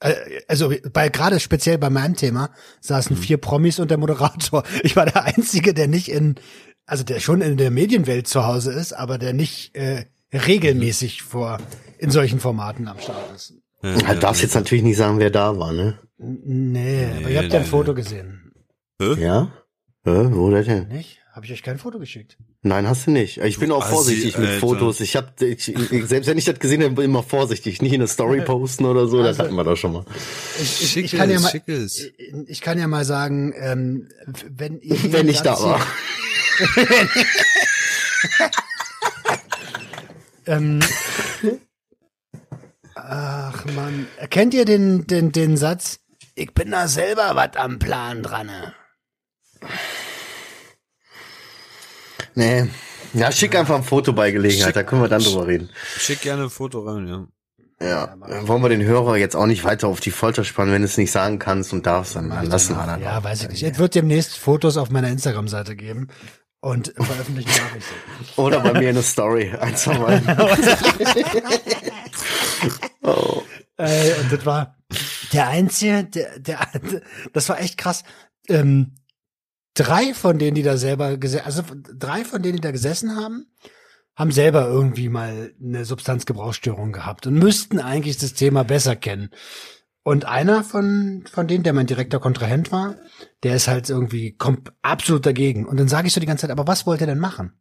äh, 0.00 0.14
also 0.46 0.72
bei 0.92 1.08
gerade 1.08 1.40
speziell 1.40 1.78
bei 1.78 1.90
meinem 1.90 2.14
Thema 2.16 2.50
saßen 2.80 3.16
Mhm. 3.16 3.20
vier 3.20 3.36
Promis 3.38 3.78
und 3.80 3.90
der 3.90 3.98
Moderator. 3.98 4.62
Ich 4.84 4.94
war 4.96 5.06
der 5.06 5.24
einzige, 5.24 5.74
der 5.74 5.88
nicht 5.88 6.08
in, 6.08 6.36
also 6.86 7.02
der 7.02 7.18
schon 7.18 7.40
in 7.40 7.56
der 7.56 7.70
Medienwelt 7.72 8.28
zu 8.28 8.46
Hause 8.46 8.72
ist, 8.72 8.92
aber 8.92 9.18
der 9.18 9.32
nicht 9.32 9.74
äh, 9.74 10.06
regelmäßig 10.32 11.22
vor 11.22 11.58
in 12.00 12.10
solchen 12.10 12.40
Formaten 12.40 12.88
am 12.88 12.98
Start 12.98 13.34
ist. 13.34 13.54
Ja, 13.82 13.96
Du 14.14 14.20
darfst 14.20 14.42
jetzt 14.42 14.54
natürlich 14.54 14.84
nicht 14.84 14.96
sagen, 14.96 15.18
wer 15.18 15.30
da 15.30 15.58
war, 15.58 15.72
ne? 15.72 15.98
N- 16.18 16.72
Nee, 16.72 17.06
aber 17.18 17.28
Nee, 17.28 17.32
ihr 17.34 17.38
habt 17.42 17.52
ja 17.52 17.58
ein 17.60 17.64
nee, 17.64 17.68
Foto 17.68 17.92
nee. 17.92 18.02
gesehen, 18.02 18.52
Hä? 19.00 19.14
Ja? 19.22 19.52
Hä, 20.04 20.28
wo 20.32 20.50
denn? 20.50 20.88
nicht? 20.88 21.18
Habe 21.32 21.46
ich 21.46 21.52
euch 21.52 21.62
kein 21.62 21.78
Foto 21.78 21.98
geschickt? 22.00 22.36
Nein, 22.62 22.88
hast 22.88 23.06
du 23.06 23.12
nicht. 23.12 23.38
Ich 23.38 23.58
bin 23.58 23.68
Du 23.68 23.76
auch 23.76 23.84
Assi, 23.84 23.92
vorsichtig 23.94 24.36
mit 24.36 24.48
Alter. 24.48 24.60
Fotos. 24.60 25.00
Ich 25.00 25.14
hab, 25.16 25.40
ich, 25.40 25.68
ich, 25.74 26.06
selbst 26.06 26.26
wenn 26.26 26.36
ich 26.36 26.44
das 26.44 26.58
gesehen 26.58 26.82
habe, 26.82 26.94
bin 26.94 27.04
ich 27.04 27.08
immer 27.08 27.22
vorsichtig. 27.22 27.80
Nicht 27.80 27.92
in 27.92 28.00
eine 28.00 28.08
Story 28.08 28.40
posten 28.44 28.84
oder 28.84 29.06
so, 29.06 29.18
das 29.18 29.28
Also- 29.38 29.44
hatten 29.44 29.54
wir 29.54 29.62
doch 29.64 29.76
schon 29.76 29.92
mal. 29.92 30.04
Ich, 30.60 30.82
ich, 30.82 30.96
ich 30.96 31.12
kann 31.12 31.30
ja 31.30 31.38
mal, 31.38 31.48
schick 31.50 31.68
es. 31.68 32.10
ich 32.48 32.60
kann 32.60 32.78
ja 32.78 32.88
mal 32.88 33.04
sagen, 33.04 33.54
ähm, 33.56 34.08
wenn 34.50 34.80
ihr 34.80 34.96
Wenn 35.12 35.28
ich 35.28 35.40
da 35.40 35.58
war. 35.62 35.80
Ähm, 40.46 40.80
ach 43.08 43.64
man, 43.74 44.06
kennt 44.30 44.54
ihr 44.54 44.64
den, 44.64 45.06
den, 45.06 45.32
den 45.32 45.56
Satz? 45.56 46.00
Ich 46.34 46.54
bin 46.54 46.70
da 46.70 46.88
selber 46.88 47.32
was 47.34 47.56
am 47.56 47.78
Plan 47.78 48.22
dran. 48.22 48.46
ne?" 48.46 48.72
Nee. 52.34 52.68
Ja, 53.12 53.32
schick 53.32 53.56
einfach 53.56 53.74
ein 53.74 53.82
Foto 53.82 54.12
bei 54.12 54.30
Gelegenheit, 54.30 54.68
Schick- 54.68 54.74
da 54.74 54.82
können 54.84 55.02
wir 55.02 55.08
dann 55.08 55.22
drüber 55.22 55.46
reden. 55.46 55.68
Schick 55.98 56.20
gerne 56.20 56.44
ein 56.44 56.50
Foto 56.50 56.80
rein, 56.80 57.08
ja. 57.08 57.26
Ja, 57.82 58.14
dann 58.28 58.46
wollen 58.46 58.62
wir 58.62 58.68
den 58.68 58.84
Hörer 58.84 59.16
jetzt 59.16 59.34
auch 59.34 59.46
nicht 59.46 59.64
weiter 59.64 59.88
auf 59.88 60.00
die 60.00 60.10
Folter 60.10 60.44
spannen, 60.44 60.70
wenn 60.72 60.82
du 60.82 60.86
es 60.86 60.98
nicht 60.98 61.10
sagen 61.10 61.38
kannst 61.38 61.72
und 61.72 61.86
darfst, 61.86 62.14
dann 62.14 62.28
dann 62.28 62.44
lassen 62.46 62.76
wir 62.76 62.84
dann. 62.84 63.00
Ja, 63.00 63.24
weiß 63.24 63.42
ich 63.44 63.48
nicht. 63.48 63.62
Es 63.62 63.78
wird 63.78 63.94
demnächst 63.94 64.36
Fotos 64.36 64.76
auf 64.76 64.90
meiner 64.90 65.08
Instagram-Seite 65.08 65.76
geben 65.76 66.08
und 66.60 66.92
veröffentlichen 66.96 67.50
sie. 67.78 68.36
Oder 68.40 68.60
bei 68.60 68.78
mir 68.78 68.90
eine 68.90 69.02
Story, 69.02 69.50
ein, 69.58 69.76
zwei 69.76 69.98
Mal. 69.98 70.22
oh. 73.02 73.42
Ey, 73.76 74.12
und 74.20 74.30
das 74.32 74.44
war 74.44 74.76
der 75.32 75.48
einzige, 75.48 76.04
der, 76.04 76.38
der, 76.38 76.68
das 77.32 77.48
war 77.48 77.60
echt 77.60 77.78
krass. 77.78 78.04
Ähm, 78.48 78.96
drei 79.74 80.12
von 80.12 80.38
denen, 80.38 80.54
die 80.54 80.62
da 80.62 80.76
selber 80.76 81.16
gesessen, 81.16 81.46
also 81.46 81.62
drei 81.96 82.24
von 82.24 82.42
denen, 82.42 82.56
die 82.56 82.62
da 82.62 82.72
gesessen 82.72 83.16
haben, 83.16 83.46
haben 84.16 84.32
selber 84.32 84.66
irgendwie 84.66 85.08
mal 85.08 85.54
eine 85.62 85.86
Substanzgebrauchsstörung 85.86 86.92
gehabt 86.92 87.26
und 87.26 87.34
müssten 87.34 87.78
eigentlich 87.78 88.18
das 88.18 88.34
Thema 88.34 88.64
besser 88.64 88.96
kennen. 88.96 89.30
Und 90.02 90.24
einer 90.24 90.64
von, 90.64 91.24
von 91.30 91.46
denen, 91.46 91.62
der 91.62 91.74
mein 91.74 91.86
direkter 91.86 92.20
Kontrahent 92.20 92.72
war, 92.72 92.96
der 93.42 93.56
ist 93.56 93.68
halt 93.68 93.90
irgendwie 93.90 94.32
kommt 94.32 94.72
absolut 94.82 95.26
dagegen. 95.26 95.66
Und 95.66 95.78
dann 95.78 95.88
sage 95.88 96.06
ich 96.06 96.14
so 96.14 96.20
die 96.20 96.26
ganze 96.26 96.42
Zeit, 96.42 96.50
aber 96.50 96.66
was 96.66 96.86
wollt 96.86 97.00
ihr 97.02 97.06
denn 97.06 97.18
machen? 97.18 97.52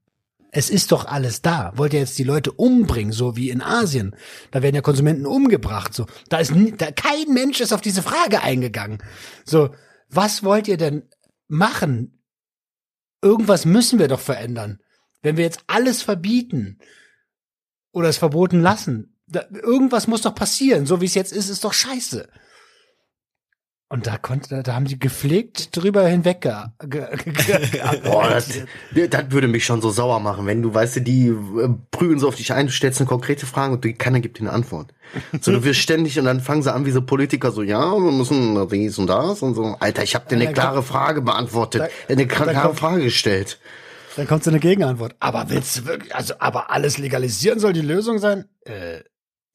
Es 0.51 0.69
ist 0.69 0.91
doch 0.91 1.05
alles 1.05 1.41
da. 1.41 1.73
Wollt 1.75 1.93
ihr 1.93 1.99
jetzt 1.99 2.17
die 2.17 2.23
Leute 2.23 2.51
umbringen, 2.51 3.11
so 3.11 3.35
wie 3.35 3.49
in 3.49 3.61
Asien? 3.61 4.15
Da 4.51 4.63
werden 4.63 4.75
ja 4.75 4.81
Konsumenten 4.81 5.25
umgebracht, 5.25 5.93
so. 5.93 6.07
Da 6.29 6.39
ist 6.39 6.53
da 6.77 6.91
kein 6.91 7.33
Mensch 7.33 7.59
ist 7.59 7.73
auf 7.73 7.81
diese 7.81 8.01
Frage 8.01 8.41
eingegangen. 8.41 9.03
So, 9.45 9.75
was 10.09 10.43
wollt 10.43 10.67
ihr 10.67 10.77
denn 10.77 11.03
machen? 11.47 12.23
Irgendwas 13.21 13.65
müssen 13.65 13.99
wir 13.99 14.07
doch 14.07 14.19
verändern. 14.19 14.79
Wenn 15.21 15.37
wir 15.37 15.43
jetzt 15.43 15.63
alles 15.67 16.01
verbieten 16.01 16.79
oder 17.91 18.07
es 18.07 18.17
verboten 18.17 18.61
lassen, 18.61 19.18
da, 19.29 19.43
irgendwas 19.51 20.07
muss 20.07 20.21
doch 20.21 20.35
passieren. 20.35 20.85
So 20.85 21.01
wie 21.01 21.05
es 21.05 21.13
jetzt 21.15 21.31
ist, 21.33 21.49
ist 21.49 21.63
doch 21.63 21.73
scheiße. 21.73 22.27
Und 23.91 24.05
da 24.05 24.19
konnte, 24.19 24.61
da, 24.61 24.73
haben 24.75 24.85
die 24.85 24.99
gepflegt 24.99 25.75
drüber 25.75 26.07
hinweg 26.07 26.41
Boah, 28.03 28.29
das, 28.29 28.49
das 29.09 29.31
würde 29.31 29.47
mich 29.47 29.65
schon 29.65 29.81
so 29.81 29.89
sauer 29.89 30.19
machen, 30.19 30.45
wenn 30.45 30.61
du, 30.61 30.71
weißt 30.71 30.97
du, 30.97 31.01
die 31.01 31.27
äh, 31.29 31.69
prügeln 31.89 32.19
so 32.19 32.27
auf 32.27 32.35
dich 32.35 32.53
ein, 32.53 32.67
du 32.67 32.71
stellst 32.71 32.99
eine 33.01 33.07
konkrete 33.07 33.47
Frage 33.47 33.73
und 33.73 33.99
keiner 33.99 34.19
gibt 34.19 34.37
dir 34.37 34.41
eine 34.41 34.51
Antwort. 34.51 34.93
So, 35.41 35.51
du 35.51 35.63
wirst 35.63 35.79
ständig 35.79 36.19
und 36.19 36.25
dann 36.25 36.39
fangen 36.39 36.61
sie 36.61 36.71
an 36.71 36.85
wie 36.85 36.91
so 36.91 37.01
Politiker 37.01 37.51
so, 37.51 37.63
ja, 37.63 37.91
wir 37.93 38.11
müssen 38.11 38.67
dies 38.69 38.99
und 38.99 39.07
das 39.07 39.41
und 39.41 39.55
so. 39.55 39.75
Alter, 39.79 40.03
ich 40.03 40.13
habe 40.13 40.27
dir 40.29 40.35
eine 40.35 40.45
dann 40.45 40.53
klare 40.53 40.75
kommt- 40.75 40.87
Frage 40.87 41.21
beantwortet, 41.23 41.81
Da- 41.81 42.13
eine 42.13 42.27
klare 42.27 42.53
kommt- 42.53 42.77
Frage 42.79 43.03
gestellt. 43.05 43.59
Dann 44.17 44.27
kommt 44.27 44.43
so 44.43 44.51
eine 44.51 44.59
Gegenantwort. 44.59 45.15
Aber 45.19 45.49
willst 45.49 45.77
du 45.79 45.85
wirklich, 45.85 46.13
also, 46.13 46.35
aber 46.37 46.69
alles 46.69 46.99
legalisieren 46.99 47.59
soll 47.59 47.73
die 47.73 47.81
Lösung 47.81 48.19
sein? 48.19 48.45
Äh, 48.65 48.99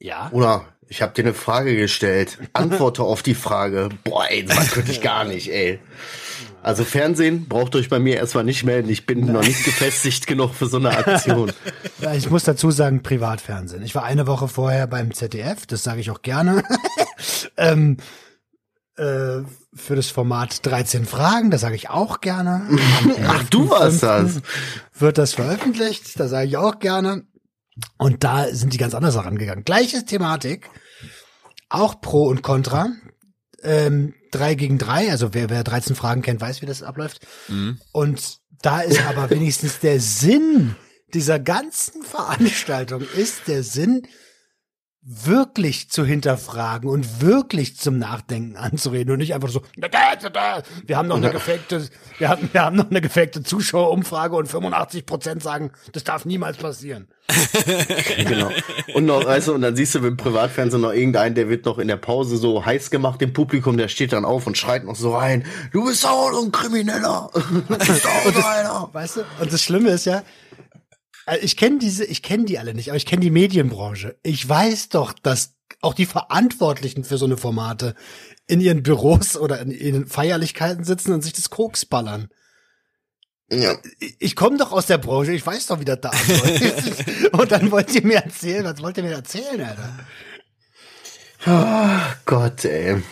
ja. 0.04 0.28
Oder 0.32 0.66
ich 0.86 1.02
habe 1.02 1.14
dir 1.14 1.22
eine 1.22 1.34
Frage 1.34 1.76
gestellt, 1.76 2.38
antworte 2.52 3.02
auf 3.02 3.22
die 3.22 3.34
Frage. 3.34 3.88
Boah, 4.04 4.26
ey, 4.28 4.44
das 4.44 4.72
könnte 4.72 4.92
ich 4.92 5.00
gar 5.00 5.24
nicht, 5.24 5.50
ey. 5.50 5.80
Also 6.62 6.84
Fernsehen 6.84 7.46
braucht 7.48 7.74
euch 7.76 7.88
bei 7.88 7.98
mir 7.98 8.16
erstmal 8.16 8.44
nicht 8.44 8.64
melden. 8.64 8.88
Ich 8.88 9.06
bin 9.06 9.32
noch 9.32 9.42
nicht 9.42 9.64
gefestigt 9.64 10.26
genug 10.26 10.54
für 10.54 10.66
so 10.66 10.78
eine 10.78 10.96
Aktion. 10.96 11.52
Ja, 12.00 12.14
Ich 12.14 12.30
muss 12.30 12.44
dazu 12.44 12.70
sagen, 12.70 13.02
Privatfernsehen. 13.02 13.82
Ich 13.82 13.94
war 13.94 14.04
eine 14.04 14.26
Woche 14.26 14.48
vorher 14.48 14.86
beim 14.86 15.12
ZDF, 15.12 15.66
das 15.66 15.82
sage 15.82 16.00
ich 16.00 16.10
auch 16.10 16.22
gerne. 16.22 16.62
ähm, 17.56 17.96
äh, 18.96 19.40
für 19.74 19.96
das 19.96 20.08
Format 20.08 20.64
13 20.64 21.04
Fragen, 21.06 21.50
da 21.50 21.58
sage 21.58 21.76
ich 21.76 21.90
auch 21.90 22.20
gerne. 22.20 22.62
Ach, 23.26 23.44
du 23.50 23.68
warst 23.70 24.02
das. 24.02 24.40
Wird 24.98 25.18
das 25.18 25.34
veröffentlicht, 25.34 26.18
da 26.18 26.28
sage 26.28 26.46
ich 26.46 26.56
auch 26.56 26.78
gerne. 26.78 27.24
Und 27.98 28.24
da 28.24 28.48
sind 28.48 28.72
die 28.72 28.78
ganz 28.78 28.94
anders 28.94 29.16
herangegangen. 29.16 29.64
Gleiche 29.64 30.04
Thematik, 30.04 30.70
auch 31.68 32.00
Pro 32.00 32.26
und 32.26 32.42
Contra. 32.42 32.88
Ähm, 33.62 34.14
drei 34.30 34.54
gegen 34.54 34.78
drei, 34.78 35.10
also 35.10 35.32
wer, 35.32 35.48
wer 35.48 35.64
13 35.64 35.96
Fragen 35.96 36.22
kennt, 36.22 36.40
weiß, 36.40 36.60
wie 36.60 36.66
das 36.66 36.82
abläuft. 36.82 37.26
Mhm. 37.48 37.80
Und 37.92 38.38
da 38.62 38.80
ist 38.80 39.00
aber 39.06 39.30
wenigstens 39.30 39.80
der 39.80 40.00
Sinn 40.00 40.76
dieser 41.14 41.38
ganzen 41.38 42.02
Veranstaltung 42.02 43.02
ist 43.16 43.46
der 43.46 43.62
Sinn, 43.62 44.06
wirklich 45.06 45.90
zu 45.90 46.04
hinterfragen 46.04 46.88
und 46.88 47.20
wirklich 47.20 47.76
zum 47.76 47.98
Nachdenken 47.98 48.56
anzureden 48.56 49.12
und 49.12 49.18
nicht 49.18 49.34
einfach 49.34 49.50
so, 49.50 49.62
wir 49.76 50.96
haben 50.96 51.08
noch 51.08 51.16
eine 51.16 51.30
gefakte, 51.30 51.86
wir 52.16 52.28
haben, 52.30 52.48
wir 52.52 52.62
haben 52.62 52.76
noch 52.76 52.90
eine 52.90 53.02
gefakte 53.02 53.42
Zuschauerumfrage 53.42 54.34
und 54.34 54.46
85 54.46 55.04
Prozent 55.04 55.42
sagen, 55.42 55.72
das 55.92 56.04
darf 56.04 56.24
niemals 56.24 56.56
passieren. 56.56 57.08
genau. 58.16 58.50
Und 58.94 59.04
noch, 59.04 59.24
weißt 59.24 59.48
du, 59.48 59.54
und 59.54 59.60
dann 59.60 59.76
siehst 59.76 59.94
du 59.94 59.98
im 60.06 60.16
Privatfernsehen 60.16 60.80
noch 60.80 60.92
irgendeinen, 60.92 61.34
der 61.34 61.50
wird 61.50 61.66
noch 61.66 61.78
in 61.78 61.88
der 61.88 61.96
Pause 61.96 62.38
so 62.38 62.64
heiß 62.64 62.90
gemacht 62.90 63.20
im 63.20 63.34
Publikum, 63.34 63.76
der 63.76 63.88
steht 63.88 64.14
dann 64.14 64.24
auf 64.24 64.46
und 64.46 64.56
schreit 64.56 64.84
noch 64.84 64.96
so 64.96 65.14
rein, 65.14 65.44
du 65.72 65.84
bist 65.84 66.06
auch 66.06 66.42
ein 66.42 66.50
Krimineller. 66.50 67.30
Du 67.34 67.76
bist 67.78 68.06
auch 68.06 68.24
Und 68.24 68.36
das, 68.36 68.44
einer. 68.46 68.88
weißt 68.92 69.16
du, 69.18 69.20
und 69.40 69.52
das 69.52 69.62
Schlimme 69.62 69.90
ist 69.90 70.06
ja, 70.06 70.22
äh, 71.26 71.38
ich 71.38 71.56
kenne 71.56 71.78
diese, 71.78 72.04
ich 72.04 72.22
kenne 72.22 72.44
die 72.44 72.58
alle 72.58 72.74
nicht, 72.74 72.88
aber 72.90 72.96
ich 72.96 73.06
kenne 73.06 73.20
die 73.22 73.30
Medienbranche. 73.30 74.18
Ich 74.22 74.48
weiß 74.48 74.88
doch, 74.90 75.12
dass 75.12 75.54
auch 75.80 75.94
die 75.94 76.06
Verantwortlichen 76.06 77.04
für 77.04 77.18
so 77.18 77.24
eine 77.26 77.36
Formate 77.36 77.94
in 78.46 78.60
ihren 78.60 78.82
Büros 78.82 79.36
oder 79.36 79.60
in 79.60 79.70
ihren 79.70 80.06
Feierlichkeiten 80.06 80.84
sitzen 80.84 81.12
und 81.12 81.22
sich 81.22 81.32
das 81.32 81.50
Koks 81.50 81.84
ballern. 81.86 82.28
Ja. 83.50 83.76
Ich- 84.18 84.36
komme 84.36 84.56
doch 84.56 84.72
aus 84.72 84.86
der 84.86 84.98
Branche, 84.98 85.32
ich 85.32 85.44
weiß 85.46 85.66
doch, 85.66 85.80
wie 85.80 85.84
das 85.84 86.00
da 86.00 86.10
abläuft. 86.10 87.32
und 87.32 87.52
dann 87.52 87.70
wollt 87.70 87.94
ihr 87.94 88.04
mir 88.06 88.16
erzählen, 88.16 88.64
was 88.64 88.80
wollt 88.82 88.96
ihr 88.96 89.04
mir 89.04 89.12
erzählen, 89.12 89.60
Alter? 89.60 89.98
Oh 91.46 92.14
Gott, 92.24 92.64
ey. 92.64 93.02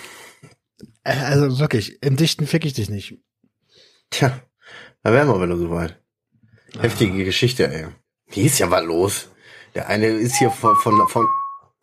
Äh, 1.04 1.16
Also 1.18 1.58
wirklich, 1.58 2.02
im 2.02 2.16
Dichten 2.16 2.46
fick 2.46 2.64
ich 2.64 2.72
dich 2.72 2.88
nicht. 2.88 3.18
Tja, 4.10 4.40
da 5.02 5.12
wären 5.12 5.28
wir 5.28 5.40
wieder 5.42 5.56
soweit. 5.58 6.00
Heftige 6.78 7.24
Geschichte, 7.24 7.70
ey. 7.70 7.88
Hier 8.32 8.46
ist 8.46 8.58
ja 8.58 8.70
was 8.70 8.84
los. 8.84 9.28
Der 9.74 9.88
eine 9.88 10.06
ist 10.06 10.36
hier 10.36 10.50
von, 10.50 10.74
von, 10.76 11.06
von, 11.08 11.26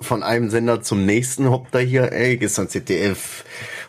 von 0.01 0.23
einem 0.23 0.49
Sender 0.49 0.81
zum 0.81 1.05
nächsten, 1.05 1.49
hoppt 1.49 1.73
da 1.73 1.79
hier, 1.79 2.11
ey, 2.11 2.37
gestern 2.37 2.69
ZDF, 2.69 3.43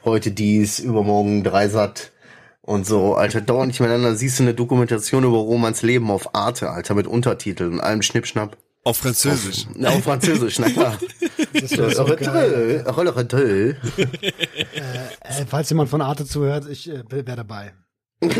heute 0.04 0.30
dies, 0.30 0.78
übermorgen 0.78 1.42
Dreisat 1.42 2.12
und 2.62 2.86
so, 2.86 3.14
Alter, 3.14 3.40
dauernd 3.40 3.68
nicht 3.68 3.80
miteinander. 3.80 4.14
Siehst 4.14 4.38
du 4.38 4.42
eine 4.44 4.54
Dokumentation 4.54 5.24
über 5.24 5.38
Romans 5.38 5.82
Leben 5.82 6.10
auf 6.10 6.34
Arte, 6.34 6.70
Alter, 6.70 6.94
mit 6.94 7.06
Untertiteln 7.06 7.74
und 7.74 7.80
allem 7.80 8.02
Schnippschnapp. 8.02 8.56
Auf 8.84 8.98
Französisch. 8.98 9.66
Na, 9.74 9.90
auf 9.90 10.04
Französisch, 10.04 10.58
na 10.58 10.70
klar. 10.70 10.98
Das 11.52 11.70
wäre 11.72 11.90
so 11.94 12.04
geil. 12.04 12.84
Rolle 12.88 13.14
Äh, 15.22 15.44
falls 15.46 15.68
jemand 15.70 15.90
von 15.90 16.00
Arte 16.00 16.24
zuhört, 16.24 16.66
ich 16.68 16.88
äh, 16.88 17.02
wäre 17.10 17.36
dabei. 17.36 17.74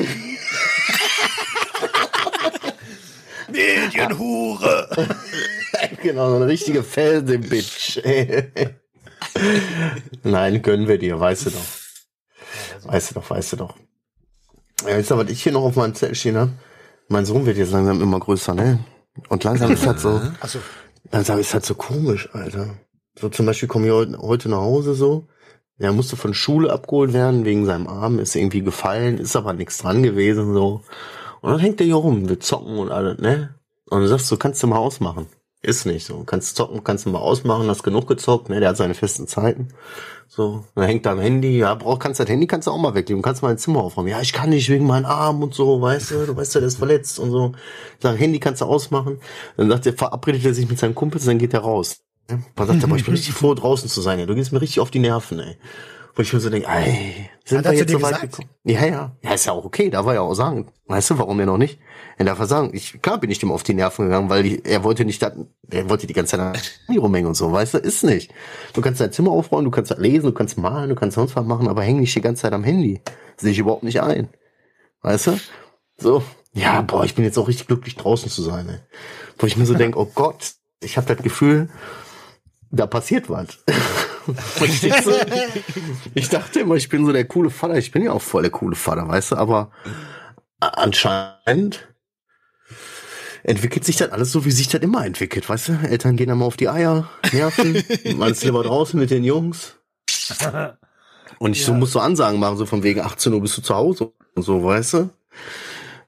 Medienhure. 3.53 4.89
Genau, 6.03 6.31
so 6.31 6.37
eine 6.37 6.47
richtige 6.47 6.83
Felsen-Bitch. 6.83 8.01
Nein, 10.23 10.63
gönnen 10.63 10.89
wir 10.89 10.99
dir, 10.99 11.19
weißt 11.19 11.47
du 11.47 11.51
doch. 11.51 12.91
Weißt 12.91 13.11
du 13.11 13.15
doch, 13.15 13.31
weißt 13.31 13.53
du 13.53 13.57
doch. 13.57 13.77
Ja, 14.87 14.97
jetzt 14.97 15.13
aber, 15.13 15.25
was 15.25 15.31
ich 15.31 15.43
hier 15.43 15.53
noch 15.53 15.63
auf 15.63 15.77
meinem 15.77 15.95
Zettel 15.95 16.15
stehen 16.15 16.37
habe. 16.37 16.53
Mein 17.09 17.25
Sohn 17.25 17.47
wird 17.47 17.57
jetzt 17.57 17.73
langsam 17.73 18.01
immer 18.01 18.21
größer, 18.21 18.55
ne? 18.55 18.81
Und 19.29 19.45
langsam 19.45 19.71
ist 19.73 19.87
halt 19.87 20.01
so, 20.01 20.21
Achso, 20.41 20.59
langsam 21.11 21.39
ist 21.39 21.53
halt 21.53 21.65
so 21.65 21.75
komisch, 21.75 22.29
Alter. 22.33 22.75
So 23.19 23.29
zum 23.29 23.47
Beispiel 23.47 23.69
komme 23.69 23.87
ich 23.87 23.93
heute, 23.93 24.19
heute 24.19 24.49
nach 24.49 24.59
Hause 24.59 24.95
so. 24.95 25.27
Er 25.79 25.93
musste 25.93 26.17
von 26.17 26.35
Schule 26.35 26.73
abgeholt 26.73 27.13
werden 27.13 27.45
wegen 27.45 27.65
seinem 27.65 27.89
Arm, 27.89 28.19
ist 28.19 28.37
irgendwie 28.37 28.63
gefallen, 28.63 29.19
ist 29.19 29.35
aber 29.35 29.55
nichts 29.55 29.79
dran 29.79 30.03
gewesen 30.03 30.53
so. 30.53 30.83
Und 31.41 31.51
dann 31.51 31.61
hängt 31.61 31.81
er 31.81 31.87
hier 31.87 31.97
rum, 31.97 32.29
wir 32.29 32.41
zocken 32.41 32.79
und 32.79 32.91
alles, 32.91 33.19
ne? 33.19 33.55
Und 33.89 34.01
du 34.01 34.07
sagst, 34.07 34.31
du 34.31 34.37
kannst 34.37 34.63
du 34.63 34.67
mal 34.67 34.79
ausmachen. 34.79 35.27
Ist 35.63 35.85
nicht 35.85 36.07
so. 36.07 36.23
Kannst 36.25 36.57
zocken, 36.57 36.85
kannst 36.85 37.05
du 37.05 37.11
mal 37.11 37.19
ausmachen, 37.19 37.69
hast 37.69 37.83
genug 37.83 38.07
gezockt, 38.07 38.49
ne? 38.49 38.61
Der 38.61 38.71
hat 38.71 38.77
seine 38.77 38.95
festen 38.95 39.27
Zeiten. 39.27 39.69
So, 40.27 40.65
dann 40.77 40.85
hängt 40.85 41.05
er 41.07 41.13
am 41.13 41.21
Handy, 41.21 41.59
ja, 41.59 41.75
brauch, 41.75 41.99
kannst 41.99 42.21
das 42.21 42.29
Handy 42.29 42.47
kannst 42.47 42.69
du 42.69 42.71
auch 42.71 42.79
mal 42.79 42.95
weglegen, 42.95 43.21
kannst 43.21 43.43
mal 43.43 43.51
ein 43.51 43.59
Zimmer 43.59 43.81
aufräumen. 43.83 44.11
Ja, 44.11 44.21
ich 44.21 44.33
kann 44.33 44.51
nicht 44.51 44.69
wegen 44.69 44.87
meinem 44.87 45.07
Arm 45.07 45.43
und 45.43 45.55
so, 45.55 45.83
weißt 45.83 46.13
du, 46.13 46.27
du 46.27 46.37
weißt 46.37 46.55
ja, 46.55 46.61
der 46.61 46.69
ist 46.69 46.79
verletzt 46.79 47.19
und 47.19 47.31
so. 47.31 47.53
Sag, 47.99 48.19
Handy 48.19 48.39
kannst 48.39 48.61
du 48.61 48.67
ausmachen. 48.67 49.19
Dann 49.57 49.69
sagt 49.69 49.87
er, 49.87 49.93
verabredet 49.93 50.45
er 50.45 50.55
sich 50.55 50.69
mit 50.69 50.79
seinem 50.79 50.95
Kumpel, 50.95 51.21
dann 51.21 51.39
geht 51.39 51.53
er 51.53 51.61
raus. 51.61 52.01
Ne? 52.31 52.45
Man 52.55 52.69
sagt, 52.69 52.85
aber 52.85 52.97
ich 52.97 53.05
bin 53.05 53.15
richtig 53.15 53.35
froh, 53.35 53.55
draußen 53.55 53.89
zu 53.89 54.01
sein, 54.01 54.21
ey. 54.21 54.27
Du 54.27 54.37
gehst 54.37 54.53
mir 54.53 54.61
richtig 54.61 54.79
auf 54.81 54.91
die 54.93 55.01
Nerven, 55.01 55.41
ey. 55.41 55.57
Wo 56.15 56.23
ich 56.23 56.33
mir 56.33 56.41
so 56.41 56.51
denke, 56.51 56.69
ey, 56.69 57.31
sind 57.45 57.59
Hat 57.59 57.67
wir 57.67 57.79
jetzt 57.79 57.91
so 57.93 58.03
weit 58.03 58.13
gesagt? 58.15 58.33
gekommen? 58.33 58.51
Ja, 58.65 58.85
ja. 58.85 59.17
Ja, 59.23 59.35
ist 59.35 59.47
ja 59.47 59.53
auch 59.53 59.65
okay, 59.65 59.91
darf 59.91 60.07
er 60.07 60.15
ja 60.15 60.21
auch 60.23 60.35
sagen. 60.35 60.71
Weißt 60.87 61.11
du, 61.11 61.19
warum 61.19 61.39
er 61.41 61.47
noch 61.47 61.57
nicht? 61.57 61.79
Er 62.19 62.25
darf 62.25 62.39
er 62.41 62.47
sagen, 62.47 62.71
ich, 62.75 63.01
klar 63.01 63.19
bin 63.19 63.31
ich 63.31 63.39
dem 63.39 63.53
auf 63.53 63.63
die 63.63 63.75
Nerven 63.75 64.07
gegangen, 64.07 64.29
weil 64.29 64.43
die, 64.43 64.65
er 64.65 64.83
wollte 64.83 65.05
nicht, 65.05 65.23
dat- 65.23 65.37
er 65.71 65.89
wollte 65.89 66.07
die 66.09 66.13
ganze 66.13 66.37
Zeit 66.37 66.81
rumhängen 66.89 67.29
und 67.29 67.35
so, 67.35 67.51
weißt 67.53 67.75
du, 67.75 67.79
ist 67.79 68.03
nicht. 68.05 68.33
Du 68.73 68.81
kannst 68.81 69.01
dein 69.01 69.13
Zimmer 69.13 69.31
aufräumen, 69.31 69.65
du 69.67 69.71
kannst 69.71 69.97
lesen, 69.99 70.27
du 70.27 70.33
kannst 70.33 70.59
malen, 70.59 70.89
du 70.89 70.95
kannst 70.97 71.15
sonst 71.15 71.37
was 71.37 71.47
machen, 71.47 71.69
aber 71.69 71.83
häng 71.83 72.01
nicht 72.01 72.15
die 72.15 72.21
ganze 72.21 72.43
Zeit 72.43 72.53
am 72.53 72.65
Handy. 72.65 73.01
Sehe 73.37 73.53
ich 73.53 73.59
überhaupt 73.59 73.85
nicht 73.85 74.03
ein. 74.03 74.29
Weißt 75.03 75.29
du? 75.29 75.41
So. 75.97 76.23
Ja, 76.53 76.83
boah, 76.83 77.05
ich 77.05 77.15
bin 77.15 77.25
jetzt 77.25 77.39
auch 77.39 77.47
richtig 77.47 77.69
glücklich 77.69 77.95
draußen 77.97 78.29
zu 78.29 78.43
sein, 78.43 78.69
ey. 78.69 78.79
Wo 79.39 79.47
ich 79.47 79.57
mir 79.57 79.65
so 79.67 79.75
denke, 79.75 79.99
oh 80.01 80.11
Gott, 80.13 80.55
ich 80.83 80.97
habe 80.97 81.07
das 81.15 81.23
Gefühl, 81.23 81.69
da 82.73 82.87
passiert 82.87 83.31
was. 83.31 83.47
Ich, 84.63 84.81
so, 85.03 85.13
ich 86.15 86.29
dachte 86.29 86.61
immer, 86.61 86.75
ich 86.77 86.89
bin 86.89 87.05
so 87.07 87.13
der 87.13 87.25
coole 87.25 87.51
Vater. 87.51 87.77
Ich 87.77 87.91
bin 87.91 88.03
ja 88.03 88.13
auch 88.13 88.23
voll 88.23 88.43
der 88.43 88.51
coole 88.51 88.77
Vater, 88.77 89.09
weißt 89.09 89.33
du, 89.33 89.37
aber 89.37 89.71
anscheinend 90.61 91.89
entwickelt 93.43 93.85
sich 93.85 93.97
das 93.97 94.11
alles 94.13 94.33
so, 94.33 94.45
wie 94.45 94.51
sich 94.51 94.69
das 94.69 94.83
immer 94.83 95.05
entwickelt, 95.07 95.49
weißt 95.49 95.69
du? 95.69 95.73
Eltern 95.89 96.17
gehen 96.17 96.29
dann 96.29 96.39
mal 96.39 96.45
auf 96.45 96.57
die 96.57 96.69
Eier, 96.69 97.09
nerven, 97.33 97.83
man 98.17 98.33
ist 98.33 98.45
lieber 98.45 98.63
draußen 98.63 98.99
mit 99.01 99.11
den 99.11 99.25
Jungs. 99.25 99.77
Und 101.39 101.53
ich 101.57 101.65
so 101.65 101.73
Ja. 101.73 101.79
muss 101.79 101.93
so 101.93 102.01
Ansagen 102.01 102.39
machen, 102.39 102.59
so 102.59 102.67
von 102.67 102.83
wegen 102.83 103.01
18 103.01 103.33
Uhr 103.33 103.41
bist 103.41 103.57
du 103.57 103.63
zu 103.63 103.75
Hause 103.75 104.13
und 104.35 104.43
so, 104.43 104.63
weißt 104.63 104.93
du? 104.95 105.11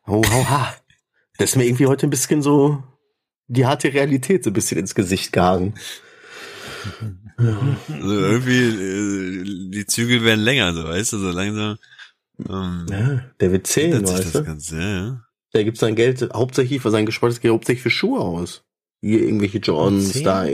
Oh, 0.06 0.22
hau, 0.30 0.48
ha. 0.50 0.74
Das 1.38 1.50
ist 1.50 1.56
mir 1.56 1.64
irgendwie 1.64 1.86
heute 1.86 2.06
ein 2.06 2.10
bisschen 2.10 2.42
so 2.42 2.82
die 3.48 3.66
harte 3.66 3.92
Realität 3.92 4.44
so 4.44 4.50
ein 4.50 4.54
bisschen 4.54 4.78
ins 4.78 4.94
Gesicht 4.94 5.32
gehangen. 5.32 5.74
Also 7.36 8.20
irgendwie, 8.20 8.62
äh, 8.62 9.70
die 9.70 9.86
Zügel 9.86 10.24
werden 10.24 10.40
länger, 10.40 10.72
so, 10.74 10.84
weißt 10.84 11.12
du, 11.14 11.18
so 11.18 11.30
langsam. 11.30 11.78
Ähm, 12.48 12.86
Ja, 12.90 13.20
der 13.40 13.52
wird 13.52 13.66
zählen, 13.66 14.02
weißt 14.06 14.24
das 14.26 14.32
du? 14.32 14.44
Ganze, 14.44 14.80
ja, 14.80 14.88
ja. 14.88 15.24
Der 15.54 15.64
gibt 15.64 15.78
sein 15.78 15.94
Geld 15.96 16.28
hauptsächlich 16.32 16.80
für 16.80 16.90
sein 16.90 17.06
gespartes 17.06 17.40
Geld 17.40 17.52
hauptsächlich 17.52 17.82
für 17.82 17.90
Schuhe 17.90 18.20
aus. 18.20 18.64
Hier 19.02 19.20
irgendwelche 19.22 19.58
Jordans, 19.58 20.12
Zehn? 20.12 20.24
da. 20.24 20.46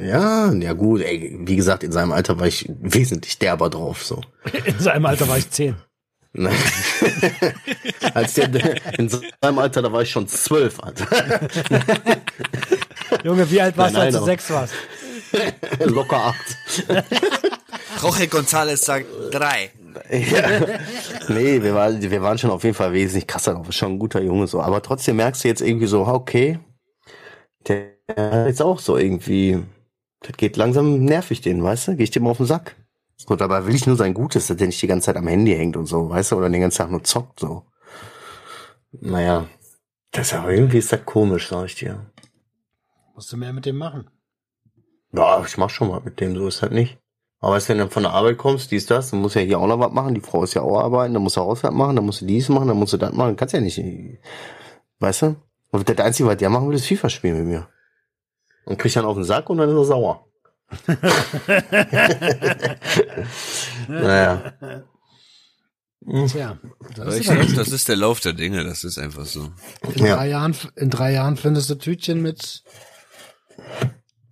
Ja, 0.00 0.52
ja 0.52 0.72
gut, 0.72 1.02
ey, 1.02 1.36
wie 1.40 1.56
gesagt, 1.56 1.84
in 1.84 1.92
seinem 1.92 2.12
Alter 2.12 2.40
war 2.40 2.46
ich 2.46 2.66
wesentlich 2.80 3.38
derber 3.38 3.68
drauf, 3.68 4.02
so. 4.02 4.22
in 4.64 4.78
seinem 4.78 5.04
Alter 5.06 5.28
war 5.28 5.36
ich 5.36 5.50
zehn. 5.50 5.76
Als 8.14 8.32
der, 8.34 8.98
in 8.98 9.10
seinem 9.10 9.58
Alter, 9.58 9.82
da 9.82 9.92
war 9.92 10.00
ich 10.00 10.10
schon 10.10 10.26
zwölf, 10.28 10.80
Alter. 10.80 11.06
Junge, 13.24 13.50
wie 13.50 13.60
alt 13.60 13.76
warst 13.76 13.94
du, 13.94 13.98
Nein, 13.98 14.06
als 14.06 14.16
du 14.16 14.24
sechs 14.24 14.48
warst? 14.50 14.72
Locker 15.84 16.16
acht. 16.16 16.56
Jorge 18.02 18.24
González 18.24 18.84
sagt 18.84 19.06
drei. 19.30 19.70
Ja. 20.10 20.60
Nee, 21.28 21.62
wir 21.62 21.74
waren, 21.74 22.00
wir 22.00 22.22
waren 22.22 22.38
schon 22.38 22.50
auf 22.50 22.64
jeden 22.64 22.74
Fall 22.74 22.92
wesentlich 22.92 23.26
krasser 23.26 23.54
drauf. 23.54 23.68
Ist 23.68 23.76
schon 23.76 23.92
ein 23.92 23.98
guter 23.98 24.22
Junge 24.22 24.46
so. 24.46 24.60
Aber 24.60 24.82
trotzdem 24.82 25.16
merkst 25.16 25.44
du 25.44 25.48
jetzt 25.48 25.60
irgendwie 25.60 25.86
so, 25.86 26.06
okay, 26.06 26.58
der 27.68 27.92
jetzt 28.46 28.62
auch 28.62 28.78
so 28.78 28.96
irgendwie, 28.96 29.62
das 30.20 30.36
geht 30.36 30.56
langsam 30.56 31.04
nervig 31.04 31.40
den, 31.40 31.62
weißt 31.62 31.88
du? 31.88 31.96
Geh 31.96 32.04
ich 32.04 32.10
dem 32.10 32.26
auf 32.26 32.38
den 32.38 32.46
Sack. 32.46 32.76
So, 33.16 33.36
dabei 33.36 33.66
will 33.66 33.74
ich 33.74 33.86
nur 33.86 33.96
sein 33.96 34.14
Gutes, 34.14 34.48
dass 34.48 34.56
der 34.56 34.66
nicht 34.66 34.82
die 34.82 34.86
ganze 34.86 35.06
Zeit 35.06 35.16
am 35.16 35.28
Handy 35.28 35.54
hängt 35.54 35.76
und 35.76 35.86
so, 35.86 36.08
weißt 36.08 36.32
du? 36.32 36.36
Oder 36.36 36.50
den 36.50 36.60
ganzen 36.60 36.78
Tag 36.78 36.90
nur 36.90 37.04
zockt, 37.04 37.40
so. 37.40 37.64
Naja. 38.92 39.46
Das 40.10 40.28
ist 40.28 40.34
aber 40.34 40.52
irgendwie 40.52 40.78
ist 40.78 40.92
das 40.92 41.04
komisch, 41.04 41.48
sag 41.48 41.66
ich 41.66 41.76
dir. 41.76 42.06
Musst 43.14 43.32
du 43.32 43.36
mehr 43.36 43.52
mit 43.52 43.64
dem 43.64 43.76
machen. 43.76 44.10
Ja, 45.12 45.44
ich 45.46 45.56
mach 45.58 45.70
schon 45.70 45.88
mal 45.88 46.00
mit 46.00 46.20
dem, 46.20 46.34
so 46.36 46.46
ist 46.48 46.62
halt 46.62 46.72
nicht. 46.72 46.98
Aber 47.40 47.54
weißt 47.54 47.68
du, 47.68 47.72
wenn 47.72 47.80
du 47.80 47.90
von 47.90 48.04
der 48.04 48.12
Arbeit 48.12 48.38
kommst, 48.38 48.70
dies, 48.70 48.86
das, 48.86 49.10
dann 49.10 49.20
musst 49.20 49.34
du 49.34 49.40
ja 49.40 49.46
hier 49.46 49.58
auch 49.58 49.66
noch 49.66 49.80
was 49.80 49.92
machen, 49.92 50.14
die 50.14 50.20
Frau 50.20 50.44
ist 50.44 50.54
ja 50.54 50.62
auch 50.62 50.78
arbeiten, 50.78 51.12
dann 51.12 51.22
musst 51.22 51.36
du 51.36 51.40
Haushalt 51.40 51.74
machen, 51.74 51.96
dann 51.96 52.06
musst 52.06 52.20
du 52.20 52.26
dies 52.26 52.48
machen, 52.48 52.68
dann 52.68 52.76
musst 52.76 52.92
du 52.92 52.98
das 52.98 53.12
machen, 53.12 53.34
kannst 53.36 53.52
ja 53.52 53.60
nicht, 53.60 53.82
weißt 55.00 55.22
du? 55.22 55.36
Und 55.70 55.88
das 55.88 55.98
Einzige, 55.98 56.28
was 56.28 56.36
der 56.36 56.50
machen 56.50 56.68
will, 56.68 56.76
ist 56.76 56.86
FIFA 56.86 57.08
spielen 57.08 57.38
mit 57.38 57.46
mir. 57.46 57.68
Und 58.64 58.78
kriegt 58.78 58.94
dann 58.94 59.04
auf 59.04 59.16
den 59.16 59.24
Sack 59.24 59.50
und 59.50 59.58
dann 59.58 59.68
ist 59.68 59.76
er 59.76 59.84
sauer. 59.84 60.24
naja. 63.88 64.52
Tja, 66.26 66.58
das 66.96 67.14
ist 67.14 67.20
ich 67.20 67.26
glaube, 67.26 67.52
das 67.54 67.68
ist 67.68 67.88
der 67.88 67.96
Lauf 67.96 68.20
der 68.20 68.32
Dinge, 68.32 68.64
das 68.64 68.82
ist 68.84 68.98
einfach 68.98 69.24
so. 69.24 69.50
in, 69.94 70.06
Ja. 70.06 70.16
drei 70.16 70.28
Jahren, 70.28 70.56
in 70.76 70.90
drei 70.90 71.12
Jahren 71.12 71.36
findest 71.36 71.70
du 71.70 71.76
Tütchen 71.76 72.20
mit. 72.22 72.62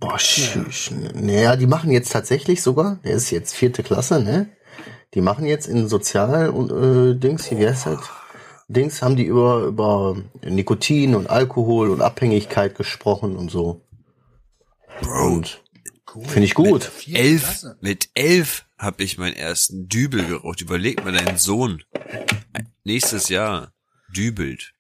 Boah, 0.01 0.17
tschüss. 0.17 0.91
Naja, 1.15 1.57
die 1.57 1.67
machen 1.67 1.91
jetzt 1.91 2.11
tatsächlich 2.13 2.63
sogar, 2.63 2.99
der 3.05 3.13
ist 3.13 3.31
jetzt 3.31 3.55
vierte 3.55 3.83
Klasse, 3.83 4.21
ne? 4.23 4.49
Die 5.15 5.21
machen 5.21 5.45
jetzt 5.45 5.67
in 5.67 5.89
Sozial 5.89 6.49
und 6.51 6.71
äh, 6.71 7.19
Dings, 7.19 7.51
wie 7.51 7.67
heißt 7.67 7.87
das? 7.87 7.99
Dings 8.69 9.03
haben 9.03 9.17
die 9.17 9.25
über, 9.25 9.63
über 9.65 10.17
Nikotin 10.43 11.15
und 11.17 11.29
Alkohol 11.29 11.91
und 11.91 12.01
Abhängigkeit 12.01 12.77
gesprochen 12.77 13.37
und 13.37 13.51
so. 13.51 13.83
Und 15.25 15.63
Cool. 16.15 16.25
finde 16.25 16.45
ich 16.45 16.55
gut. 16.55 16.85
Vierte 16.85 17.21
Elf, 17.21 17.43
Klasse. 17.43 17.79
mit 17.81 18.11
elf 18.15 18.65
habe 18.79 19.03
ich 19.03 19.19
meinen 19.19 19.37
ersten 19.37 19.89
Dübel 19.89 20.25
geraucht. 20.25 20.61
Überleg 20.61 21.05
mal, 21.05 21.13
dein 21.13 21.37
Sohn 21.37 21.83
nächstes 22.85 23.29
Jahr 23.29 23.73
dübelt. 24.15 24.73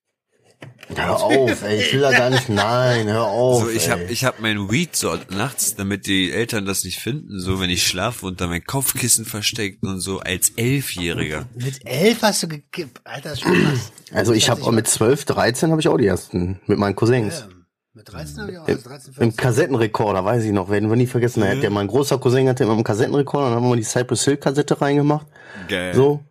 Hör 0.96 1.22
auf, 1.22 1.62
ey, 1.62 1.80
ich 1.80 1.92
will 1.92 2.00
da 2.00 2.10
gar 2.10 2.30
nicht, 2.30 2.48
nein, 2.48 3.06
hör 3.06 3.26
auf. 3.26 3.62
So, 3.62 3.70
ich 3.70 3.86
ey. 3.86 3.90
hab, 3.90 4.10
ich 4.10 4.24
hab 4.24 4.40
mein 4.40 4.70
Weed 4.70 4.96
so 4.96 5.16
nachts, 5.30 5.76
damit 5.76 6.06
die 6.06 6.32
Eltern 6.32 6.66
das 6.66 6.84
nicht 6.84 6.98
finden, 6.98 7.38
so 7.38 7.60
wenn 7.60 7.70
ich 7.70 7.86
schlafe 7.86 8.26
unter 8.26 8.48
mein 8.48 8.64
Kopfkissen 8.64 9.24
versteckt 9.24 9.84
und 9.84 10.00
so 10.00 10.18
als 10.18 10.50
Elfjähriger. 10.56 11.46
Mit 11.54 11.86
elf 11.86 12.22
hast 12.22 12.42
du 12.42 12.48
gekippt. 12.48 13.00
Alter, 13.04 13.32
ist 13.32 13.42
schon 13.42 13.52
krass. 13.52 13.92
Also 14.12 14.32
ich 14.32 14.50
habe 14.50 14.62
auch 14.62 14.72
mit 14.72 14.88
12, 14.88 15.24
13 15.26 15.70
habe 15.70 15.80
ich 15.80 15.88
auch 15.88 15.96
die 15.96 16.06
ersten 16.06 16.60
mit 16.66 16.78
meinen 16.78 16.96
Cousins. 16.96 17.44
Ähm, 17.48 17.66
mit 17.94 18.12
13 18.12 18.40
habe 18.40 18.52
ich 18.52 18.58
auch, 18.58 18.68
Im, 18.68 18.76
also 18.76 18.88
13, 18.88 19.08
Im 19.10 19.14
14. 19.14 19.36
Kassettenrekorder, 19.36 20.24
weiß 20.24 20.44
ich 20.44 20.52
noch, 20.52 20.70
werden 20.70 20.88
wir 20.90 20.96
nie 20.96 21.06
vergessen. 21.06 21.42
Mhm. 21.42 21.60
Der, 21.60 21.70
mein 21.70 21.86
großer 21.86 22.18
Cousin 22.18 22.48
hatte 22.48 22.64
immer 22.64 22.72
einen 22.72 22.84
Kassettenrekorder, 22.84 23.46
dann 23.46 23.56
haben 23.56 23.64
wir 23.64 23.70
mal 23.70 23.76
die 23.76 23.84
Cypress 23.84 24.24
Hill 24.24 24.38
Kassette 24.38 24.80
reingemacht. 24.80 25.26
Geil. 25.68 25.94
So, 25.94 26.24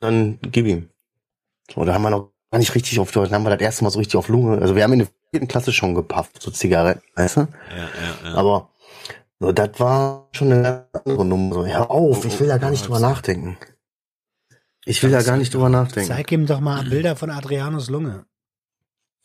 dann 0.00 0.38
gib 0.42 0.66
ihm. 0.66 0.88
So, 1.72 1.84
da 1.84 1.94
haben 1.94 2.02
wir 2.02 2.10
noch 2.10 2.31
gar 2.52 2.58
nicht 2.58 2.74
richtig 2.74 3.00
auf, 3.00 3.10
dann 3.10 3.30
haben 3.32 3.44
wir 3.44 3.50
das 3.50 3.60
erste 3.60 3.82
Mal 3.82 3.90
so 3.90 3.98
richtig 3.98 4.16
auf 4.16 4.28
Lunge. 4.28 4.60
Also 4.60 4.76
wir 4.76 4.84
haben 4.84 4.92
in 4.92 5.00
der 5.00 5.08
vierten 5.30 5.48
Klasse 5.48 5.72
schon 5.72 5.94
gepafft, 5.94 6.40
so 6.40 6.50
Zigaretten, 6.50 7.02
weißt 7.16 7.38
du? 7.38 7.40
Ja, 7.40 7.48
ja, 7.76 8.28
ja. 8.30 8.34
Aber 8.34 8.68
so, 9.40 9.52
das 9.52 9.70
war 9.80 10.28
schon 10.32 10.52
eine 10.52 10.86
andere 10.92 11.24
Nummer. 11.24 11.54
So, 11.54 11.66
hör 11.66 11.90
auf, 11.90 12.24
ich 12.26 12.38
will 12.38 12.48
da 12.48 12.58
gar 12.58 12.70
nicht 12.70 12.84
drüber 12.86 13.00
nachdenken. 13.00 13.56
Ich 14.84 15.02
will 15.02 15.10
da 15.10 15.22
gar 15.22 15.38
nicht 15.38 15.54
drüber 15.54 15.70
nachdenken. 15.70 16.08
Zeig 16.08 16.30
ihm 16.30 16.46
doch 16.46 16.60
mal 16.60 16.84
Bilder 16.84 17.16
von 17.16 17.30
Adrianus 17.30 17.88
Lunge. 17.88 18.26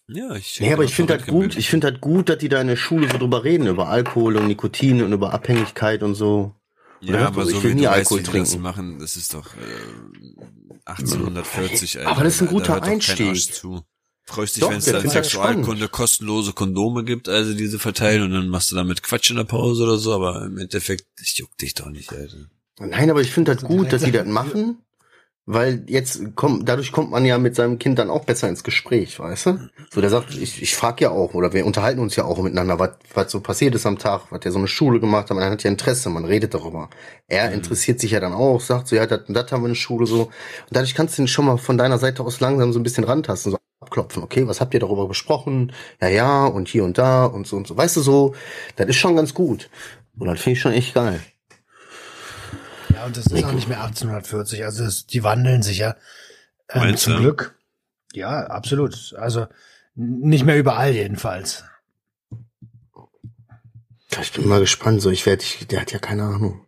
ja, 0.07 0.33
ich 0.35 0.59
Nee, 0.61 0.71
aber 0.73 0.85
ich 0.85 0.95
finde 0.95 1.17
das 1.17 1.27
gut, 1.27 1.57
ich 1.57 1.69
finde 1.69 1.91
das 1.91 1.99
gut, 1.99 2.29
dass 2.29 2.37
die 2.37 2.49
da 2.49 2.61
in 2.61 2.67
der 2.67 2.77
Schule 2.77 3.09
so 3.11 3.17
drüber 3.17 3.43
reden, 3.43 3.67
über 3.67 3.89
Alkohol 3.89 4.37
und 4.37 4.47
Nikotin 4.47 5.03
und 5.03 5.11
über 5.11 5.33
Abhängigkeit 5.33 6.01
und 6.01 6.15
so. 6.15 6.55
Ja, 7.01 7.27
aber 7.27 7.43
Ich 7.43 7.49
so 7.49 7.61
will 7.63 7.71
wie 7.71 7.75
nie 7.75 7.83
du 7.83 7.89
weißt, 7.89 8.11
Alkohol 8.11 8.19
wie 8.19 8.23
die 8.23 8.31
das 8.31 8.51
trinken. 8.51 8.61
machen, 8.61 8.99
das 8.99 9.17
ist 9.17 9.33
doch 9.33 9.55
äh, 9.55 9.59
1840, 10.89 11.99
Alter. 11.99 12.09
Aber 12.09 12.23
das 12.23 12.35
ist 12.35 12.41
ein 12.41 12.47
guter 12.47 12.81
Einstieg. 12.81 13.61
Freust 14.29 14.57
dich, 14.57 14.63
wenn 14.63 14.77
es 14.77 14.85
dann 14.85 15.07
Sexualkunde 15.07 15.87
kostenlose 15.87 16.51
Kondome 16.51 17.05
gibt, 17.05 17.29
also 17.29 17.53
diese 17.53 17.79
verteilen 17.79 18.23
und 18.23 18.31
dann 18.31 18.49
machst 18.49 18.71
du 18.71 18.75
damit 18.75 19.01
Quatsch 19.01 19.29
in 19.29 19.37
der 19.37 19.45
Pause 19.45 19.83
oder 19.83 19.97
so, 19.97 20.13
aber 20.13 20.45
im 20.45 20.57
Endeffekt, 20.57 21.05
das 21.17 21.37
juckt 21.37 21.61
dich 21.61 21.75
doch 21.75 21.89
nicht, 21.89 22.11
Alter. 22.11 22.49
Nein, 22.79 23.09
aber 23.09 23.21
ich 23.21 23.31
finde 23.31 23.55
das 23.55 23.63
gut, 23.63 23.93
dass 23.93 24.03
die 24.03 24.11
das 24.11 24.27
machen, 24.27 24.83
weil 25.49 25.85
jetzt 25.87 26.35
kommt, 26.35 26.67
dadurch 26.67 26.91
kommt 26.91 27.09
man 27.09 27.23
ja 27.23 27.37
mit 27.37 27.55
seinem 27.55 27.79
Kind 27.79 27.97
dann 27.97 28.09
auch 28.09 28.25
besser 28.25 28.49
ins 28.49 28.65
Gespräch, 28.65 29.17
weißt 29.17 29.45
du? 29.45 29.69
So, 29.89 30.01
der 30.01 30.09
sagt, 30.09 30.35
ich, 30.35 30.61
ich 30.61 30.75
frage 30.75 31.05
ja 31.05 31.11
auch, 31.11 31.33
oder 31.33 31.53
wir 31.53 31.65
unterhalten 31.65 32.01
uns 32.01 32.17
ja 32.17 32.25
auch 32.25 32.37
miteinander, 32.43 32.79
was, 32.79 32.91
was 33.13 33.31
so 33.31 33.39
passiert 33.39 33.73
ist 33.73 33.85
am 33.85 33.97
Tag, 33.97 34.23
was 34.29 34.41
der 34.41 34.51
so 34.51 34.59
eine 34.59 34.67
Schule 34.67 34.99
gemacht 34.99 35.29
hat, 35.29 35.37
man 35.37 35.49
hat 35.49 35.63
ja 35.63 35.71
Interesse, 35.71 36.09
man 36.09 36.25
redet 36.25 36.53
darüber. 36.53 36.89
Er 37.27 37.53
interessiert 37.53 38.01
sich 38.01 38.11
ja 38.11 38.19
dann 38.19 38.33
auch, 38.33 38.59
sagt 38.59 38.89
so, 38.89 38.97
ja, 38.97 39.05
das, 39.05 39.21
das 39.29 39.51
haben 39.53 39.61
wir 39.61 39.67
in 39.67 39.73
der 39.73 39.75
Schule 39.75 40.05
so. 40.05 40.23
Und 40.23 40.31
dadurch 40.69 40.93
kannst 40.93 41.17
du 41.17 41.21
ihn 41.21 41.29
schon 41.29 41.45
mal 41.45 41.57
von 41.57 41.77
deiner 41.77 41.97
Seite 41.97 42.23
aus 42.23 42.41
langsam 42.41 42.73
so 42.73 42.79
ein 42.79 42.83
bisschen 42.83 43.05
rantasten, 43.05 43.53
so 43.53 43.57
abklopfen, 43.79 44.23
okay, 44.23 44.45
was 44.47 44.59
habt 44.59 44.73
ihr 44.73 44.81
darüber 44.81 45.07
besprochen? 45.07 45.71
Ja, 46.01 46.09
ja, 46.09 46.45
und 46.45 46.67
hier 46.67 46.83
und 46.83 46.97
da 46.97 47.25
und 47.25 47.47
so 47.47 47.55
und 47.55 47.67
so. 47.67 47.77
Weißt 47.77 47.95
du 47.95 48.01
so, 48.01 48.35
das 48.75 48.87
ist 48.87 48.97
schon 48.97 49.15
ganz 49.15 49.33
gut. 49.33 49.69
Und 50.19 50.27
das 50.27 50.41
finde 50.41 50.57
ich 50.57 50.61
schon 50.61 50.73
echt 50.73 50.93
geil. 50.93 51.21
Ja, 53.07 53.09
und 53.09 53.17
das 53.17 53.27
ist 53.27 53.45
auch 53.45 53.53
nicht 53.53 53.69
mehr 53.69 53.81
1840. 53.81 54.65
Also 54.65 54.83
das, 54.83 55.05
die 55.07 55.23
wandeln 55.23 55.63
sich 55.63 55.77
ja. 55.77 55.95
Ähm, 56.69 56.81
Meinst 56.81 57.03
zum 57.03 57.13
du? 57.13 57.19
Glück. 57.19 57.57
Ja, 58.13 58.47
absolut. 58.47 59.15
Also 59.17 59.47
nicht 59.95 60.45
mehr 60.45 60.57
überall 60.57 60.91
jedenfalls. 60.91 61.63
Ich 64.21 64.31
bin 64.33 64.47
mal 64.47 64.59
gespannt, 64.59 65.01
so 65.01 65.09
ich 65.09 65.25
werde, 65.25 65.43
der 65.69 65.81
hat 65.81 65.91
ja 65.91 65.99
keine 65.99 66.23
Ahnung. 66.23 66.65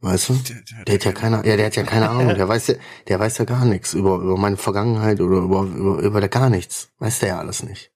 Weißt 0.00 0.30
du? 0.30 0.38
Der 0.86 0.94
hat 0.94 1.04
ja 1.04 1.12
keine, 1.12 1.36
ja, 1.46 1.56
der 1.56 1.66
hat 1.66 1.76
ja 1.76 1.84
keine 1.84 2.08
Ahnung. 2.08 2.34
Der 2.34 2.48
weiß 2.48 2.68
ja, 2.68 2.74
der 3.08 3.20
weiß 3.20 3.38
ja 3.38 3.44
gar 3.44 3.64
nichts 3.64 3.94
über, 3.94 4.16
über 4.16 4.36
meine 4.36 4.56
Vergangenheit 4.56 5.20
oder 5.20 5.38
über, 5.38 5.62
über, 5.62 5.98
über 5.98 6.20
der 6.20 6.28
gar 6.28 6.50
nichts. 6.50 6.90
Weiß 6.98 7.20
der 7.20 7.28
ja 7.30 7.38
alles 7.38 7.62
nicht. 7.62 7.92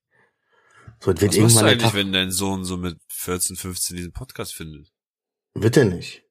So, 1.00 1.12
es 1.12 1.20
wird 1.20 1.32
Was 1.32 1.38
machst 1.38 1.38
du 1.38 1.40
irgendwann 1.40 1.64
der 1.64 1.72
eigentlich, 1.72 1.84
Tag, 1.84 1.94
wenn 1.94 2.12
dein 2.12 2.30
Sohn 2.30 2.64
so 2.64 2.76
mit 2.76 2.98
14, 3.08 3.56
15 3.56 3.96
diesen 3.96 4.12
Podcast 4.12 4.54
findet? 4.54 4.92
wird 5.54 5.76
er 5.76 5.86
nicht. 5.86 6.25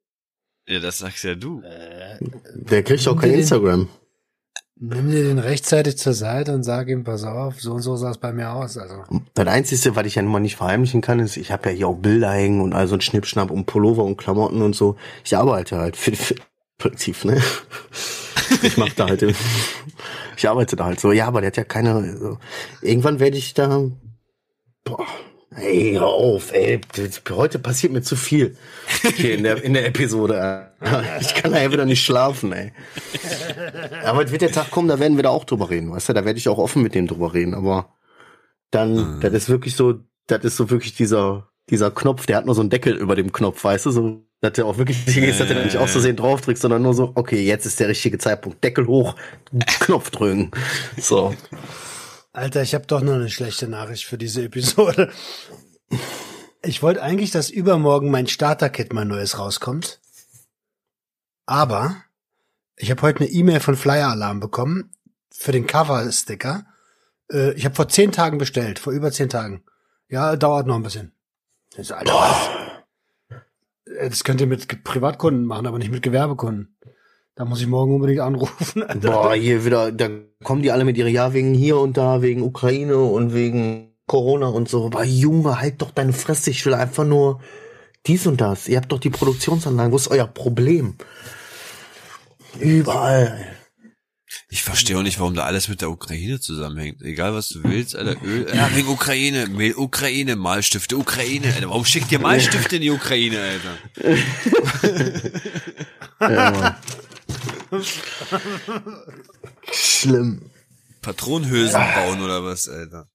Ja, 0.67 0.79
das 0.79 0.99
sagst 0.99 1.23
ja 1.23 1.35
du. 1.35 1.61
Äh, 1.61 2.17
Der 2.55 2.83
kriegt 2.83 3.07
auch 3.07 3.15
kein 3.19 3.29
Den- 3.31 3.39
Instagram. 3.41 3.87
nimm 4.77 5.11
dir 5.11 5.23
den 5.23 5.39
rechtzeitig 5.39 5.97
zur 5.97 6.13
Seite 6.13 6.53
und 6.53 6.63
sag 6.63 6.87
ihm, 6.89 7.03
pass 7.03 7.23
auf, 7.23 7.61
so 7.61 7.73
und 7.73 7.81
so 7.81 7.95
sah 7.95 8.09
es 8.11 8.17
bei 8.17 8.33
mir 8.33 8.51
aus. 8.51 8.77
Also 8.77 9.03
Das 9.35 9.47
Einzige, 9.47 9.95
was 9.95 10.05
ich 10.07 10.15
ja 10.15 10.21
nun 10.21 10.31
mal 10.31 10.39
nicht 10.39 10.55
verheimlichen 10.57 11.01
kann, 11.01 11.19
ist, 11.19 11.37
ich 11.37 11.51
habe 11.51 11.69
ja 11.69 11.75
hier 11.75 11.87
auch 11.87 11.97
Bilder 11.97 12.31
hängen 12.31 12.61
und 12.61 12.73
all 12.73 12.87
so 12.87 12.95
ein 12.95 13.01
Schnippschnapp 13.01 13.51
und 13.51 13.65
Pullover 13.67 14.03
und 14.03 14.17
Klamotten 14.17 14.61
und 14.61 14.75
so. 14.75 14.95
Ich 15.23 15.37
arbeite 15.37 15.77
halt 15.77 15.95
für, 15.97 16.15
für 16.15 16.35
Prinzip, 16.77 17.23
ne? 17.25 17.41
Ich 18.61 18.77
mach 18.77 18.93
da 18.93 19.07
halt, 19.07 19.23
im- 19.23 19.33
ich 20.37 20.47
arbeite 20.47 20.75
da 20.75 20.85
halt 20.85 20.99
so. 20.99 21.11
Ja, 21.11 21.25
aber 21.27 21.41
der 21.41 21.47
hat 21.47 21.57
ja 21.57 21.63
keine, 21.63 22.15
so. 22.17 22.37
irgendwann 22.81 23.19
werde 23.19 23.37
ich 23.37 23.55
da, 23.55 23.89
boah, 24.83 25.03
ey, 25.57 25.93
hör 25.93 26.07
auf, 26.07 26.51
ey, 26.53 26.81
heute 27.29 27.59
passiert 27.59 27.93
mir 27.93 28.01
zu 28.01 28.15
viel 28.15 28.57
hier 29.15 29.35
in 29.35 29.43
der, 29.43 29.63
in 29.63 29.73
der 29.73 29.85
Episode. 29.87 30.71
Ich 31.19 31.33
kann 31.33 31.51
da 31.51 31.61
ja 31.61 31.71
wieder 31.71 31.85
nicht 31.85 32.03
schlafen, 32.05 32.51
ey. 32.51 32.71
Aber 34.03 34.23
es 34.23 34.31
wird 34.31 34.43
der 34.43 34.51
Tag 34.51 34.69
kommen, 34.69 34.87
da 34.87 34.99
werden 34.99 35.17
wir 35.17 35.23
da 35.23 35.29
auch 35.29 35.45
drüber 35.45 35.69
reden, 35.69 35.91
weißt 35.91 36.09
du, 36.09 36.13
da 36.13 36.25
werde 36.25 36.37
ich 36.37 36.47
auch 36.47 36.59
offen 36.59 36.83
mit 36.83 36.93
dem 36.93 37.07
drüber 37.07 37.33
reden, 37.33 37.55
aber 37.55 37.95
dann, 38.71 38.93
Mhm. 39.17 39.19
das 39.21 39.33
ist 39.33 39.49
wirklich 39.49 39.75
so, 39.75 39.95
das 40.27 40.43
ist 40.43 40.57
so 40.57 40.69
wirklich 40.69 40.93
dieser, 40.95 41.49
dieser 41.69 41.89
Knopf, 41.89 42.25
der 42.27 42.37
hat 42.37 42.45
nur 42.45 42.53
so 42.53 42.61
einen 42.61 42.69
Deckel 42.69 42.93
über 42.95 43.15
dem 43.15 43.31
Knopf, 43.31 43.63
weißt 43.63 43.87
du, 43.87 43.91
so, 43.91 44.21
dass 44.41 44.53
der 44.53 44.65
auch 44.67 44.77
wirklich 44.77 45.03
nicht 45.07 45.17
ist, 45.17 45.39
dass 45.39 45.47
der 45.47 45.63
nicht 45.63 45.77
aus 45.77 45.91
Versehen 45.91 46.15
drauf 46.17 46.41
drückt, 46.41 46.59
sondern 46.59 46.83
nur 46.83 46.93
so, 46.93 47.11
okay, 47.15 47.41
jetzt 47.41 47.65
ist 47.65 47.79
der 47.79 47.87
richtige 47.87 48.19
Zeitpunkt, 48.19 48.63
Deckel 48.63 48.85
hoch, 48.85 49.15
Knopf 49.79 50.11
drücken. 50.11 50.51
So. 50.97 51.33
Alter, 52.35 52.61
ich 52.63 52.75
habe 52.75 52.85
doch 52.85 52.99
noch 53.01 53.13
eine 53.13 53.29
schlechte 53.29 53.69
Nachricht 53.69 54.03
für 54.03 54.17
diese 54.17 54.43
Episode. 54.43 55.09
Ich 56.63 56.83
wollte 56.83 57.01
eigentlich, 57.01 57.31
dass 57.31 57.49
übermorgen 57.49 58.11
mein 58.11 58.27
Starter-Kit 58.27 58.91
mein 58.91 59.07
neues 59.07 59.39
rauskommt. 59.39 60.01
Aber 61.45 61.95
ich 62.75 62.91
habe 62.91 63.03
heute 63.03 63.21
eine 63.21 63.29
E-Mail 63.29 63.61
von 63.61 63.77
Flyer 63.77 64.09
Alarm 64.09 64.41
bekommen 64.41 64.91
für 65.31 65.53
den 65.53 65.65
Cover-Sticker. 65.65 66.65
Äh, 67.31 67.53
ich 67.53 67.63
habe 67.63 67.75
vor 67.75 67.87
zehn 67.87 68.11
Tagen 68.11 68.37
bestellt, 68.37 68.79
vor 68.79 68.91
über 68.91 69.13
zehn 69.13 69.29
Tagen. 69.29 69.63
Ja, 70.09 70.35
dauert 70.35 70.67
noch 70.67 70.75
ein 70.75 70.83
bisschen. 70.83 71.13
Das, 71.71 71.85
ist, 71.85 71.91
Alter? 71.93 72.83
Äh, 73.85 74.09
das 74.09 74.25
könnt 74.25 74.41
ihr 74.41 74.47
mit 74.47 74.83
Privatkunden 74.83 75.45
machen, 75.45 75.67
aber 75.67 75.79
nicht 75.79 75.91
mit 75.91 76.03
Gewerbekunden. 76.03 76.75
Da 77.35 77.43
muss 77.43 77.59
ich 77.59 77.67
morgen 77.67 77.93
unbedingt 77.93 78.21
anrufen. 78.21 78.83
Alter. 78.83 79.11
Boah, 79.11 79.33
hier 79.35 79.65
wieder, 79.65 79.91
da 79.91 80.09
kommen 80.43 80.61
die 80.61 80.71
alle 80.71 80.85
mit 80.85 80.97
ihrer 80.97 81.09
Ja 81.09 81.33
wegen 81.33 81.53
hier 81.53 81.77
und 81.77 81.97
da, 81.97 82.21
wegen 82.21 82.41
Ukraine 82.41 82.97
und 82.97 83.33
wegen 83.33 83.93
Corona 84.07 84.47
und 84.47 84.69
so. 84.69 84.85
Aber 84.85 85.03
Junge, 85.03 85.59
halt 85.59 85.81
doch 85.81 85.91
deine 85.91 86.13
Fresse, 86.13 86.49
ich 86.49 86.65
will 86.65 86.73
einfach 86.73 87.03
nur 87.03 87.41
dies 88.05 88.25
und 88.25 88.39
das. 88.39 88.69
Ihr 88.69 88.77
habt 88.77 88.91
doch 88.91 88.99
die 88.99 89.09
Produktionsanlagen, 89.09 89.91
wo 89.91 89.97
ist 89.97 90.07
euer 90.07 90.27
Problem? 90.27 90.95
Überall. 92.57 93.37
Ich 94.49 94.63
verstehe 94.63 94.97
auch 94.97 95.03
nicht, 95.03 95.19
warum 95.19 95.33
da 95.33 95.43
alles 95.43 95.67
mit 95.67 95.81
der 95.81 95.89
Ukraine 95.89 96.39
zusammenhängt. 96.39 97.01
Egal 97.01 97.33
was 97.33 97.49
du 97.49 97.63
willst, 97.63 97.97
Alter, 97.97 98.15
Öl, 98.23 98.47
ja, 98.53 98.69
wegen 98.75 98.87
Ukraine, 98.87 99.47
Mehl, 99.47 99.75
Ukraine, 99.75 100.37
Malstifte, 100.37 100.95
Ukraine, 100.97 101.47
Alter. 101.53 101.67
Warum 101.67 101.83
schickt 101.83 102.11
ihr 102.13 102.19
Malstifte 102.19 102.77
in 102.77 102.81
die 102.83 102.91
Ukraine, 102.91 103.39
Alter? 103.41 104.17
Ja. 106.21 106.79
Schlimm. 109.71 110.51
Patronenhülsen 111.01 111.81
bauen 111.95 112.21
oder 112.21 112.43
was, 112.43 112.67
Alter? 112.67 113.09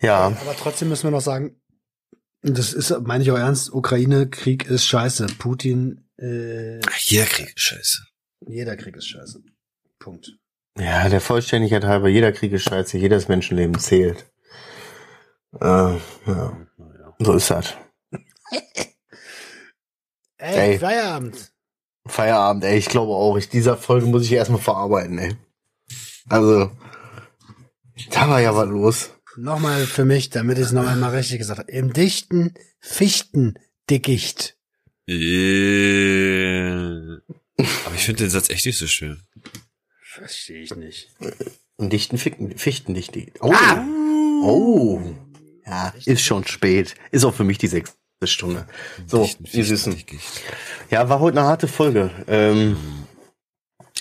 Ja, 0.00 0.26
Aber 0.26 0.56
trotzdem 0.58 0.88
müssen 0.88 1.04
wir 1.04 1.10
noch 1.12 1.20
sagen, 1.20 1.60
das 2.42 2.72
ist, 2.72 2.94
meine 3.00 3.22
ich 3.24 3.30
auch 3.30 3.38
ernst, 3.38 3.72
Ukraine-Krieg 3.72 4.66
ist 4.66 4.84
scheiße. 4.86 5.26
Putin, 5.38 6.08
äh, 6.18 6.80
jeder 6.98 7.26
Krieg 7.26 7.52
ist 7.54 7.60
scheiße. 7.60 7.98
jeder 8.46 8.76
Krieg 8.76 8.96
ist 8.96 9.08
scheiße. 9.08 9.42
Punkt. 9.98 10.36
ja, 10.78 11.08
der 11.08 11.20
Vollständigkeit 11.20 11.84
halber, 11.84 12.08
jeder 12.08 12.32
Krieg 12.32 12.52
ist 12.52 12.64
scheiße, 12.64 12.98
jedes 12.98 13.28
Menschenleben 13.28 13.78
zählt. 13.78 14.26
Äh, 15.60 15.96
ja, 16.26 16.66
so 17.18 17.32
ist 17.34 17.50
das. 17.50 17.74
Ey, 20.38 20.72
Ey. 20.72 20.78
Feierabend. 20.78 21.52
Feierabend, 22.06 22.64
ey. 22.64 22.78
Ich 22.78 22.86
glaube 22.86 23.12
auch. 23.12 23.36
Ich, 23.36 23.48
dieser 23.48 23.76
Folge 23.76 24.06
muss 24.06 24.24
ich 24.24 24.32
erstmal 24.32 24.60
verarbeiten, 24.60 25.18
ey. 25.18 25.36
Also, 26.28 26.70
da 28.10 28.28
war 28.28 28.40
ja 28.40 28.54
was 28.54 28.68
los. 28.68 29.10
Nochmal 29.36 29.86
für 29.86 30.04
mich, 30.04 30.30
damit 30.30 30.58
ich 30.58 30.64
es 30.66 30.72
noch 30.72 30.86
einmal 30.86 31.14
richtig 31.14 31.38
gesagt 31.38 31.58
habe. 31.60 31.70
Im 31.70 31.92
dichten 31.92 32.54
Fichtendickicht. 32.80 34.56
Äh, 35.08 35.14
Aber 37.58 37.94
ich 37.94 38.04
finde 38.04 38.24
den 38.24 38.30
Satz 38.30 38.50
echt 38.50 38.66
nicht 38.66 38.78
so 38.78 38.86
schön. 38.86 39.20
Verstehe 40.02 40.62
ich 40.62 40.74
nicht. 40.74 41.10
Einen 41.78 41.90
dichten 41.90 42.18
Fichten, 42.18 42.56
Fichtendichte. 42.56 43.26
Oh. 43.40 43.52
Ah! 43.52 43.84
Oh. 44.42 45.02
Ja, 45.66 45.92
ist 46.04 46.22
schon 46.22 46.46
spät. 46.46 46.94
Ist 47.10 47.24
auch 47.24 47.34
für 47.34 47.44
mich 47.44 47.58
die 47.58 47.68
sechste 48.20 48.26
Stunde. 48.26 48.66
So, 49.06 49.22
Dichten 49.22 49.44
ihr 49.52 49.64
Süßen. 49.64 49.96
Ja, 50.90 51.08
war 51.08 51.20
heute 51.20 51.38
eine 51.38 51.46
harte 51.46 51.68
Folge. 51.68 52.10
Ähm, 52.28 52.76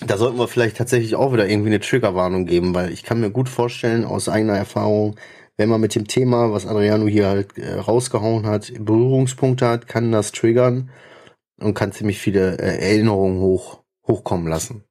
da 0.06 0.18
sollten 0.18 0.38
wir 0.38 0.48
vielleicht 0.48 0.78
tatsächlich 0.78 1.16
auch 1.16 1.34
wieder 1.34 1.48
irgendwie 1.48 1.70
eine 1.70 1.80
Triggerwarnung 1.80 2.46
geben, 2.46 2.74
weil 2.74 2.92
ich 2.92 3.04
kann 3.04 3.20
mir 3.20 3.30
gut 3.30 3.50
vorstellen, 3.50 4.06
aus 4.06 4.30
eigener 4.30 4.58
Erfahrung, 4.58 5.16
wenn 5.58 5.70
man 5.70 5.82
mit 5.82 5.96
dem 5.96 6.08
Thema, 6.08 6.52
was 6.52 6.66
Adriano 6.66 7.08
hier 7.08 7.28
halt 7.28 7.58
äh, 7.58 7.74
rausgehauen 7.74 8.46
hat, 8.46 8.72
Berührungspunkte 8.78 9.68
hat, 9.68 9.88
kann 9.88 10.12
das 10.12 10.32
triggern 10.32 10.90
und 11.60 11.74
kann 11.74 11.94
ziemlich 11.94 12.20
viele 12.20 12.58
äh, 12.58 12.78
Erinnerungen 12.90 13.40
hoch, 13.40 13.84
hochkommen 14.06 14.48
lassen. 14.48 14.84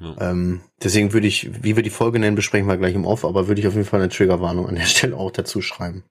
Ja. 0.00 0.30
Ähm, 0.30 0.62
deswegen 0.82 1.12
würde 1.12 1.26
ich, 1.26 1.62
wie 1.62 1.76
wir 1.76 1.82
die 1.82 1.90
Folge 1.90 2.18
nennen, 2.18 2.36
besprechen 2.36 2.68
wir 2.68 2.78
gleich 2.78 2.94
im 2.94 3.04
Off, 3.04 3.24
aber 3.24 3.48
würde 3.48 3.60
ich 3.60 3.66
auf 3.66 3.74
jeden 3.74 3.86
Fall 3.86 4.00
eine 4.00 4.08
Triggerwarnung 4.08 4.66
an 4.66 4.76
der 4.76 4.84
Stelle 4.84 5.16
auch 5.16 5.30
dazu 5.30 5.60
schreiben. 5.60 6.04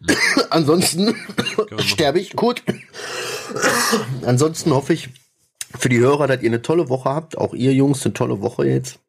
Ansonsten 0.50 1.14
sterbe 1.78 2.20
ich. 2.20 2.34
Gut. 2.34 2.62
Ansonsten 4.24 4.72
hoffe 4.72 4.92
ich 4.92 5.08
für 5.76 5.88
die 5.88 5.98
Hörer, 5.98 6.26
dass 6.26 6.42
ihr 6.42 6.50
eine 6.50 6.62
tolle 6.62 6.88
Woche 6.88 7.10
habt. 7.10 7.38
Auch 7.38 7.54
ihr 7.54 7.72
Jungs 7.72 8.04
eine 8.04 8.14
tolle 8.14 8.40
Woche 8.40 8.66
jetzt. 8.66 9.00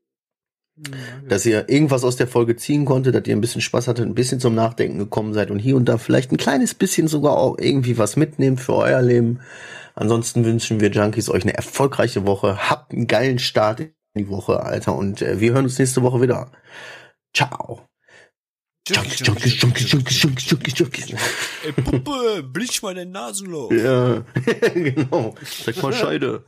Dass 1.27 1.45
ihr 1.45 1.69
irgendwas 1.69 2.03
aus 2.03 2.17
der 2.17 2.27
Folge 2.27 2.55
ziehen 2.55 2.85
konntet, 2.85 3.15
dass 3.15 3.25
ihr 3.25 3.35
ein 3.35 3.41
bisschen 3.41 3.61
Spaß 3.61 3.87
hattet, 3.87 4.05
ein 4.05 4.13
bisschen 4.13 4.39
zum 4.39 4.53
Nachdenken 4.53 4.99
gekommen 4.99 5.33
seid 5.33 5.49
und 5.49 5.57
hier 5.57 5.75
und 5.75 5.85
da 5.85 5.97
vielleicht 5.97 6.31
ein 6.31 6.37
kleines 6.37 6.75
bisschen 6.75 7.07
sogar 7.07 7.35
auch 7.35 7.57
irgendwie 7.57 7.97
was 7.97 8.15
mitnehmt 8.15 8.61
für 8.61 8.75
euer 8.75 9.01
Leben. 9.01 9.39
Ansonsten 9.95 10.45
wünschen 10.45 10.79
wir 10.79 10.91
Junkies 10.91 11.29
euch 11.29 11.41
eine 11.41 11.55
erfolgreiche 11.55 12.27
Woche. 12.27 12.69
Habt 12.69 12.93
einen 12.93 13.07
geilen 13.07 13.39
Start 13.39 13.79
in 13.79 13.91
die 14.15 14.29
Woche, 14.29 14.61
Alter. 14.61 14.95
Und 14.95 15.23
äh, 15.23 15.39
wir 15.39 15.53
hören 15.53 15.65
uns 15.65 15.79
nächste 15.79 16.03
Woche 16.03 16.21
wieder. 16.21 16.51
Ciao. 17.33 17.86
Junkies, 18.93 19.21
Junkies, 19.21 19.59
Junkies, 19.59 19.87
Junkies, 19.89 20.17
Junkies, 20.17 20.47
Junkies, 20.47 20.73
Junkies. 20.75 21.13
Ey, 21.65 21.73
Puppe, 21.73 22.43
blitz 22.43 22.81
mal 22.81 22.95
dein 22.95 23.11
Nasenloch. 23.11 23.71
Ja, 23.71 24.23
genau. 24.73 25.35
Sag 25.65 25.81
mal 25.81 25.91
Scheide. 25.93 26.43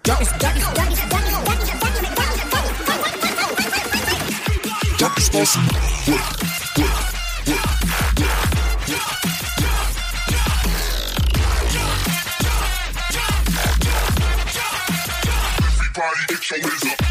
Everybody 15.62 16.26
get 16.28 16.50
your 16.50 16.60
up. 16.94 17.09